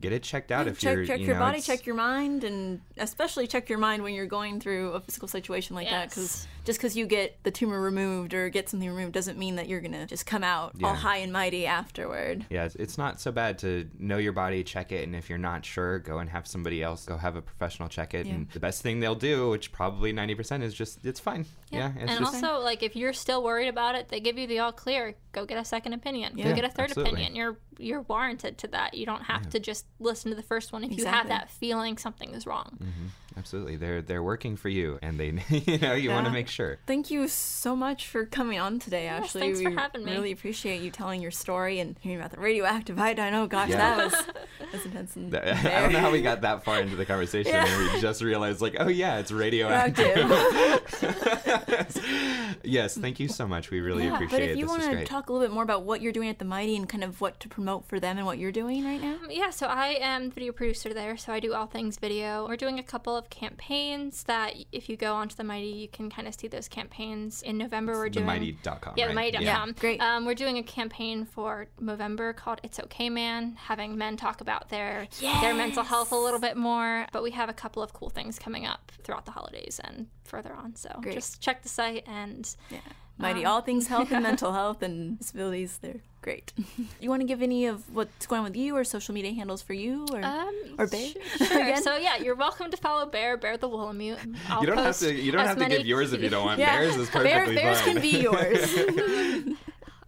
get 0.00 0.12
it 0.12 0.22
checked 0.22 0.52
out. 0.52 0.66
if 0.68 0.78
check 0.78 0.96
you're 0.96 1.06
check 1.06 1.20
you 1.20 1.26
your 1.26 1.34
know, 1.34 1.40
body, 1.40 1.58
it's- 1.58 1.66
check 1.66 1.86
your 1.86 1.94
mind, 1.96 2.44
and 2.44 2.80
especially 2.96 3.46
check 3.46 3.68
your 3.68 3.78
mind 3.78 4.02
when 4.02 4.14
you're 4.14 4.26
going 4.26 4.60
through 4.60 4.92
a 4.92 5.00
physical 5.00 5.28
situation 5.28 5.74
like 5.74 5.88
that. 5.90 6.08
Because 6.10 6.46
just 6.64 6.78
because 6.78 6.96
you 6.96 7.06
get 7.06 7.42
the 7.44 7.50
tumor 7.50 7.80
removed 7.80 8.34
or 8.34 8.48
get 8.50 8.68
something 8.68 8.88
removed 8.88 9.12
doesn't 9.12 9.38
mean 9.38 9.56
that 9.56 9.68
you're 9.68 9.80
gonna 9.80 10.06
just 10.06 10.26
come 10.26 10.44
out 10.44 10.74
all 10.84 10.94
high 10.94 11.16
and 11.18 11.32
mighty 11.32 11.66
afterward. 11.66 12.44
Yeah, 12.50 12.64
it's, 12.64 12.74
it's 12.76 12.98
not 12.98 13.20
so 13.20 13.32
bad 13.32 13.58
to 13.60 13.88
know 13.98 14.18
your 14.18 14.32
body, 14.32 14.62
check 14.62 14.92
it, 14.92 15.04
and 15.04 15.16
if 15.16 15.28
you're 15.28 15.38
not 15.38 15.64
sure, 15.64 15.98
go 15.98 16.18
and 16.18 16.28
have 16.30 16.46
somebody 16.46 16.82
else 16.82 17.04
go 17.04 17.16
have 17.16 17.36
a 17.36 17.42
professional 17.42 17.88
check 17.88 18.14
it. 18.14 18.26
Yeah. 18.26 18.34
And 18.34 18.50
the 18.50 18.60
best 18.60 18.82
thing 18.82 19.00
they'll 19.00 19.14
do, 19.14 19.50
which 19.50 19.72
probably 19.72 20.12
90% 20.12 20.62
is 20.62 20.74
just, 20.74 21.04
it's 21.04 21.20
fine. 21.20 21.46
Yeah, 21.70 21.92
it's 21.98 22.10
and 22.10 22.20
just, 22.20 22.42
also, 22.42 22.60
like, 22.60 22.82
if 22.82 22.96
you're 22.96 23.12
still 23.12 23.42
worried 23.42 23.68
about 23.68 23.94
it, 23.94 24.08
they 24.08 24.20
give 24.20 24.38
you 24.38 24.46
the 24.46 24.60
all 24.60 24.72
clear. 24.72 25.14
Go 25.32 25.44
get 25.44 25.58
a 25.58 25.64
second 25.64 25.92
opinion. 25.92 26.36
Yeah, 26.36 26.48
Go 26.48 26.54
get 26.54 26.64
a 26.64 26.70
third 26.70 26.90
absolutely. 26.90 27.12
opinion. 27.12 27.36
You're 27.36 27.58
you're 27.78 28.02
warranted 28.02 28.58
to 28.58 28.68
that. 28.68 28.94
You 28.94 29.06
don't 29.06 29.22
have 29.22 29.48
to 29.50 29.60
just 29.60 29.86
listen 30.00 30.30
to 30.30 30.36
the 30.36 30.42
first 30.42 30.72
one 30.72 30.82
if 30.84 30.96
you 30.96 31.06
have 31.06 31.28
that 31.28 31.50
feeling 31.50 31.96
something 31.96 32.34
is 32.34 32.46
wrong. 32.46 32.78
Mm-hmm. 32.82 33.06
Absolutely, 33.38 33.76
they're 33.76 34.02
they're 34.02 34.22
working 34.22 34.56
for 34.56 34.68
you, 34.68 34.98
and 35.00 35.18
they 35.18 35.26
you 35.48 35.78
know 35.78 35.94
you 35.94 36.10
want 36.10 36.26
to 36.26 36.32
make 36.32 36.48
sure. 36.48 36.78
Thank 36.86 37.10
you 37.10 37.28
so 37.28 37.76
much 37.76 38.08
for 38.08 38.26
coming 38.26 38.58
on 38.58 38.80
today, 38.80 39.06
Ashley. 39.06 39.40
thanks 39.42 39.62
for 39.62 39.70
we 39.70 39.76
having 39.76 40.04
me. 40.04 40.12
really 40.12 40.32
appreciate 40.32 40.82
you 40.82 40.90
telling 40.90 41.22
your 41.22 41.30
story 41.30 41.78
and 41.78 41.96
hearing 42.00 42.18
about 42.18 42.32
the 42.32 42.40
radioactive 42.40 42.98
iodine. 42.98 43.34
Oh 43.34 43.46
gosh, 43.46 43.70
Yeah. 43.70 43.96
that 43.96 43.96
was 44.12 44.24
that's 44.72 44.84
intense. 44.84 45.16
And 45.16 45.34
I 45.36 45.80
don't 45.80 45.92
know 45.92 46.00
how 46.00 46.10
we 46.10 46.20
got 46.20 46.40
that 46.40 46.64
far 46.64 46.80
into 46.80 46.96
the 46.96 47.06
conversation, 47.06 47.54
and 47.54 47.92
we 47.94 48.00
just 48.00 48.22
realized 48.22 48.60
like, 48.60 48.76
oh 48.80 48.88
yeah, 48.88 49.18
it's 49.18 49.30
radioactive. 49.30 50.16
Radioactive. 50.16 52.58
yes, 52.64 52.96
thank 52.96 53.20
you 53.20 53.28
so 53.28 53.46
much. 53.46 53.70
We 53.70 53.80
really 53.80 54.04
yeah, 54.04 54.14
appreciate 54.14 54.40
but 54.40 54.48
if 54.50 54.56
you 54.56 54.66
want 54.66 54.82
to 54.82 55.04
talk 55.04 55.28
a 55.28 55.32
little 55.32 55.46
bit 55.46 55.54
more 55.54 55.62
about 55.62 55.84
what 55.84 56.00
you're 56.02 56.12
doing 56.12 56.28
at 56.28 56.38
the 56.38 56.44
Mighty 56.44 56.76
and 56.76 56.88
kind 56.88 57.04
of 57.04 57.20
what 57.20 57.38
to 57.40 57.48
promote 57.48 57.86
for 57.86 58.00
them 58.00 58.16
and 58.16 58.26
what 58.26 58.38
you're 58.38 58.52
doing 58.52 58.84
right 58.84 59.00
now. 59.00 59.14
Um, 59.22 59.28
yeah, 59.30 59.50
so 59.50 59.66
I 59.66 59.98
am 60.00 60.28
the 60.30 60.34
video 60.34 60.52
producer 60.52 60.92
there, 60.94 61.16
so 61.16 61.32
I 61.32 61.40
do 61.40 61.54
all 61.54 61.66
things 61.66 61.98
video. 61.98 62.46
We're 62.48 62.56
doing 62.56 62.78
a 62.78 62.82
couple 62.82 63.16
of 63.16 63.27
campaigns 63.30 64.22
that 64.24 64.54
if 64.72 64.88
you 64.88 64.96
go 64.96 65.14
onto 65.14 65.34
the 65.36 65.44
Mighty, 65.44 65.68
you 65.68 65.88
can 65.88 66.10
kind 66.10 66.26
of 66.28 66.34
see 66.34 66.48
those 66.48 66.68
campaigns. 66.68 67.42
In 67.42 67.58
November, 67.58 67.92
we're 67.94 68.08
doing 68.08 68.26
Mighty.com. 68.26 68.94
Yeah, 68.96 69.06
right? 69.06 69.32
themighty.com. 69.32 69.68
Yeah, 69.68 69.72
great. 69.78 70.00
Um, 70.00 70.24
we're 70.24 70.34
doing 70.34 70.58
a 70.58 70.62
campaign 70.62 71.24
for 71.24 71.66
November 71.80 72.32
called 72.32 72.60
"It's 72.62 72.78
Okay, 72.80 73.08
Man," 73.10 73.54
having 73.58 73.96
men 73.96 74.16
talk 74.16 74.40
about 74.40 74.68
their 74.68 75.08
their 75.20 75.54
mental 75.54 75.82
health 75.82 76.12
a 76.12 76.16
little 76.16 76.40
bit 76.40 76.56
more. 76.56 77.06
But 77.12 77.22
we 77.22 77.30
have 77.32 77.48
a 77.48 77.52
couple 77.54 77.82
of 77.82 77.92
cool 77.92 78.10
things 78.10 78.38
coming 78.38 78.66
up 78.66 78.92
throughout 79.04 79.24
the 79.24 79.32
holidays 79.32 79.80
and 79.82 80.06
further 80.24 80.52
on. 80.52 80.76
So 80.76 80.90
Great. 81.00 81.14
just 81.14 81.40
check 81.40 81.62
the 81.62 81.68
site 81.68 82.04
and 82.06 82.54
Yeah. 82.70 82.78
Mighty, 83.18 83.44
Um, 83.44 83.52
all 83.52 83.60
things 83.60 83.88
health 83.88 84.10
and 84.12 84.22
mental 84.22 84.52
health 84.60 84.82
and 84.82 85.18
disabilities, 85.18 85.78
they're 85.82 86.00
great. 86.22 86.52
you 87.00 87.08
want 87.10 87.20
to 87.22 87.26
give 87.26 87.42
any 87.42 87.66
of 87.66 87.92
what's 87.94 88.26
going 88.26 88.40
on 88.40 88.44
with 88.44 88.56
you 88.56 88.76
or 88.76 88.84
social 88.84 89.14
media 89.14 89.32
handles 89.32 89.60
for 89.62 89.72
you 89.72 90.06
or, 90.12 90.22
Um, 90.24 90.54
or 90.78 90.86
Bear? 90.86 91.08
Sure. 91.38 91.46
sure. 91.46 91.76
So 91.78 91.96
yeah, 91.96 92.16
you're 92.16 92.34
welcome 92.36 92.70
to 92.70 92.76
follow 92.76 93.06
Bear, 93.06 93.36
Bear 93.36 93.56
the 93.56 93.68
Willamute. 93.68 94.18
I'll 94.48 94.60
You 94.60 94.66
don't 94.68 94.78
have 94.78 94.98
to. 94.98 95.12
You 95.12 95.32
don't 95.32 95.46
have 95.46 95.58
to 95.58 95.66
give 95.68 95.86
yours 95.86 96.12
if 96.12 96.22
you 96.22 96.28
don't 96.28 96.44
want. 96.44 96.58
Yeah. 96.60 96.78
Bears 96.78 96.96
is 96.96 97.10
Bear- 97.10 97.46
bears 97.46 97.80
fine. 97.80 97.92
can 97.94 98.02
be 98.02 98.20
yours. 98.20 99.56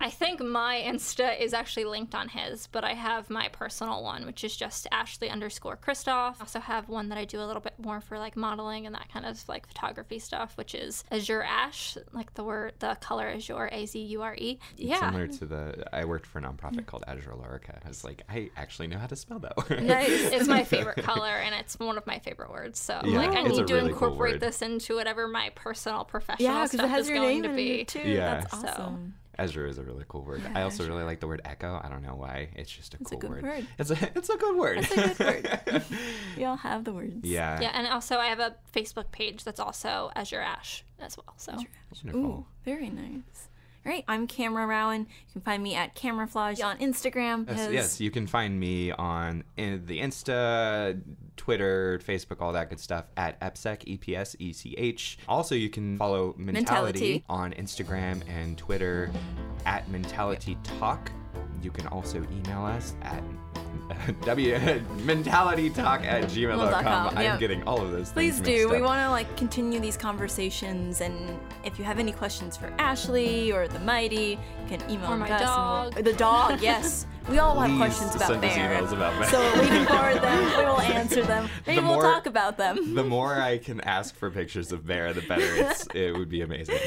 I 0.02 0.08
think 0.10 0.40
my 0.42 0.82
Insta 0.86 1.38
is 1.38 1.52
actually 1.52 1.84
linked 1.84 2.14
on 2.14 2.28
his, 2.28 2.66
but 2.68 2.84
I 2.84 2.94
have 2.94 3.28
my 3.28 3.48
personal 3.48 4.02
one, 4.02 4.24
which 4.24 4.42
is 4.44 4.56
just 4.56 4.86
Ashley 4.90 5.28
underscore 5.28 5.76
Christoph. 5.76 6.38
I 6.40 6.44
also 6.44 6.58
have 6.58 6.88
one 6.88 7.10
that 7.10 7.18
I 7.18 7.26
do 7.26 7.38
a 7.40 7.44
little 7.44 7.60
bit 7.60 7.74
more 7.78 8.00
for 8.00 8.18
like 8.18 8.34
modeling 8.34 8.86
and 8.86 8.94
that 8.94 9.12
kind 9.12 9.26
of 9.26 9.46
like 9.48 9.66
photography 9.66 10.18
stuff, 10.18 10.56
which 10.56 10.74
is 10.74 11.04
Azure 11.10 11.42
Ash, 11.42 11.98
like 12.12 12.32
the 12.34 12.42
word, 12.42 12.72
the 12.78 12.96
color 13.00 13.26
Azure, 13.28 13.68
A 13.72 13.84
Z 13.84 13.98
U 14.00 14.22
R 14.22 14.34
E. 14.38 14.58
Yeah. 14.76 15.00
Similar 15.00 15.26
to 15.28 15.44
the, 15.44 15.84
I 15.94 16.06
worked 16.06 16.26
for 16.26 16.38
a 16.38 16.42
nonprofit 16.42 16.86
called 16.86 17.04
Azure 17.06 17.32
Lorica. 17.32 17.78
I 17.84 17.88
was 17.88 18.02
like, 18.02 18.22
I 18.28 18.50
actually 18.56 18.86
know 18.88 18.98
how 18.98 19.06
to 19.06 19.16
spell 19.16 19.38
that 19.40 19.54
word. 19.56 19.82
nice. 19.82 20.08
it's 20.10 20.48
my 20.48 20.64
favorite 20.74 21.04
color 21.04 21.28
and 21.28 21.54
it's 21.54 21.78
one 21.78 21.98
of 21.98 22.06
my 22.06 22.18
favorite 22.20 22.50
words. 22.50 22.78
So 22.80 23.00
Yeah, 23.04 23.18
like 23.18 23.36
I 23.36 23.42
need 23.42 23.60
a 23.60 23.66
to 23.66 23.74
really 23.74 23.92
cool 23.92 24.08
incorporate 24.08 24.34
word. 24.34 24.40
this 24.40 24.62
into 24.62 24.96
whatever 24.96 25.28
my 25.28 25.50
personal 25.54 26.04
professional 26.04 26.48
yeah, 26.48 26.64
because 26.64 26.70
stuff 26.72 26.86
it 26.86 26.88
has 26.88 27.04
is 27.04 27.10
your 27.10 27.18
going 27.18 27.28
name 27.28 27.42
to 27.42 27.50
in 27.50 27.56
be. 27.56 27.80
it 27.82 27.88
too. 27.88 27.98
Yeah. 28.00 28.40
That's 28.40 28.60
So- 28.62 28.98
awesome. 29.40 29.48
Azure 29.50 29.66
is 29.66 29.78
a 29.78 29.82
really 29.82 30.04
cool 30.08 30.22
word. 30.22 30.42
I 30.54 30.62
also 30.62 30.86
really 30.86 31.04
like 31.04 31.20
the 31.20 31.26
word 31.26 31.40
echo. 31.44 31.80
I 31.82 31.88
don't 31.88 32.02
know 32.02 32.14
why. 32.14 32.48
It's 32.54 32.70
just 32.70 32.94
a 32.94 32.98
It's 33.00 33.12
a 33.12 33.16
cool 33.16 33.30
good 33.30 33.42
word. 33.42 33.66
It's 33.78 33.90
a 33.90 34.10
it's 34.16 34.28
a 34.30 34.36
good 34.36 34.56
word. 34.56 34.78
It's 34.78 34.90
a 34.92 34.96
good 34.96 35.18
word. 35.18 35.82
We 36.36 36.44
all 36.44 36.56
have 36.56 36.84
the 36.84 36.92
words. 36.92 37.16
yeah. 37.22 37.60
Yeah, 37.60 37.70
and 37.74 37.86
also 37.88 38.16
I 38.16 38.26
have 38.26 38.40
a 38.40 38.56
Facebook 38.74 39.10
page 39.12 39.44
that's 39.44 39.60
also 39.60 40.10
Azure 40.16 40.40
Ash 40.40 40.84
as 41.00 41.16
well. 41.16 41.34
So 41.36 41.52
Wonderful. 42.04 42.20
Ooh, 42.20 42.46
very 42.64 42.88
nice. 42.90 43.48
All 43.86 43.90
right, 43.90 44.04
I'm 44.08 44.26
Cameron 44.26 44.68
Rowan. 44.68 45.00
You 45.00 45.32
can 45.32 45.40
find 45.40 45.62
me 45.62 45.74
at 45.74 45.94
Camouflage 45.94 46.60
on 46.60 46.76
Instagram. 46.78 47.48
Yes, 47.48 47.72
yes, 47.72 48.00
you 48.00 48.10
can 48.10 48.26
find 48.26 48.60
me 48.60 48.90
on 48.92 49.42
in 49.56 49.86
the 49.86 50.00
Insta, 50.00 51.00
Twitter, 51.38 51.98
Facebook, 52.06 52.42
all 52.42 52.52
that 52.52 52.68
good 52.68 52.78
stuff 52.78 53.06
at 53.16 53.40
EPSEC, 53.40 53.84
E 53.86 53.96
P 53.96 54.14
S 54.14 54.36
E 54.38 54.52
C 54.52 54.74
H. 54.76 55.18
Also, 55.26 55.54
you 55.54 55.70
can 55.70 55.96
follow 55.96 56.34
Mentality, 56.36 57.22
Mentality. 57.22 57.24
on 57.30 57.52
Instagram 57.54 58.20
and 58.28 58.58
Twitter 58.58 59.10
at 59.64 59.88
Mentality 59.88 60.58
Talk. 60.62 61.10
You 61.62 61.70
can 61.70 61.86
also 61.86 62.18
email 62.18 62.64
us 62.66 62.94
at 63.00 63.22
w 64.24 64.54
mentalitytalk 65.06 66.04
at 66.04 66.24
gmail.com. 66.24 67.08
I'm 67.16 67.22
yeah. 67.22 67.36
getting 67.38 67.62
all 67.64 67.80
of 67.80 67.90
those 67.90 68.10
Please 68.12 68.34
things 68.36 68.46
do. 68.46 68.52
mixed 68.68 68.70
We 68.70 68.82
want 68.82 69.00
to 69.04 69.10
like 69.10 69.36
continue 69.36 69.80
these 69.80 69.96
conversations, 69.96 71.00
and 71.00 71.38
if 71.64 71.78
you 71.78 71.84
have 71.84 71.98
any 71.98 72.12
questions 72.12 72.56
for 72.56 72.72
Ashley 72.78 73.52
or 73.52 73.68
the 73.68 73.80
Mighty, 73.80 74.38
you 74.62 74.68
can 74.68 74.90
email 74.90 75.12
Or 75.12 75.16
my 75.16 75.30
us. 75.30 75.40
dog. 75.42 75.94
we'll- 75.94 76.04
the 76.04 76.12
dog, 76.12 76.60
yes. 76.62 77.06
We 77.28 77.38
all 77.38 77.58
have 77.60 77.76
questions 77.76 78.14
about 78.16 78.28
send 78.28 78.44
us 78.44 78.54
Bear. 78.56 78.80
emails 78.82 78.92
about 78.92 79.18
Bear. 79.20 79.28
So 79.30 79.60
we 79.60 79.66
can 79.68 79.86
forward 79.86 80.20
them. 80.22 80.44
We 80.58 80.64
will 80.64 80.80
answer 80.80 81.22
them. 81.22 81.48
Maybe 81.66 81.80
The 81.80 81.86
we'll 81.86 81.94
more- 81.94 82.02
talk 82.02 82.26
about 82.26 82.56
them. 82.56 82.94
the 82.94 83.04
more 83.04 83.34
I 83.40 83.58
can 83.58 83.80
ask 83.82 84.14
for 84.16 84.30
pictures 84.30 84.72
of 84.72 84.86
Bear, 84.86 85.12
the 85.12 85.20
better. 85.22 85.44
It's, 85.56 85.86
it 85.94 86.16
would 86.16 86.28
be 86.30 86.40
amazing. 86.42 86.78